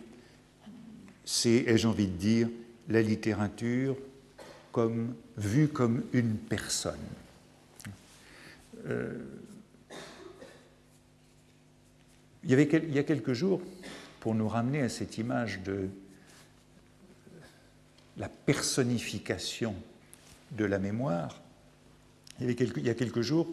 c'est, 1.25 1.65
ai-je 1.67 1.87
envie 1.87 2.07
de 2.07 2.17
dire, 2.17 2.49
la 2.89 3.03
littérature 3.03 3.97
comme 4.73 5.15
vue 5.37 5.69
comme 5.69 6.03
une 6.13 6.37
personne. 6.37 6.99
Euh, 8.87 9.19
il, 12.45 12.51
y 12.51 12.53
avait, 12.55 12.99
a 12.99 13.03
quelques 13.03 13.33
jours, 13.33 13.61
pour 14.21 14.35
nous 14.35 14.49
ramener 14.49 14.83
à 14.83 14.89
cette 14.89 15.19
image 15.19 15.61
de 15.63 15.89
la 18.17 18.29
personnification 18.29 19.75
de 20.53 20.65
la 20.65 20.79
mémoire, 20.79 21.41
il 22.41 22.51
y, 22.51 22.51
avait 22.51 22.91
a 22.91 22.95
quelques 22.95 23.21
jours, 23.21 23.47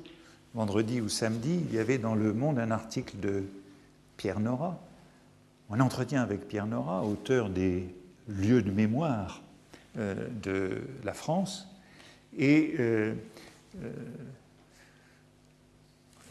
vendredi 0.53 1.01
ou 1.01 1.09
samedi, 1.09 1.61
il 1.69 1.75
y 1.75 1.79
avait 1.79 1.97
dans 1.97 2.15
Le 2.15 2.33
Monde 2.33 2.59
un 2.59 2.71
article 2.71 3.19
de 3.19 3.43
Pierre 4.15 4.39
Nora, 4.39 4.81
un 5.69 5.79
entretien 5.79 6.21
avec 6.21 6.47
Pierre 6.47 6.67
Nora, 6.67 7.03
auteur 7.03 7.49
des 7.49 7.87
lieux 8.27 8.61
de 8.61 8.71
mémoire 8.71 9.41
euh, 9.97 10.27
de 10.41 10.81
la 11.03 11.13
France, 11.13 11.67
et 12.37 12.75
euh, 12.79 13.13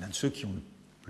l'un 0.01 0.09
de 0.09 0.15
ceux 0.15 0.31
qui 0.31 0.47
ont 0.47 0.53
le 0.53 0.63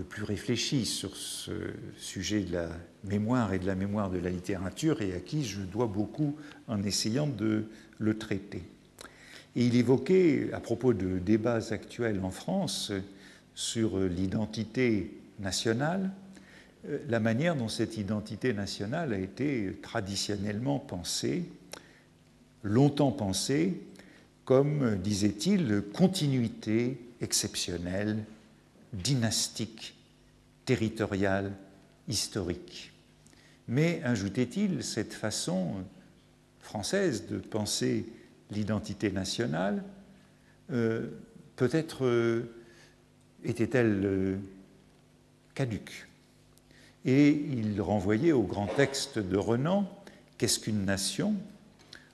plus 0.05 0.25
réfléchi 0.25 0.85
sur 0.85 1.17
ce 1.17 1.53
sujet 1.97 2.43
de 2.43 2.53
la 2.53 2.69
mémoire 3.05 3.53
et 3.55 3.59
de 3.59 3.67
la 3.67 3.75
mémoire 3.75 4.11
de 4.11 4.19
la 4.19 4.31
littérature 4.31 5.01
et 5.01 5.15
à 5.15 5.21
qui 5.21 5.45
je 5.45 5.61
dois 5.61 5.87
beaucoup 5.87 6.37
en 6.69 6.83
essayant 6.83 7.27
de 7.27 7.69
le 7.99 8.19
traiter. 8.19 8.63
Et 9.55 9.67
il 9.67 9.75
évoquait, 9.75 10.51
à 10.53 10.61
propos 10.61 10.93
de 10.93 11.19
débats 11.19 11.61
actuels 11.71 12.21
en 12.23 12.31
France 12.31 12.93
sur 13.55 13.99
l'identité 13.99 15.19
nationale, 15.41 16.11
euh, 16.89 16.99
la 17.09 17.21
manière 17.21 17.57
dont 17.57 17.69
cette 17.69 17.97
identité 17.97 18.53
nationale 18.53 19.15
a 19.15 19.19
été 19.19 19.79
traditionnellement 19.83 20.79
pensée, 20.79 21.45
longtemps 22.63 23.13
pensée, 23.13 23.81
comme, 24.45 24.99
disait-il, 25.03 25.83
continuité 25.95 27.01
exceptionnelle, 27.21 28.25
dynastique, 28.93 29.95
territoriale, 30.65 31.53
historique. 32.09 32.93
Mais, 33.69 34.01
ajoutait-il, 34.05 34.83
cette 34.83 35.15
façon 35.15 35.75
française 36.61 37.27
de 37.29 37.39
penser 37.39 38.07
l'identité 38.51 39.11
nationale, 39.11 39.83
euh, 40.71 41.09
peut-être 41.57 42.05
euh, 42.05 42.53
était-elle 43.45 44.39
caduque 45.55 46.07
et 47.07 47.31
il 47.31 47.81
renvoyait 47.81 48.33
au 48.33 48.43
grand 48.43 48.67
texte 48.67 49.19
de 49.19 49.37
Renan, 49.37 49.89
Qu'est-ce 50.39 50.61
qu'une 50.61 50.85
nation? 50.85 51.35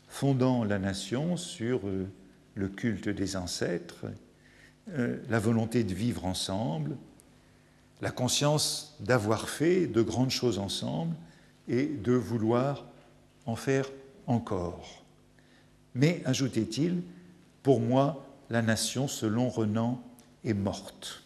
fondant 0.07 0.63
la 0.63 0.79
nation 0.79 1.39
sur 1.39 1.81
euh, 1.87 2.07
le 2.55 2.69
culte 2.69 3.09
des 3.09 3.35
ancêtres, 3.35 4.05
euh, 4.91 5.19
la 5.29 5.39
volonté 5.39 5.85
de 5.85 5.95
vivre 5.95 6.25
ensemble, 6.25 6.97
la 8.01 8.11
conscience 8.11 8.97
d'avoir 9.01 9.49
fait 9.49 9.87
de 9.87 10.03
grandes 10.03 10.31
choses 10.31 10.59
ensemble 10.59 11.15
et 11.69 11.87
de 11.87 12.13
vouloir 12.13 12.85
en 13.47 13.55
faire 13.55 13.89
encore. 14.27 15.05
Mais, 15.95 16.23
ajoutait-il, 16.25 17.03
pour 17.63 17.81
moi, 17.81 18.27
la 18.51 18.63
nation, 18.63 19.07
selon 19.07 19.49
Renan, 19.49 20.03
est 20.45 20.55
morte. 20.55 21.23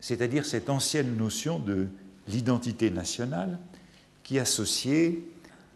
C'est-à-dire 0.00 0.44
cette 0.44 0.70
ancienne 0.70 1.16
notion 1.16 1.58
de 1.58 1.88
l'identité 2.26 2.90
nationale 2.90 3.58
qui 4.22 4.38
associait 4.38 5.20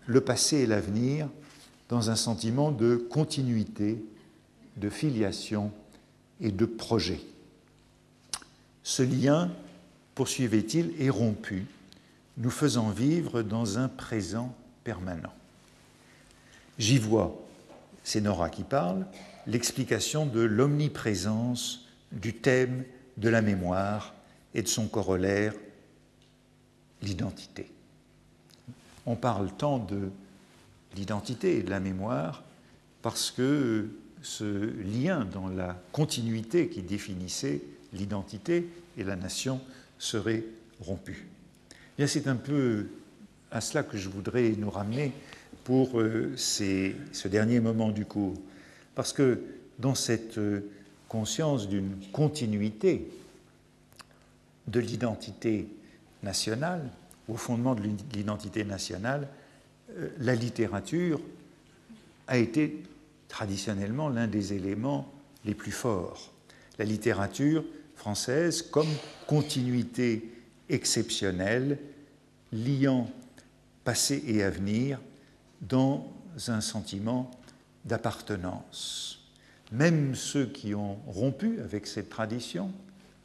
le 0.06 0.20
passé 0.20 0.58
et 0.58 0.66
l'avenir 0.66 1.28
dans 1.88 2.10
un 2.10 2.16
sentiment 2.16 2.72
de 2.72 2.96
continuité, 2.96 4.04
de 4.76 4.90
filiation 4.90 5.70
et 6.42 6.50
de 6.50 6.66
projet. 6.66 7.20
Ce 8.82 9.02
lien, 9.02 9.50
poursuivait-il, 10.14 10.92
est 11.00 11.08
rompu, 11.08 11.64
nous 12.36 12.50
faisant 12.50 12.90
vivre 12.90 13.42
dans 13.42 13.78
un 13.78 13.88
présent 13.88 14.54
permanent. 14.84 15.32
J'y 16.78 16.98
vois, 16.98 17.40
c'est 18.04 18.20
Nora 18.20 18.50
qui 18.50 18.64
parle, 18.64 19.06
l'explication 19.46 20.26
de 20.26 20.40
l'omniprésence 20.40 21.86
du 22.10 22.34
thème 22.34 22.84
de 23.16 23.28
la 23.28 23.40
mémoire 23.40 24.14
et 24.54 24.62
de 24.62 24.68
son 24.68 24.88
corollaire 24.88 25.54
l'identité. 27.02 27.70
On 29.06 29.16
parle 29.16 29.50
tant 29.52 29.78
de 29.78 30.10
l'identité 30.96 31.58
et 31.58 31.62
de 31.62 31.70
la 31.70 31.80
mémoire 31.80 32.42
parce 33.02 33.30
que 33.30 33.88
ce 34.22 34.44
lien 34.44 35.24
dans 35.24 35.48
la 35.48 35.80
continuité 35.92 36.68
qui 36.68 36.82
définissait 36.82 37.60
l'identité 37.92 38.68
et 38.96 39.04
la 39.04 39.16
nation 39.16 39.60
serait 39.98 40.44
rompu. 40.80 41.26
Bien, 41.98 42.06
c'est 42.06 42.26
un 42.26 42.36
peu 42.36 42.86
à 43.50 43.60
cela 43.60 43.82
que 43.82 43.98
je 43.98 44.08
voudrais 44.08 44.50
nous 44.56 44.70
ramener 44.70 45.12
pour 45.64 46.00
euh, 46.00 46.32
ce 46.36 47.28
dernier 47.28 47.60
moment 47.60 47.90
du 47.90 48.06
cours. 48.06 48.34
Parce 48.94 49.12
que 49.12 49.40
dans 49.78 49.94
cette 49.94 50.38
euh, 50.38 50.70
conscience 51.08 51.68
d'une 51.68 51.96
continuité 52.12 53.10
de 54.66 54.80
l'identité 54.80 55.68
nationale, 56.22 56.88
au 57.28 57.36
fondement 57.36 57.74
de 57.74 57.82
l'identité 58.14 58.64
nationale, 58.64 59.28
euh, 59.96 60.08
la 60.18 60.34
littérature 60.34 61.20
a 62.26 62.38
été 62.38 62.82
traditionnellement 63.32 64.10
l'un 64.10 64.26
des 64.26 64.52
éléments 64.52 65.10
les 65.46 65.54
plus 65.54 65.72
forts. 65.72 66.30
La 66.78 66.84
littérature 66.84 67.64
française 67.96 68.60
comme 68.60 68.88
continuité 69.26 70.30
exceptionnelle 70.68 71.78
liant 72.52 73.10
passé 73.84 74.22
et 74.26 74.42
avenir 74.42 75.00
dans 75.62 76.12
un 76.48 76.60
sentiment 76.60 77.30
d'appartenance. 77.86 79.24
Même 79.72 80.14
ceux 80.14 80.44
qui 80.44 80.74
ont 80.74 80.96
rompu 81.06 81.58
avec 81.60 81.86
cette 81.86 82.10
tradition, 82.10 82.70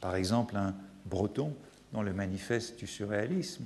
par 0.00 0.16
exemple 0.16 0.56
un 0.56 0.74
breton 1.04 1.54
dans 1.92 2.02
le 2.02 2.14
manifeste 2.14 2.78
du 2.78 2.86
surréalisme, 2.86 3.64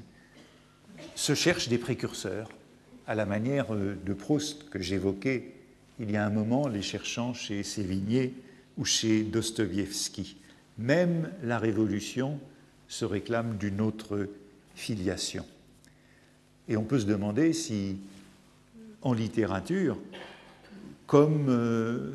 se 1.14 1.36
cherchent 1.36 1.68
des 1.68 1.78
précurseurs, 1.78 2.48
à 3.06 3.14
la 3.14 3.26
manière 3.26 3.74
euh, 3.74 3.96
de 4.04 4.12
Proust 4.12 4.68
que 4.70 4.80
j'évoquais 4.80 5.61
il 6.02 6.10
y 6.10 6.16
a 6.16 6.26
un 6.26 6.30
moment, 6.30 6.66
les 6.66 6.82
cherchant 6.82 7.32
chez 7.32 7.62
Sévigné 7.62 8.34
ou 8.76 8.84
chez 8.84 9.22
Dostoïevski. 9.22 10.36
Même 10.76 11.30
la 11.44 11.60
Révolution 11.60 12.40
se 12.88 13.04
réclame 13.04 13.56
d'une 13.56 13.80
autre 13.80 14.28
filiation. 14.74 15.46
Et 16.68 16.76
on 16.76 16.82
peut 16.82 16.98
se 16.98 17.06
demander 17.06 17.52
si, 17.52 17.98
en 19.02 19.12
littérature, 19.12 19.96
comme 21.06 21.46
euh, 21.48 22.10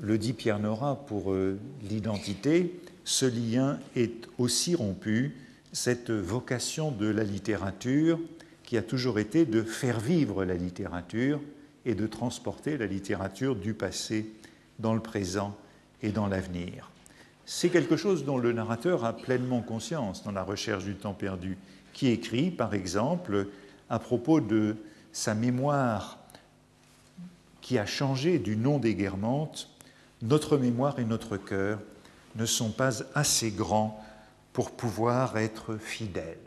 le 0.00 0.16
dit 0.16 0.32
Pierre 0.32 0.60
Nora 0.60 1.04
pour 1.06 1.32
euh, 1.32 1.58
l'identité, 1.90 2.80
ce 3.04 3.26
lien 3.26 3.78
est 3.96 4.28
aussi 4.38 4.74
rompu, 4.74 5.36
cette 5.72 6.10
vocation 6.10 6.90
de 6.90 7.06
la 7.06 7.24
littérature 7.24 8.18
qui 8.62 8.78
a 8.78 8.82
toujours 8.82 9.18
été 9.18 9.44
de 9.44 9.62
faire 9.62 10.00
vivre 10.00 10.46
la 10.46 10.54
littérature 10.54 11.38
et 11.84 11.94
de 11.94 12.06
transporter 12.06 12.76
la 12.76 12.86
littérature 12.86 13.56
du 13.56 13.74
passé 13.74 14.30
dans 14.78 14.94
le 14.94 15.00
présent 15.00 15.56
et 16.02 16.10
dans 16.10 16.26
l'avenir. 16.26 16.90
C'est 17.46 17.70
quelque 17.70 17.96
chose 17.96 18.24
dont 18.24 18.38
le 18.38 18.52
narrateur 18.52 19.04
a 19.04 19.14
pleinement 19.14 19.62
conscience 19.62 20.22
dans 20.22 20.32
la 20.32 20.42
recherche 20.42 20.84
du 20.84 20.94
temps 20.94 21.14
perdu, 21.14 21.56
qui 21.92 22.08
écrit, 22.08 22.50
par 22.50 22.74
exemple, 22.74 23.48
à 23.88 23.98
propos 23.98 24.40
de 24.40 24.76
sa 25.12 25.34
mémoire 25.34 26.18
qui 27.60 27.78
a 27.78 27.86
changé 27.86 28.38
du 28.38 28.56
nom 28.56 28.78
des 28.78 28.94
guermantes, 28.94 29.70
notre 30.22 30.56
mémoire 30.56 30.98
et 30.98 31.04
notre 31.04 31.36
cœur 31.36 31.80
ne 32.36 32.46
sont 32.46 32.70
pas 32.70 33.02
assez 33.14 33.50
grands 33.50 34.02
pour 34.52 34.70
pouvoir 34.70 35.36
être 35.36 35.76
fidèles. 35.76 36.38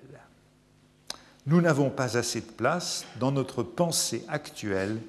Nous 1.48 1.60
n'avons 1.60 1.90
pas 1.90 2.18
assez 2.18 2.42
de 2.42 2.52
place 2.52 3.06
dans 3.20 3.32
notre 3.32 3.64
pensée 3.64 4.24
actuelle 4.28 5.00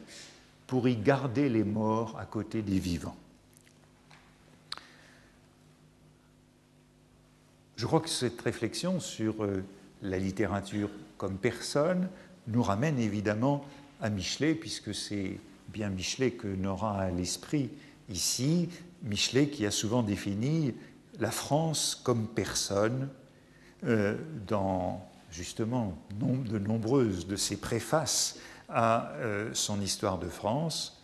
pour 0.66 0.88
y 0.88 0.96
garder 0.96 1.50
les 1.50 1.64
morts 1.64 2.18
à 2.18 2.24
côté 2.24 2.62
des 2.62 2.78
vivants. 2.78 3.16
Je 7.76 7.86
crois 7.86 8.00
que 8.00 8.08
cette 8.08 8.40
réflexion 8.40 8.98
sur 8.98 9.44
euh, 9.44 9.62
la 10.00 10.18
littérature 10.18 10.88
comme 11.18 11.36
personne 11.36 12.08
nous 12.46 12.62
ramène 12.62 12.98
évidemment 12.98 13.66
à 14.00 14.08
Michelet, 14.08 14.54
puisque 14.54 14.94
c'est 14.94 15.38
bien 15.68 15.90
Michelet 15.90 16.30
que 16.30 16.48
Nora 16.48 16.98
à 16.98 17.10
l'esprit 17.10 17.70
ici, 18.08 18.70
Michelet 19.02 19.48
qui 19.48 19.66
a 19.66 19.70
souvent 19.70 20.02
défini 20.02 20.74
la 21.18 21.30
France 21.30 22.00
comme 22.02 22.26
personne 22.26 23.10
euh, 23.84 24.16
dans 24.46 25.11
justement 25.32 25.98
de 26.20 26.58
nombreuses 26.58 27.26
de 27.26 27.36
ses 27.36 27.56
préfaces 27.56 28.38
à 28.68 29.12
euh, 29.16 29.50
son 29.54 29.80
histoire 29.80 30.18
de 30.18 30.28
France. 30.28 31.00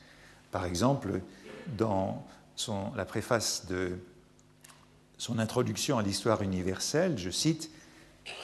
Par 0.52 0.64
exemple, 0.64 1.20
dans 1.76 2.24
la 2.96 3.04
préface 3.04 3.66
de 3.66 3.98
son 5.16 5.38
introduction 5.38 5.98
à 5.98 6.02
l'histoire 6.02 6.42
universelle, 6.42 7.18
je 7.18 7.30
cite, 7.30 7.70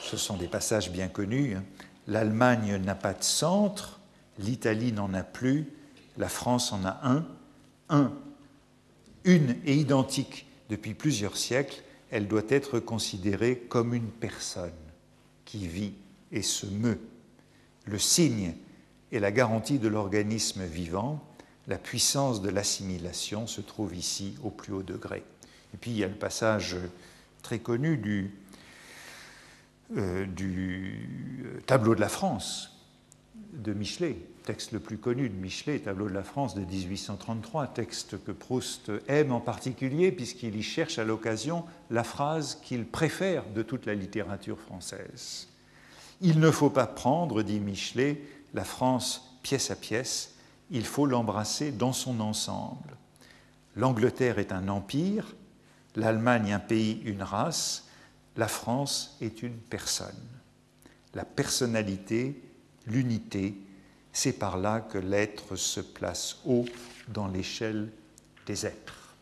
ce 0.01 0.17
sont 0.17 0.37
des 0.37 0.47
passages 0.47 0.91
bien 0.91 1.07
connus, 1.07 1.55
hein, 1.55 1.63
l'Allemagne 2.07 2.77
n'a 2.77 2.95
pas 2.95 3.13
de 3.13 3.23
centre, 3.23 3.99
l'Italie 4.39 4.91
n'en 4.91 5.13
a 5.13 5.23
plus, 5.23 5.71
la 6.17 6.29
France 6.29 6.71
en 6.71 6.83
a 6.85 6.99
un, 7.03 7.25
un, 7.89 8.11
une 9.23 9.55
et 9.65 9.75
identique 9.75 10.47
depuis 10.69 10.93
plusieurs 10.93 11.37
siècles, 11.37 11.81
elle 12.11 12.27
doit 12.27 12.43
être 12.49 12.79
considérée 12.79 13.57
comme 13.69 13.93
une 13.93 14.09
personne 14.09 14.71
qui 15.45 15.67
vit 15.67 15.93
et 16.31 16.41
se 16.41 16.65
meut. 16.65 16.99
Le 17.85 17.99
signe 17.99 18.55
et 19.11 19.19
la 19.19 19.31
garantie 19.31 19.79
de 19.79 19.87
l'organisme 19.87 20.65
vivant, 20.65 21.23
la 21.67 21.77
puissance 21.77 22.41
de 22.41 22.49
l'assimilation 22.49 23.47
se 23.47 23.61
trouve 23.61 23.95
ici 23.95 24.35
au 24.43 24.49
plus 24.49 24.73
haut 24.73 24.83
degré. 24.83 25.23
Et 25.73 25.77
puis 25.77 25.91
il 25.91 25.97
y 25.97 26.03
a 26.03 26.07
le 26.07 26.15
passage 26.15 26.75
très 27.41 27.59
connu 27.59 27.97
du, 27.97 28.33
euh, 29.95 30.25
du 30.25 31.61
tableau 31.65 31.95
de 31.95 32.01
la 32.01 32.09
France 32.09 32.71
de 33.53 33.73
Michelet, 33.73 34.17
texte 34.45 34.71
le 34.71 34.79
plus 34.79 34.97
connu 34.97 35.27
de 35.27 35.35
Michelet, 35.35 35.79
tableau 35.79 36.07
de 36.07 36.13
la 36.13 36.23
France 36.23 36.53
de 36.55 36.61
1833, 36.61 37.67
texte 37.67 38.23
que 38.23 38.31
Proust 38.31 38.91
aime 39.07 39.31
en 39.31 39.41
particulier 39.41 40.11
puisqu'il 40.11 40.55
y 40.55 40.61
cherche 40.61 40.99
à 40.99 41.03
l'occasion 41.03 41.65
la 41.89 42.03
phrase 42.03 42.59
qu'il 42.63 42.85
préfère 42.85 43.43
de 43.49 43.63
toute 43.63 43.85
la 43.85 43.95
littérature 43.95 44.59
française. 44.59 45.47
Il 46.21 46.39
ne 46.39 46.51
faut 46.51 46.69
pas 46.69 46.87
prendre, 46.87 47.41
dit 47.41 47.59
Michelet, 47.59 48.21
la 48.53 48.63
France 48.63 49.37
pièce 49.41 49.71
à 49.71 49.75
pièce, 49.75 50.35
il 50.69 50.85
faut 50.85 51.07
l'embrasser 51.07 51.71
dans 51.71 51.93
son 51.93 52.19
ensemble. 52.19 52.95
L'Angleterre 53.75 54.39
est 54.39 54.51
un 54.51 54.69
empire, 54.69 55.35
l'Allemagne 55.95 56.53
un 56.53 56.59
pays, 56.59 57.01
une 57.03 57.23
race, 57.23 57.87
la 58.37 58.47
France 58.47 59.17
est 59.21 59.41
une 59.43 59.57
personne. 59.57 60.15
La 61.13 61.25
personnalité, 61.25 62.41
l'unité, 62.85 63.55
c'est 64.15 64.31
par 64.31 64.57
là 64.57 64.79
que 64.79 64.97
l'être 64.97 65.57
se 65.57 65.81
place 65.81 66.37
haut 66.45 66.65
dans 67.09 67.27
l'échelle 67.27 67.89
des 68.47 68.65
êtres. 68.65 69.13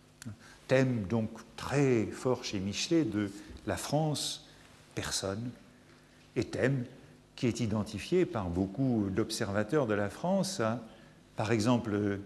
Thème 0.67 1.05
donc 1.09 1.31
très 1.57 2.05
fort 2.05 2.43
chez 2.43 2.59
Michelet 2.59 3.03
de 3.03 3.31
la 3.65 3.75
France, 3.75 4.47
personne, 4.93 5.49
et 6.35 6.43
thème 6.43 6.85
qui 7.35 7.47
est 7.47 7.59
identifié 7.59 8.27
par 8.27 8.49
beaucoup 8.49 9.07
d'observateurs 9.09 9.87
de 9.87 9.95
la 9.95 10.11
France 10.11 10.59
à, 10.59 10.79
par 11.35 11.51
exemple, 11.51 12.19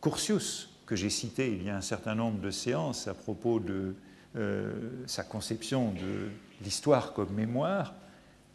Curtius, 0.00 0.70
que 0.86 0.96
j'ai 0.96 1.10
cité 1.10 1.52
il 1.52 1.62
y 1.62 1.68
a 1.68 1.76
un 1.76 1.82
certain 1.82 2.14
nombre 2.14 2.40
de 2.40 2.50
séances 2.50 3.06
à 3.06 3.12
propos 3.12 3.60
de 3.60 3.94
euh, 4.34 4.72
sa 5.06 5.24
conception 5.24 5.92
de 5.92 6.30
l'histoire 6.64 7.12
comme 7.12 7.34
mémoire, 7.34 7.92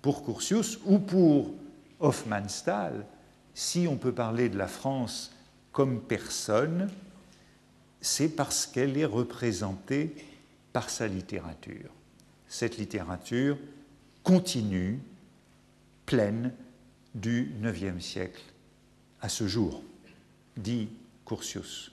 pour 0.01 0.25
Curtius 0.25 0.79
ou 0.85 0.97
pour 0.97 1.53
Hofmannsthal, 1.99 3.05
si 3.53 3.87
on 3.87 3.97
peut 3.97 4.11
parler 4.13 4.49
de 4.49 4.57
la 4.57 4.67
France 4.67 5.33
comme 5.71 6.01
personne, 6.01 6.89
c'est 8.01 8.29
parce 8.29 8.65
qu'elle 8.65 8.97
est 8.97 9.05
représentée 9.05 10.15
par 10.73 10.89
sa 10.89 11.07
littérature. 11.07 11.89
Cette 12.47 12.77
littérature 12.77 13.57
continue, 14.23 14.99
pleine 16.05 16.51
du 17.15 17.53
IXe 17.63 18.03
siècle 18.03 18.43
à 19.21 19.29
ce 19.29 19.47
jour, 19.47 19.83
dit 20.57 20.89
Curtius. 21.25 21.91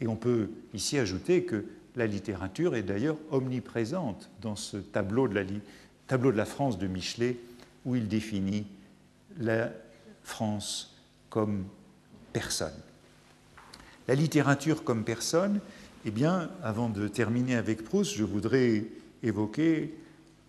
Et 0.00 0.06
on 0.06 0.16
peut 0.16 0.50
ici 0.74 0.98
ajouter 0.98 1.44
que 1.44 1.64
la 1.96 2.06
littérature 2.06 2.74
est 2.74 2.82
d'ailleurs 2.82 3.16
omniprésente 3.30 4.30
dans 4.42 4.56
ce 4.56 4.76
tableau 4.76 5.28
de, 5.28 5.34
la, 6.30 6.44
France 6.44 6.78
de 6.78 6.86
Michelet, 6.86 7.36
où 7.84 7.96
il 7.96 8.08
définit 8.08 8.66
la 9.38 9.70
France 10.26 10.92
comme 11.30 11.64
personne. 12.32 12.74
La 14.08 14.14
littérature 14.14 14.84
comme 14.84 15.04
personne, 15.04 15.60
eh 16.04 16.10
bien, 16.10 16.50
avant 16.62 16.88
de 16.88 17.08
terminer 17.08 17.54
avec 17.54 17.84
Proust, 17.84 18.14
je 18.14 18.24
voudrais 18.24 18.84
évoquer 19.22 19.94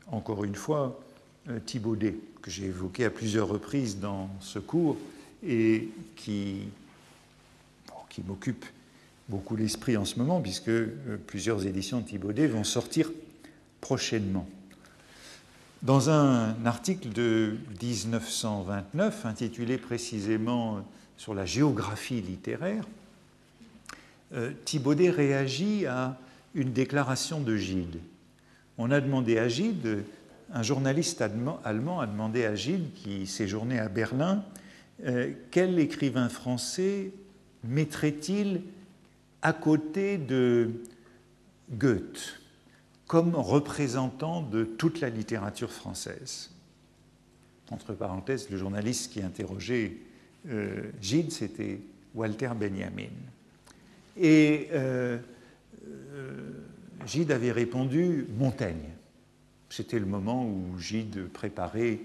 encore 0.08 0.44
une 0.44 0.56
fois 0.56 1.00
euh, 1.48 1.60
Thibaudet, 1.60 2.16
que 2.42 2.52
j'ai 2.52 2.66
évoqué 2.66 3.06
à 3.06 3.10
plusieurs 3.10 3.48
reprises 3.48 4.00
dans 4.00 4.30
ce 4.42 4.60
cours 4.60 4.98
et 5.46 5.90
qui, 6.16 6.64
qui 8.10 8.22
m'occupe 8.24 8.66
beaucoup 9.30 9.56
l'esprit 9.56 9.96
en 9.96 10.06
ce 10.06 10.18
moment, 10.18 10.42
puisque 10.42 10.70
euh, 10.70 11.18
plusieurs 11.28 11.66
éditions 11.68 12.02
de 12.02 12.08
Thibaudet 12.08 12.48
vont 12.48 12.64
sortir 12.64 13.12
prochainement. 13.80 14.48
Dans 15.84 16.10
un 16.10 16.66
article 16.66 17.10
de 17.10 17.56
1929 17.84 19.26
intitulé 19.28 19.78
précisément 19.78 20.84
sur 21.18 21.36
la 21.36 21.46
géographie 21.46 22.20
littéraire, 22.20 22.84
euh, 24.34 24.52
Thibaudet 24.66 25.12
réagit 25.12 25.86
à 25.86 26.18
une 26.56 26.74
déclaration 26.74 27.42
de 27.42 27.56
Gide. 27.56 28.00
On 28.80 28.90
a 28.90 29.00
demandé 29.00 29.38
à 29.38 29.48
Gide, 29.48 30.04
un 30.52 30.64
journaliste 30.64 31.22
allemand 31.22 32.00
a 32.00 32.08
demandé 32.08 32.46
à 32.46 32.56
Gide, 32.56 32.94
qui 32.96 33.28
séjournait 33.28 33.80
à 33.80 33.88
Berlin, 33.88 34.44
euh, 35.06 35.32
quel 35.52 35.78
écrivain 35.78 36.28
français 36.28 37.12
mettrait-il 37.64 38.62
à 39.44 39.54
côté 39.54 40.18
de 40.18 40.72
Goethe? 41.70 42.40
Comme 43.08 43.36
représentant 43.36 44.42
de 44.42 44.64
toute 44.66 45.00
la 45.00 45.10
littérature 45.10 45.72
française. 45.72 46.52
Entre 47.72 47.94
parenthèses, 47.94 48.50
le 48.50 48.58
journaliste 48.58 49.12
qui 49.12 49.22
interrogeait 49.22 49.98
euh, 50.50 50.92
Gide, 51.02 51.32
c'était 51.32 51.80
Walter 52.14 52.52
Benjamin. 52.56 53.10
Et 54.18 54.68
euh, 54.72 55.18
euh, 55.88 56.52
Gide 57.06 57.32
avait 57.32 57.52
répondu 57.52 58.28
Montaigne. 58.38 58.90
C'était 59.70 60.00
le 60.00 60.06
moment 60.06 60.46
où 60.46 60.78
Gide 60.80 61.28
préparait 61.30 62.00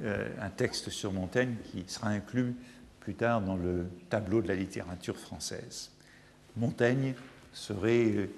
un 0.00 0.50
texte 0.50 0.90
sur 0.90 1.12
Montaigne 1.12 1.56
qui 1.72 1.82
sera 1.88 2.10
inclus 2.10 2.54
plus 3.00 3.14
tard 3.14 3.40
dans 3.40 3.56
le 3.56 3.86
tableau 4.08 4.40
de 4.40 4.46
la 4.46 4.54
littérature 4.54 5.16
française. 5.16 5.90
Montaigne 6.56 7.14
serait 7.52 8.28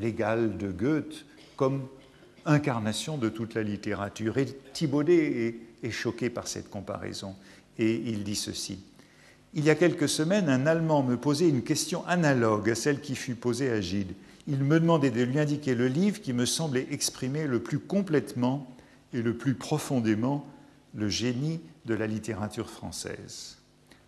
l'égal 0.00 0.56
de 0.56 0.70
Goethe 0.70 1.24
comme 1.56 1.86
incarnation 2.46 3.18
de 3.18 3.28
toute 3.28 3.54
la 3.54 3.62
littérature. 3.62 4.38
Et 4.38 4.46
Thibaudet 4.72 5.60
est, 5.82 5.90
choqué 5.90 6.30
par 6.30 6.48
cette 6.48 6.70
comparaison. 6.70 7.34
Et 7.78 7.94
il 7.94 8.24
dit 8.24 8.36
ceci. 8.36 8.80
Il 9.54 9.64
y 9.64 9.70
a 9.70 9.74
quelques 9.74 10.08
semaines, 10.08 10.48
un 10.48 10.66
Allemand 10.66 11.02
me 11.02 11.16
posait 11.16 11.48
une 11.48 11.62
question 11.62 12.06
analogue 12.06 12.70
à 12.70 12.74
celle 12.74 13.00
qui 13.00 13.14
fut 13.14 13.34
posée 13.34 13.70
à 13.70 13.80
Gide. 13.80 14.12
Il 14.46 14.64
me 14.64 14.80
demandait 14.80 15.10
de 15.10 15.22
lui 15.22 15.38
indiquer 15.38 15.74
le 15.74 15.88
livre 15.88 16.20
qui 16.20 16.32
me 16.32 16.46
semblait 16.46 16.86
exprimer 16.90 17.46
le 17.46 17.62
plus 17.62 17.78
complètement 17.78 18.66
et 19.12 19.22
le 19.22 19.36
plus 19.36 19.54
profondément 19.54 20.46
le 20.94 21.08
génie 21.08 21.60
de 21.86 21.94
la 21.94 22.06
littérature 22.06 22.70
française. 22.70 23.58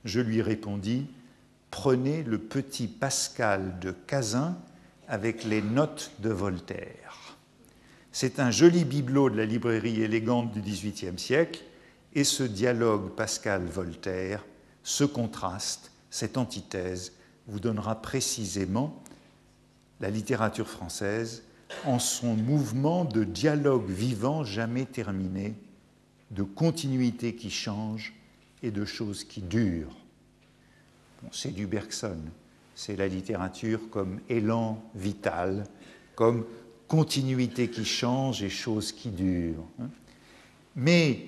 Je 0.04 0.20
lui 0.20 0.42
répondis 0.42 1.06
Prenez 1.70 2.24
le 2.24 2.38
petit 2.38 2.88
Pascal 2.88 3.78
de 3.80 3.92
Cazin 3.92 4.56
avec 5.10 5.42
les 5.42 5.60
notes 5.60 6.12
de 6.20 6.30
Voltaire. 6.30 7.36
C'est 8.12 8.38
un 8.38 8.52
joli 8.52 8.84
bibelot 8.84 9.28
de 9.28 9.36
la 9.36 9.44
librairie 9.44 10.02
élégante 10.02 10.52
du 10.52 10.60
XVIIIe 10.60 11.18
siècle, 11.18 11.64
et 12.14 12.22
ce 12.22 12.44
dialogue 12.44 13.10
Pascal-Voltaire, 13.10 14.44
ce 14.84 15.02
contraste, 15.02 15.90
cette 16.10 16.38
antithèse, 16.38 17.12
vous 17.48 17.58
donnera 17.58 18.00
précisément 18.00 19.02
la 20.00 20.10
littérature 20.10 20.68
française 20.68 21.42
en 21.84 21.98
son 21.98 22.34
mouvement 22.34 23.04
de 23.04 23.24
dialogue 23.24 23.90
vivant 23.90 24.44
jamais 24.44 24.86
terminé, 24.86 25.54
de 26.30 26.44
continuité 26.44 27.34
qui 27.34 27.50
change 27.50 28.14
et 28.62 28.70
de 28.70 28.84
choses 28.84 29.24
qui 29.24 29.42
durent. 29.42 29.96
C'est 31.32 31.52
du 31.52 31.66
Bergson, 31.66 32.20
c'est 32.80 32.96
la 32.96 33.08
littérature 33.08 33.90
comme 33.90 34.20
élan 34.30 34.82
vital, 34.94 35.64
comme 36.14 36.46
continuité 36.88 37.68
qui 37.68 37.84
change 37.84 38.42
et 38.42 38.48
choses 38.48 38.92
qui 38.92 39.10
durent. 39.10 39.66
Hein. 39.82 39.90
Mais, 40.76 41.26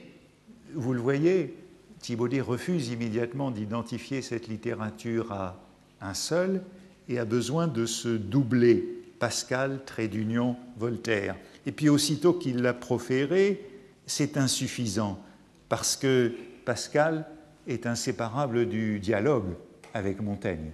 vous 0.74 0.94
le 0.94 1.00
voyez, 1.00 1.54
Thibaudet 1.98 2.40
refuse 2.40 2.88
immédiatement 2.88 3.50
d'identifier 3.50 4.22
cette 4.22 4.48
littérature 4.48 5.30
à 5.30 5.60
un 6.00 6.14
seul 6.14 6.62
et 7.10 7.18
a 7.18 7.26
besoin 7.26 7.68
de 7.68 7.84
se 7.84 8.08
doubler. 8.08 9.02
Pascal, 9.18 9.82
trait 9.84 10.08
d'union, 10.08 10.56
Voltaire. 10.78 11.36
Et 11.66 11.72
puis 11.72 11.90
aussitôt 11.90 12.32
qu'il 12.32 12.62
l'a 12.62 12.72
proféré, 12.72 13.62
c'est 14.06 14.38
insuffisant, 14.38 15.22
parce 15.68 15.98
que 15.98 16.32
Pascal 16.64 17.26
est 17.66 17.84
inséparable 17.84 18.66
du 18.66 19.00
dialogue 19.00 19.54
avec 19.92 20.22
Montaigne. 20.22 20.70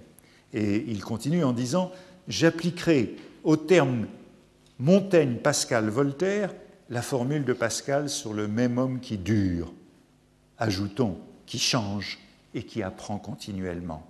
Et 0.53 0.83
il 0.87 1.03
continue 1.03 1.43
en 1.43 1.53
disant 1.53 1.91
J'appliquerai 2.27 3.15
au 3.43 3.57
terme 3.57 4.07
Montaigne, 4.79 5.37
Pascal, 5.37 5.89
Voltaire 5.89 6.51
la 6.89 7.01
formule 7.01 7.45
de 7.45 7.53
Pascal 7.53 8.09
sur 8.09 8.33
le 8.33 8.47
même 8.47 8.77
homme 8.77 8.99
qui 8.99 9.17
dure. 9.17 9.71
Ajoutons, 10.57 11.19
qui 11.45 11.59
change 11.59 12.19
et 12.53 12.63
qui 12.63 12.81
apprend 12.81 13.17
continuellement. 13.17 14.05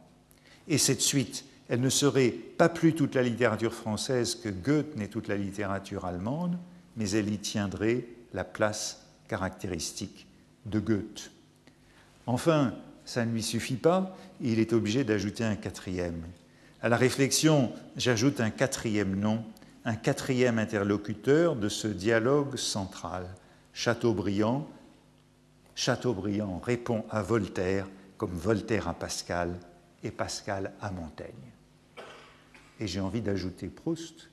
Et 0.68 0.78
cette 0.78 1.02
suite, 1.02 1.46
elle 1.68 1.82
ne 1.82 1.90
serait 1.90 2.30
pas 2.30 2.70
plus 2.70 2.94
toute 2.94 3.16
la 3.16 3.22
littérature 3.22 3.74
française 3.74 4.36
que 4.36 4.50
Goethe 4.50 4.96
n'est 4.96 5.08
toute 5.08 5.28
la 5.28 5.38
littérature 5.38 6.06
allemande, 6.06 6.58
mais 6.96 7.12
elle 7.12 7.32
y 7.32 7.38
tiendrait 7.38 8.06
la 8.34 8.44
place 8.44 9.06
caractéristique 9.28 10.28
de 10.66 10.80
Goethe. 10.80 11.32
Enfin, 12.26 12.74
ça 13.10 13.26
ne 13.26 13.32
lui 13.32 13.42
suffit 13.42 13.76
pas, 13.76 14.16
il 14.40 14.60
est 14.60 14.72
obligé 14.72 15.04
d'ajouter 15.04 15.44
un 15.44 15.56
quatrième. 15.56 16.22
À 16.80 16.90
la 16.90 16.96
réflexion, 16.96 17.74
j'ajoute 17.98 18.40
un 18.40 18.52
quatrième 18.52 19.16
nom, 19.16 19.44
un 19.84 19.96
quatrième 19.96 20.60
interlocuteur 20.60 21.56
de 21.56 21.70
ce 21.70 21.88
dialogue 21.88 22.56
central. 22.56 23.26
Chateaubriand, 23.74 24.70
Chateaubriand 25.74 26.60
répond 26.64 27.04
à 27.10 27.24
Voltaire 27.24 27.88
comme 28.18 28.36
Voltaire 28.36 28.88
à 28.88 28.94
Pascal 28.94 29.60
et 30.04 30.12
Pascal 30.12 30.72
à 30.80 30.92
Montaigne. 30.92 31.34
Et 32.80 32.86
j'ai 32.86 33.00
envie 33.00 33.22
d'ajouter 33.22 33.70
Proust. 33.70 34.30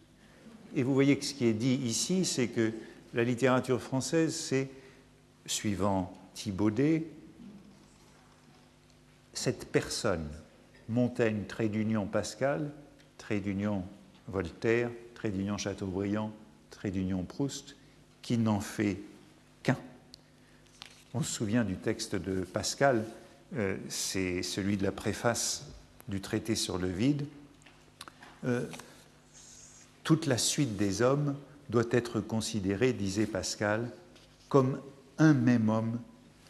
Et 0.74 0.82
vous 0.82 0.92
voyez 0.92 1.16
que 1.18 1.24
ce 1.24 1.32
qui 1.32 1.46
est 1.46 1.54
dit 1.54 1.76
ici, 1.76 2.26
c'est 2.26 2.48
que 2.48 2.72
la 3.14 3.24
littérature 3.24 3.80
française, 3.80 4.34
c'est, 4.34 4.68
suivant 5.46 6.12
Thibaudet, 6.34 7.06
cette 9.36 9.70
personne, 9.70 10.28
Montaigne, 10.88 11.44
trait 11.46 11.68
d'union 11.68 12.06
Pascal, 12.06 12.70
trait 13.18 13.40
d'union 13.40 13.84
Voltaire, 14.28 14.90
trait 15.14 15.30
d'union 15.30 15.58
Chateaubriand, 15.58 16.32
trait 16.70 16.90
d'union 16.90 17.22
Proust, 17.22 17.76
qui 18.22 18.38
n'en 18.38 18.60
fait 18.60 18.98
qu'un. 19.62 19.76
On 21.14 21.22
se 21.22 21.32
souvient 21.32 21.64
du 21.64 21.76
texte 21.76 22.16
de 22.16 22.42
Pascal, 22.44 23.04
euh, 23.56 23.76
c'est 23.88 24.42
celui 24.42 24.76
de 24.76 24.82
la 24.82 24.92
préface 24.92 25.66
du 26.08 26.20
traité 26.20 26.56
sur 26.56 26.78
le 26.78 26.88
vide. 26.88 27.26
Euh, 28.44 28.64
toute 30.02 30.26
la 30.26 30.38
suite 30.38 30.76
des 30.76 31.02
hommes 31.02 31.36
doit 31.68 31.84
être 31.90 32.20
considérée, 32.20 32.92
disait 32.92 33.26
Pascal, 33.26 33.90
comme 34.48 34.80
un 35.18 35.34
même 35.34 35.68
homme 35.68 35.98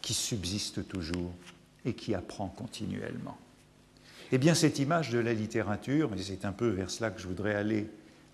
qui 0.01 0.13
subsiste 0.13 0.87
toujours 0.87 1.33
et 1.87 1.93
qui 1.93 2.13
apprend 2.13 2.49
continuellement. 2.49 3.37
Eh 4.33 4.37
bien, 4.37 4.53
cette 4.53 4.77
image 4.77 5.09
de 5.09 5.19
la 5.19 5.33
littérature, 5.33 6.13
et 6.13 6.21
c'est 6.21 6.43
un 6.43 6.51
peu 6.51 6.67
vers 6.67 6.91
cela 6.91 7.09
que 7.09 7.21
je 7.21 7.27
voudrais 7.27 7.55
aller 7.55 7.87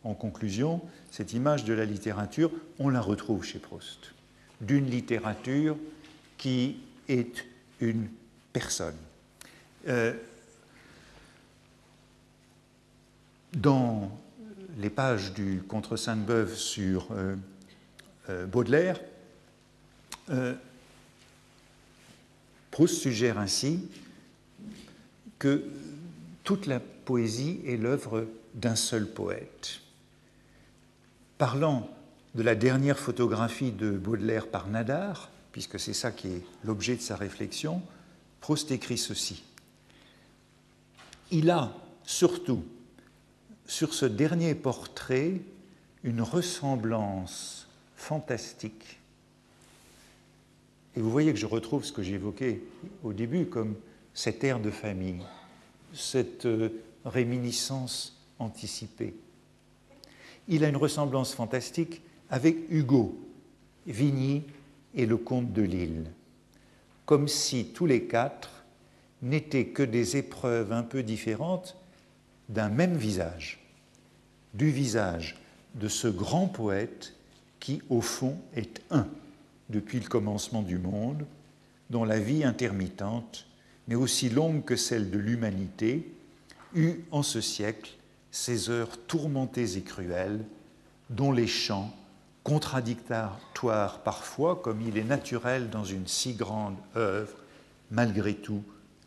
en 0.04 0.16
conclusion, 0.16 0.82
cette 1.12 1.34
image 1.34 1.64
de 1.64 1.74
la 1.74 1.86
littérature, 1.86 2.51
on 2.80 2.89
la 2.89 2.99
retrouve 2.99 3.45
chez 3.45 3.60
Proust, 3.60 4.14
d'une 4.60 4.89
littérature 4.89 5.78
qui 6.38 6.78
est 7.08 7.45
une 7.80 8.08
personne. 8.51 8.97
Euh, 9.88 10.14
dans 13.54 14.12
les 14.80 14.89
pages 14.89 15.34
du 15.34 15.62
Contre 15.68 15.95
Sainte-Beuve 15.95 16.56
sur 16.56 17.08
euh, 17.12 17.36
euh, 18.30 18.47
Baudelaire, 18.47 18.99
Proust 22.74 22.96
suggère 22.96 23.38
ainsi 23.38 23.88
que 25.38 25.64
toute 26.44 26.66
la 26.66 26.80
poésie 26.80 27.60
est 27.68 27.78
l'œuvre 27.78 28.26
d'un 28.56 28.76
seul 28.76 29.08
poète. 29.08 29.80
Parlant 31.38 31.88
de 32.34 32.42
la 32.42 32.56
dernière 32.56 32.98
photographie 32.98 33.72
de 33.72 33.92
Baudelaire 33.92 34.48
par 34.48 34.70
Nadar, 34.70 35.30
puisque 35.52 35.80
c'est 35.80 35.94
ça 35.94 36.12
qui 36.12 36.30
est 36.30 36.42
l'objet 36.64 36.96
de 36.96 37.02
sa 37.02 37.16
réflexion, 37.16 37.80
Proust 38.42 38.72
écrit 38.72 38.98
ceci. 38.98 39.44
Il 41.30 41.52
a 41.52 41.72
surtout 42.04 42.66
sur 43.68 43.94
ce 43.94 44.08
dernier 44.08 44.56
portrait 44.56 45.42
une 46.04 46.24
ressemblance 46.24 47.68
fantastique. 47.96 48.98
Et 50.96 51.02
vous 51.02 51.10
voyez 51.10 51.34
que 51.34 51.39
je 51.39 51.46
retrouve 51.46 51.84
ce 51.84 51.91
que 51.91 52.04
j'évoquais 52.04 52.62
au 53.04 53.14
début 53.14 53.46
comme 53.46 53.76
cet 54.14 54.44
air 54.44 54.60
de 54.60 54.70
famille, 54.70 55.24
cette 55.94 56.46
euh, 56.46 56.70
réminiscence 57.06 58.22
anticipée. 58.39 59.16
Il 60.48 60.64
a 60.64 60.70
une 60.70 60.78
ressemblance 60.78 61.34
fantastique 61.34 62.02
avec 62.30 62.58
Hugo, 62.70 63.18
Vigny 63.88 64.44
et 64.94 65.06
le 65.06 65.18
comte 65.18 65.52
de 65.52 65.62
Lille, 65.62 66.12
comme 67.06 67.28
si 67.28 67.66
tous 67.74 67.86
les 67.86 68.04
quatre 68.04 68.64
n'étaient 69.22 69.68
que 69.68 69.84
des 69.84 70.18
épreuves 70.18 70.72
un 70.72 70.84
peu 70.84 71.02
différentes 71.02 71.78
d'un 72.50 72.70
même 72.70 72.96
visage, 72.96 73.60
du 74.54 74.70
visage 74.70 75.39
de 75.76 75.88
ce 75.88 76.08
grand 76.08 76.48
poète 76.48 77.14
qui, 77.60 77.82
au 77.89 78.02
fond, 78.02 78.38
est 78.56 78.82
un 78.91 79.08
depuis 79.74 80.00
le 80.00 80.08
commencement 80.08 80.62
du 80.62 80.78
monde, 80.78 81.26
dont 81.90 82.06
la 82.06 82.20
vie 82.20 82.46
intermittente 82.46 83.48
mais 83.88 83.96
aussi 83.96 84.30
longue 84.30 84.64
que 84.64 84.76
celle 84.76 85.10
de 85.10 85.18
l'humanité, 85.18 86.14
eut 86.74 87.04
en 87.12 87.24
ce 87.24 87.42
siècle 87.42 87.92
ces 88.32 88.70
heures 88.70 88.98
tourmentées 89.08 89.78
et 89.78 89.82
cruelles, 89.82 90.44
dont 91.10 91.32
les 91.32 91.48
chants, 91.48 91.94
contradictoires 92.44 94.00
parfois, 94.04 94.56
comme 94.56 94.82
il 94.82 94.98
est 94.98 95.04
naturel 95.04 95.70
dans 95.70 95.84
une 95.84 96.08
si 96.08 96.34
grande 96.34 96.78
œuvre, 96.96 97.38
malgré 97.92 98.34
tout, 98.34 98.64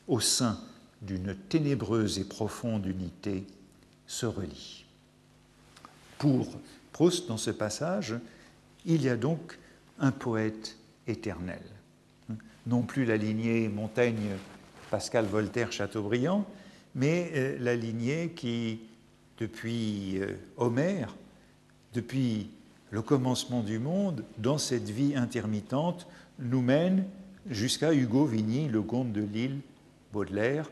au 0.09 0.21
sein 0.21 0.61
d'une 1.03 1.35
ténébreuse 1.35 2.19
et 2.19 2.25
profonde 2.25 2.87
unité, 2.87 3.47
se 4.07 4.27
relient. 4.27 4.85
Pour 6.19 6.49
Proust, 6.93 7.29
dans 7.29 7.37
ce 7.37 7.51
passage, 7.51 8.15
il 8.87 9.03
y 9.03 9.09
a 9.09 9.17
donc 9.17 9.59
un 9.99 10.13
poète 10.13 10.77
éternel. 11.07 11.63
Non 12.67 12.83
plus 12.83 13.05
la 13.05 13.17
lignée 13.17 13.69
Montaigne 13.69 14.37
Pascal 14.91 15.27
Voltaire 15.27 15.73
Chateaubriand, 15.73 16.45
mais 16.95 17.31
euh, 17.35 17.57
la 17.61 17.77
lignée 17.77 18.33
qui, 18.35 18.81
depuis 19.39 20.19
euh, 20.19 20.35
Homère, 20.57 21.15
depuis 21.95 22.51
le 22.91 23.03
commencement 23.03 23.63
du 23.63 23.79
monde, 23.79 24.25
dans 24.39 24.59
cette 24.59 24.89
vie 24.89 25.15
intermittente, 25.17 26.07
nous 26.39 26.63
mène 26.63 27.05
jusqu'à 27.51 27.93
Hugo 27.93 28.25
Vigny, 28.25 28.69
le 28.69 28.83
comte 28.83 29.13
de 29.13 29.23
Lille, 29.23 29.59
Baudelaire, 30.13 30.71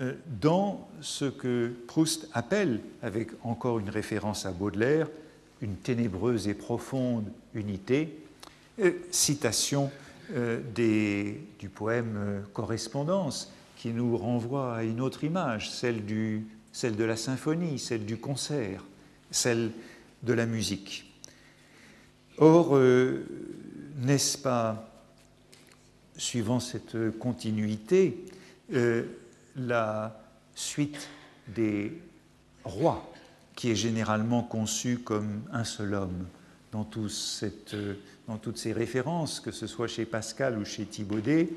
euh, 0.00 0.14
dans 0.40 0.88
ce 1.00 1.24
que 1.24 1.72
Proust 1.86 2.28
appelle, 2.32 2.80
avec 3.02 3.30
encore 3.42 3.78
une 3.78 3.90
référence 3.90 4.46
à 4.46 4.52
Baudelaire, 4.52 5.08
une 5.60 5.76
ténébreuse 5.76 6.46
et 6.48 6.54
profonde 6.54 7.24
unité, 7.54 8.16
citation 9.10 9.90
euh, 10.34 10.60
du 11.58 11.68
poème 11.68 12.16
euh, 12.16 12.40
Correspondance, 12.52 13.52
qui 13.76 13.90
nous 13.90 14.16
renvoie 14.16 14.76
à 14.76 14.82
une 14.82 15.00
autre 15.00 15.24
image, 15.24 15.70
celle, 15.70 16.04
de 16.04 17.04
la 17.04 17.16
symphonie, 17.16 17.78
celle 17.78 18.04
du 18.04 18.16
concert, 18.16 18.84
celle 19.30 19.70
de 20.22 20.32
la 20.32 20.46
musique. 20.46 21.10
Or, 22.38 22.76
euh, 22.76 23.24
n'est-ce 23.98 24.36
pas, 24.36 24.90
suivant 26.16 26.58
cette 26.58 26.96
continuité, 27.18 28.24
la 29.56 30.20
suite 30.56 31.08
des 31.46 31.96
rois, 32.64 33.08
qui 33.54 33.70
est 33.70 33.76
généralement 33.76 34.42
conçue 34.42 34.98
comme 34.98 35.42
un 35.52 35.62
seul 35.62 35.94
homme? 35.94 36.26
Cette 37.08 37.76
dans 38.28 38.36
toutes 38.36 38.58
ces 38.58 38.72
références, 38.72 39.40
que 39.40 39.50
ce 39.50 39.66
soit 39.66 39.88
chez 39.88 40.04
Pascal 40.04 40.58
ou 40.58 40.64
chez 40.64 40.84
Thibaudet, 40.84 41.48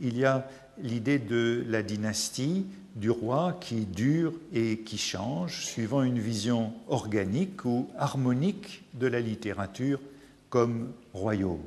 il 0.00 0.16
y 0.18 0.24
a 0.24 0.48
l'idée 0.78 1.18
de 1.18 1.64
la 1.68 1.82
dynastie, 1.82 2.66
du 2.96 3.10
roi 3.10 3.58
qui 3.60 3.84
dure 3.84 4.32
et 4.54 4.78
qui 4.78 4.96
change, 4.96 5.66
suivant 5.66 6.02
une 6.02 6.18
vision 6.18 6.72
organique 6.88 7.66
ou 7.66 7.88
harmonique 7.98 8.84
de 8.94 9.06
la 9.06 9.20
littérature 9.20 10.00
comme 10.48 10.92
royaume. 11.12 11.60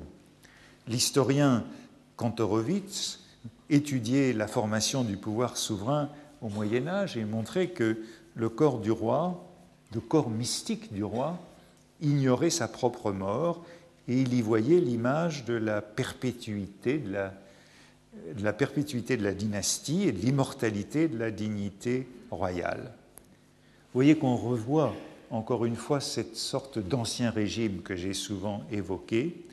L'historien 0.88 1.64
Kantorowicz 2.16 3.20
étudiait 3.70 4.34
la 4.34 4.48
formation 4.48 5.04
du 5.04 5.18
pouvoir 5.18 5.58
souverain 5.58 6.10
au 6.42 6.50
Moyen 6.50 6.88
Âge 6.88 7.16
et 7.16 7.26
montrait 7.26 7.70
que 7.70 8.00
le 8.34 8.50
corps 8.50 8.80
du 8.80 8.90
roi, 8.90 9.46
le 9.94 10.02
corps 10.02 10.32
mystique 10.32 10.92
du 10.92 11.04
roi, 11.04 11.40
ignorait 12.02 12.50
sa 12.50 12.68
propre 12.68 13.12
mort 13.12 13.66
et 14.08 14.22
il 14.22 14.34
y 14.34 14.42
voyait 14.42 14.80
l'image 14.80 15.46
de 15.46 15.54
la 15.54 15.82
perpétuité 15.82 16.98
de 16.98 18.44
la, 18.44 18.54
perpétuité 18.54 19.18
de 19.18 19.24
la 19.24 19.34
dynastie 19.34 20.04
et 20.04 20.12
de 20.12 20.20
l'immortalité 20.20 21.08
de 21.08 21.18
la 21.18 21.32
dignité 21.32 22.08
royale. 22.32 22.92
Vous 23.94 24.00
voyez 24.00 24.18
qu'on 24.18 24.36
revoit 24.36 24.96
encore 25.30 25.66
une 25.66 25.76
fois 25.76 26.00
cette 26.00 26.36
sorte 26.36 26.80
d'ancien 26.80 27.30
régime 27.30 27.82
que 27.82 27.96
j'ai 27.96 28.14
souvent 28.14 28.64
évoqué. 28.72 29.46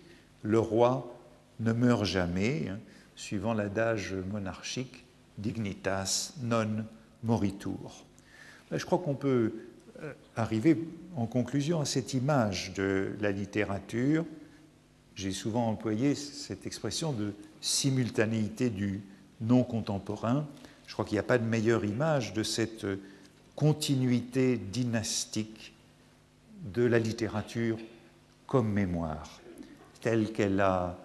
Le 0.43 0.59
roi 0.59 1.15
ne 1.61 1.73
meurt 1.73 2.05
jamais, 2.05 2.69
hein, 2.69 2.79
suivant 3.15 3.53
l'adage 3.53 4.15
monarchique 4.31 5.05
dignitas 5.39 6.33
non 6.43 6.85
moritur. 7.23 8.05
Je 8.71 8.85
crois 8.85 8.99
qu'on 8.99 9.15
peut 9.15 9.53
arriver 10.37 10.79
en 11.17 11.27
conclusion 11.27 11.81
à 11.81 11.85
cette 11.85 12.15
image 12.15 12.75
de 12.75 13.17
la 13.21 13.33
littérature 13.33 14.25
j'ai 15.17 15.33
souvent 15.33 15.67
employé 15.69 16.15
cette 16.15 16.67
expression 16.67 17.11
de 17.11 17.33
simultanéité 17.63 18.69
du 18.69 19.01
non 19.41 19.65
contemporain. 19.65 20.47
Je 20.87 20.93
crois 20.93 21.07
qu'il 21.07 21.15
n'y 21.15 21.21
a 21.21 21.25
pas 21.25 21.39
de 21.39 21.47
meilleure 21.47 21.87
image 21.87 22.35
de 22.35 22.43
cette 22.43 22.87
continuité 23.57 24.59
dynastique 24.59 25.73
de 26.75 26.85
la 26.85 26.99
littérature 26.99 27.79
comme 28.47 28.71
mémoire, 28.71 29.41
telle 30.03 30.33
qu'elle 30.33 30.61
a 30.61 30.99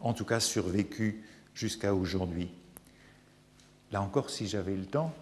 en 0.00 0.14
tout 0.14 0.24
cas 0.24 0.40
survécu 0.40 1.22
jusqu'à 1.54 1.94
aujourd'hui. 1.94 2.48
Là 3.92 4.00
encore, 4.00 4.30
si 4.30 4.48
j'avais 4.48 4.76
le 4.76 4.86
temps, 4.86 5.14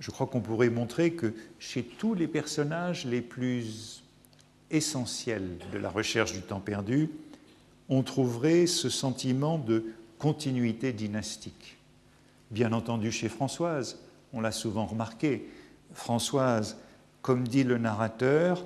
je 0.00 0.10
crois 0.10 0.26
qu'on 0.26 0.40
pourrait 0.40 0.70
montrer 0.70 1.12
que 1.12 1.34
chez 1.58 1.84
tous 1.84 2.14
les 2.14 2.26
personnages 2.26 3.04
les 3.04 3.20
plus 3.20 4.02
essentiels 4.70 5.58
de 5.72 5.78
la 5.78 5.90
recherche 5.90 6.32
du 6.32 6.40
temps 6.40 6.60
perdu, 6.60 7.10
on 7.88 8.02
trouverait 8.02 8.66
ce 8.66 8.88
sentiment 8.88 9.58
de 9.58 9.84
continuité 10.18 10.92
dynastique. 10.92 11.76
Bien 12.50 12.72
entendu 12.72 13.12
chez 13.12 13.28
Françoise, 13.28 14.00
on 14.32 14.40
l'a 14.40 14.52
souvent 14.52 14.86
remarqué, 14.86 15.48
Françoise, 15.92 16.78
comme 17.20 17.46
dit 17.46 17.64
le 17.64 17.78
narrateur, 17.78 18.64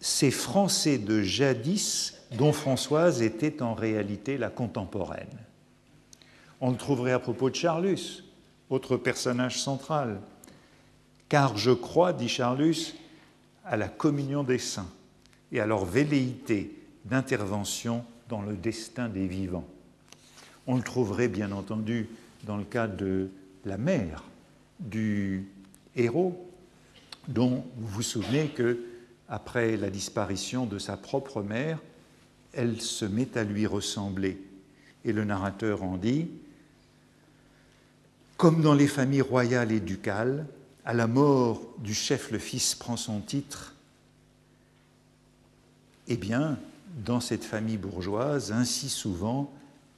ces 0.00 0.30
Français 0.30 0.98
de 0.98 1.22
jadis 1.22 2.16
dont 2.32 2.52
Françoise 2.52 3.22
était 3.22 3.62
en 3.62 3.74
réalité 3.74 4.36
la 4.38 4.48
contemporaine. 4.48 5.28
On 6.60 6.70
le 6.70 6.76
trouverait 6.76 7.12
à 7.12 7.18
propos 7.18 7.50
de 7.50 7.54
Charlus, 7.54 8.24
autre 8.70 8.96
personnage 8.96 9.60
central. 9.60 10.20
Car 11.28 11.58
je 11.58 11.72
crois, 11.72 12.12
dit 12.12 12.28
Charlus, 12.28 12.94
à 13.64 13.76
la 13.76 13.88
communion 13.88 14.42
des 14.42 14.58
saints 14.58 14.90
et 15.52 15.60
à 15.60 15.66
leur 15.66 15.84
velléité 15.84 16.76
d'intervention 17.04 18.04
dans 18.28 18.42
le 18.42 18.54
destin 18.56 19.08
des 19.08 19.26
vivants. 19.26 19.66
On 20.66 20.76
le 20.76 20.82
trouverait 20.82 21.28
bien 21.28 21.52
entendu 21.52 22.08
dans 22.44 22.56
le 22.56 22.64
cas 22.64 22.86
de 22.86 23.30
la 23.64 23.76
mère 23.76 24.24
du 24.78 25.46
héros, 25.96 26.48
dont 27.28 27.64
vous 27.76 27.88
vous 27.88 28.02
souvenez 28.02 28.48
que, 28.48 28.84
après 29.28 29.76
la 29.76 29.90
disparition 29.90 30.66
de 30.66 30.78
sa 30.78 30.96
propre 30.96 31.42
mère, 31.42 31.78
elle 32.52 32.80
se 32.80 33.04
met 33.04 33.36
à 33.36 33.44
lui 33.44 33.66
ressembler. 33.66 34.42
Et 35.04 35.12
le 35.12 35.24
narrateur 35.24 35.82
en 35.82 35.96
dit 35.96 36.28
Comme 38.40 38.62
dans 38.62 38.72
les 38.72 38.86
familles 38.86 39.20
royales 39.20 39.70
et 39.70 39.80
ducales, 39.80 40.46
à 40.86 40.94
la 40.94 41.06
mort 41.06 41.60
du 41.76 41.92
chef, 41.92 42.30
le 42.30 42.38
fils 42.38 42.74
prend 42.74 42.96
son 42.96 43.20
titre. 43.20 43.74
Eh 46.08 46.16
bien, 46.16 46.58
dans 47.04 47.20
cette 47.20 47.44
famille 47.44 47.76
bourgeoise, 47.76 48.50
ainsi 48.50 48.88
souvent, 48.88 49.52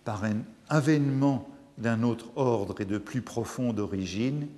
par 0.05 0.24
un 0.24 0.38
avènement 0.68 1.49
d'un 1.78 2.03
autre 2.03 2.32
ordre 2.34 2.80
et 2.80 2.84
de 2.84 2.99
plus 2.99 3.22
profonde 3.22 3.78
origine, 3.78 4.49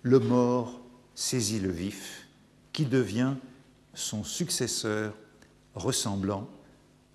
le 0.00 0.18
mort 0.18 0.80
saisit 1.14 1.60
le 1.60 1.70
vif, 1.70 2.26
qui 2.72 2.86
devient 2.86 3.34
son 3.92 4.24
successeur 4.24 5.12
ressemblant, 5.74 6.48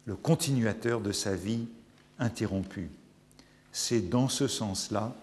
le 0.06 0.16
continuateur 0.16 1.02
de 1.02 1.12
sa 1.12 1.36
vie 1.36 1.66
interrompue. 2.20 2.92
C'est 3.72 4.08
dans 4.08 4.30
ce 4.30 4.48
sens-là 4.48 5.16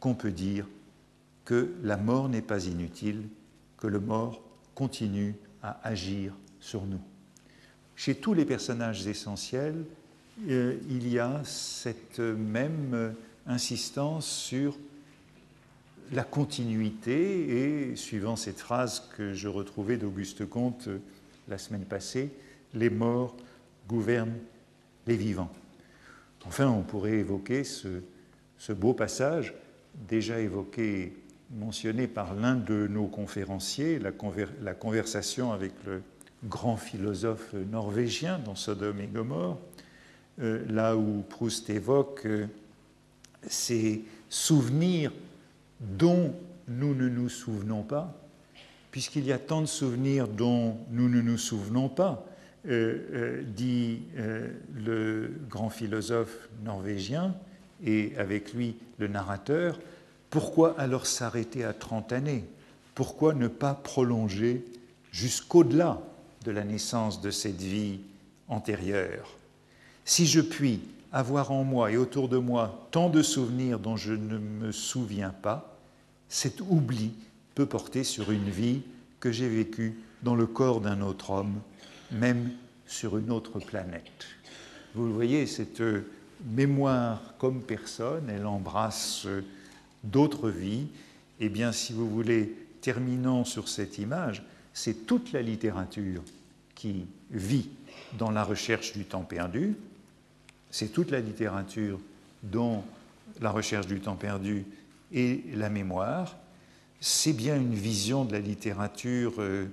qu'on 0.00 0.14
peut 0.14 0.32
dire 0.32 0.66
que 1.44 1.74
la 1.82 1.96
mort 1.96 2.28
n'est 2.28 2.42
pas 2.42 2.66
inutile, 2.66 3.28
que 3.76 3.86
le 3.86 4.00
mort 4.00 4.42
continue 4.74 5.34
à 5.62 5.86
agir 5.86 6.34
sur 6.58 6.86
nous. 6.86 7.00
Chez 7.96 8.14
tous 8.14 8.34
les 8.34 8.44
personnages 8.44 9.06
essentiels, 9.06 9.84
euh, 10.48 10.76
il 10.88 11.08
y 11.08 11.18
a 11.18 11.42
cette 11.44 12.18
même 12.18 13.14
insistance 13.46 14.26
sur 14.26 14.78
la 16.12 16.24
continuité 16.24 17.90
et, 17.90 17.96
suivant 17.96 18.36
cette 18.36 18.58
phrase 18.58 19.08
que 19.16 19.32
je 19.32 19.48
retrouvais 19.48 19.96
d'Auguste 19.96 20.48
Comte 20.48 20.88
euh, 20.88 20.98
la 21.48 21.58
semaine 21.58 21.84
passée, 21.84 22.30
les 22.74 22.90
morts 22.90 23.36
gouvernent 23.88 24.38
les 25.06 25.16
vivants. 25.16 25.50
Enfin, 26.46 26.68
on 26.68 26.82
pourrait 26.82 27.18
évoquer 27.18 27.64
ce, 27.64 28.72
beau 28.72 28.94
passage, 28.94 29.54
déjà 30.08 30.40
évoqué, 30.40 31.12
mentionné 31.50 32.06
par 32.06 32.34
l'un 32.34 32.54
de 32.54 32.86
nos 32.86 33.06
conférenciers, 33.06 33.98
la, 33.98 34.74
conversation 34.74 35.52
avec 35.52 35.72
le 35.86 36.02
grand 36.44 36.76
philosophe 36.76 37.54
norvégien 37.70 38.38
dans 38.38 38.54
Sodome 38.54 39.00
et 39.00 39.06
Gomorre, 39.06 39.58
euh, 40.40 40.64
là 40.68 40.96
où 40.96 41.22
Proust 41.28 41.68
évoque 41.70 42.22
euh, 42.24 42.46
ces 43.46 44.02
souvenirs 44.28 45.12
dont 45.80 46.34
nous 46.68 46.94
ne 46.94 47.08
nous 47.08 47.28
souvenons 47.28 47.82
pas, 47.82 48.16
puisqu'il 48.90 49.26
y 49.26 49.32
a 49.32 49.38
tant 49.38 49.60
de 49.60 49.66
souvenirs 49.66 50.28
dont 50.28 50.78
nous 50.90 51.08
ne 51.08 51.20
nous 51.20 51.38
souvenons 51.38 51.88
pas, 51.88 52.26
euh, 52.68 53.42
dit 53.42 54.02
le 54.74 55.32
grand 55.48 55.70
philosophe 55.70 56.48
norvégien, 56.64 57.34
et 57.84 58.12
avec 58.16 58.52
lui 58.52 58.76
le 58.98 59.08
narrateur, 59.08 59.78
pourquoi 60.30 60.78
alors 60.78 61.06
s'arrêter 61.06 61.64
à 61.64 61.72
30 61.72 62.12
années? 62.12 62.44
Pourquoi 62.94 63.34
ne 63.34 63.48
pas 63.48 63.74
prolonger 63.74 64.64
jusqu'au-delà 65.10 66.00
de 66.44 66.50
la 66.52 66.64
naissance 66.64 67.20
de 67.20 67.30
cette 67.30 67.60
vie 67.60 68.00
antérieure? 68.48 69.36
Si 70.04 70.26
je 70.26 70.40
puis 70.40 70.80
avoir 71.12 71.50
en 71.50 71.64
moi 71.64 71.90
et 71.90 71.96
autour 71.96 72.28
de 72.28 72.38
moi 72.38 72.86
tant 72.92 73.10
de 73.10 73.22
souvenirs 73.22 73.80
dont 73.80 73.96
je 73.96 74.12
ne 74.12 74.38
me 74.38 74.70
souviens 74.70 75.30
pas, 75.30 75.76
cet 76.28 76.60
oubli 76.60 77.12
peut 77.56 77.66
porter 77.66 78.04
sur 78.04 78.30
une 78.30 78.48
vie 78.48 78.82
que 79.18 79.32
j'ai 79.32 79.48
vécue 79.48 80.00
dans 80.22 80.36
le 80.36 80.46
corps 80.46 80.80
d'un 80.80 81.00
autre 81.00 81.30
homme, 81.30 81.60
même 82.12 82.52
sur 82.86 83.18
une 83.18 83.30
autre 83.30 83.58
planète. 83.58 84.26
Vous 84.94 85.06
le 85.06 85.12
voyez, 85.12 85.46
cette 85.46 85.82
mémoire 86.44 87.34
comme 87.38 87.62
personne, 87.62 88.30
elle 88.30 88.46
embrasse 88.46 89.26
d'autres 90.04 90.50
vies. 90.50 90.86
Eh 91.40 91.48
bien, 91.48 91.72
si 91.72 91.92
vous 91.92 92.08
voulez, 92.08 92.54
terminons 92.80 93.44
sur 93.44 93.68
cette 93.68 93.98
image, 93.98 94.42
c'est 94.72 95.06
toute 95.06 95.32
la 95.32 95.42
littérature 95.42 96.22
qui 96.74 97.06
vit 97.30 97.68
dans 98.18 98.30
la 98.30 98.44
recherche 98.44 98.92
du 98.92 99.04
temps 99.04 99.22
perdu, 99.22 99.76
c'est 100.70 100.92
toute 100.92 101.10
la 101.10 101.20
littérature 101.20 102.00
dont 102.42 102.84
la 103.40 103.50
recherche 103.50 103.86
du 103.86 104.00
temps 104.00 104.16
perdu 104.16 104.64
et 105.12 105.42
la 105.54 105.68
mémoire. 105.68 106.36
C'est 107.00 107.32
bien 107.32 107.56
une 107.56 107.74
vision 107.74 108.24
de 108.24 108.32
la 108.32 108.40
littérature 108.40 109.34
euh, 109.38 109.66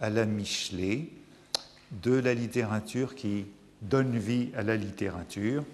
à 0.00 0.10
la 0.10 0.26
Michelet, 0.26 1.08
de 2.02 2.12
la 2.12 2.34
littérature 2.34 3.14
qui 3.14 3.46
donne 3.82 4.16
vie 4.16 4.48
à 4.56 4.62
la 4.62 4.76
littérature, 4.76 5.64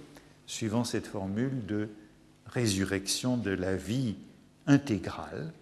suivant 0.46 0.84
cette 0.84 1.06
formule 1.06 1.66
de 1.66 1.88
résurrection 2.48 3.36
de 3.36 3.50
la 3.50 3.76
vie 3.76 4.16
intégrale. 4.66 5.52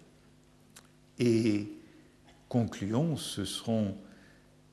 Et 1.19 1.69
concluons, 2.49 3.17
ce 3.17 3.45
seront 3.45 3.97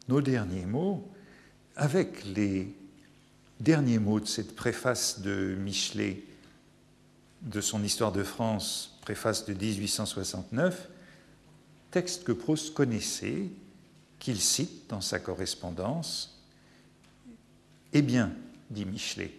nos 0.09 0.21
derniers 0.21 0.67
mots, 0.67 1.09
avec 1.77 2.25
les 2.25 2.75
dernier 3.61 3.99
mot 3.99 4.19
de 4.19 4.27
cette 4.27 4.57
préface 4.57 5.21
de 5.21 5.55
Michelet 5.59 6.25
de 7.43 7.61
son 7.61 7.83
Histoire 7.83 8.13
de 8.13 8.23
France, 8.23 8.99
préface 9.03 9.47
de 9.47 9.55
1869, 9.55 10.89
texte 11.91 12.25
que 12.25 12.33
Proust 12.33 12.75
connaissait, 12.75 13.49
qu'il 14.19 14.41
cite 14.41 14.89
dans 14.89 15.01
sa 15.01 15.19
correspondance. 15.19 16.41
Eh 17.93 18.03
bien, 18.03 18.33
dit 18.71 18.85
Michelet, 18.85 19.33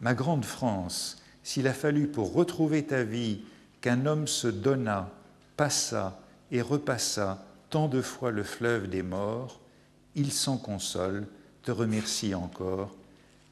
ma 0.00 0.14
grande 0.14 0.44
France, 0.44 1.19
s'il 1.50 1.66
a 1.66 1.74
fallu 1.74 2.06
pour 2.06 2.32
retrouver 2.32 2.84
ta 2.86 3.02
vie 3.02 3.40
qu'un 3.80 4.06
homme 4.06 4.28
se 4.28 4.46
donna, 4.46 5.10
passa 5.56 6.20
et 6.52 6.62
repassa 6.62 7.44
tant 7.70 7.88
de 7.88 8.00
fois 8.02 8.30
le 8.30 8.44
fleuve 8.44 8.88
des 8.88 9.02
morts, 9.02 9.58
il 10.14 10.30
s'en 10.30 10.58
console, 10.58 11.26
te 11.64 11.72
remercie 11.72 12.36
encore 12.36 12.94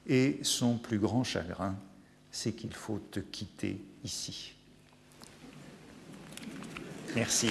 et 0.06 0.38
son 0.44 0.78
plus 0.78 1.00
grand 1.00 1.24
chagrin, 1.24 1.74
c'est 2.30 2.52
qu'il 2.52 2.72
faut 2.72 3.00
te 3.10 3.18
quitter 3.18 3.82
ici. 4.04 4.54
Merci. 7.16 7.50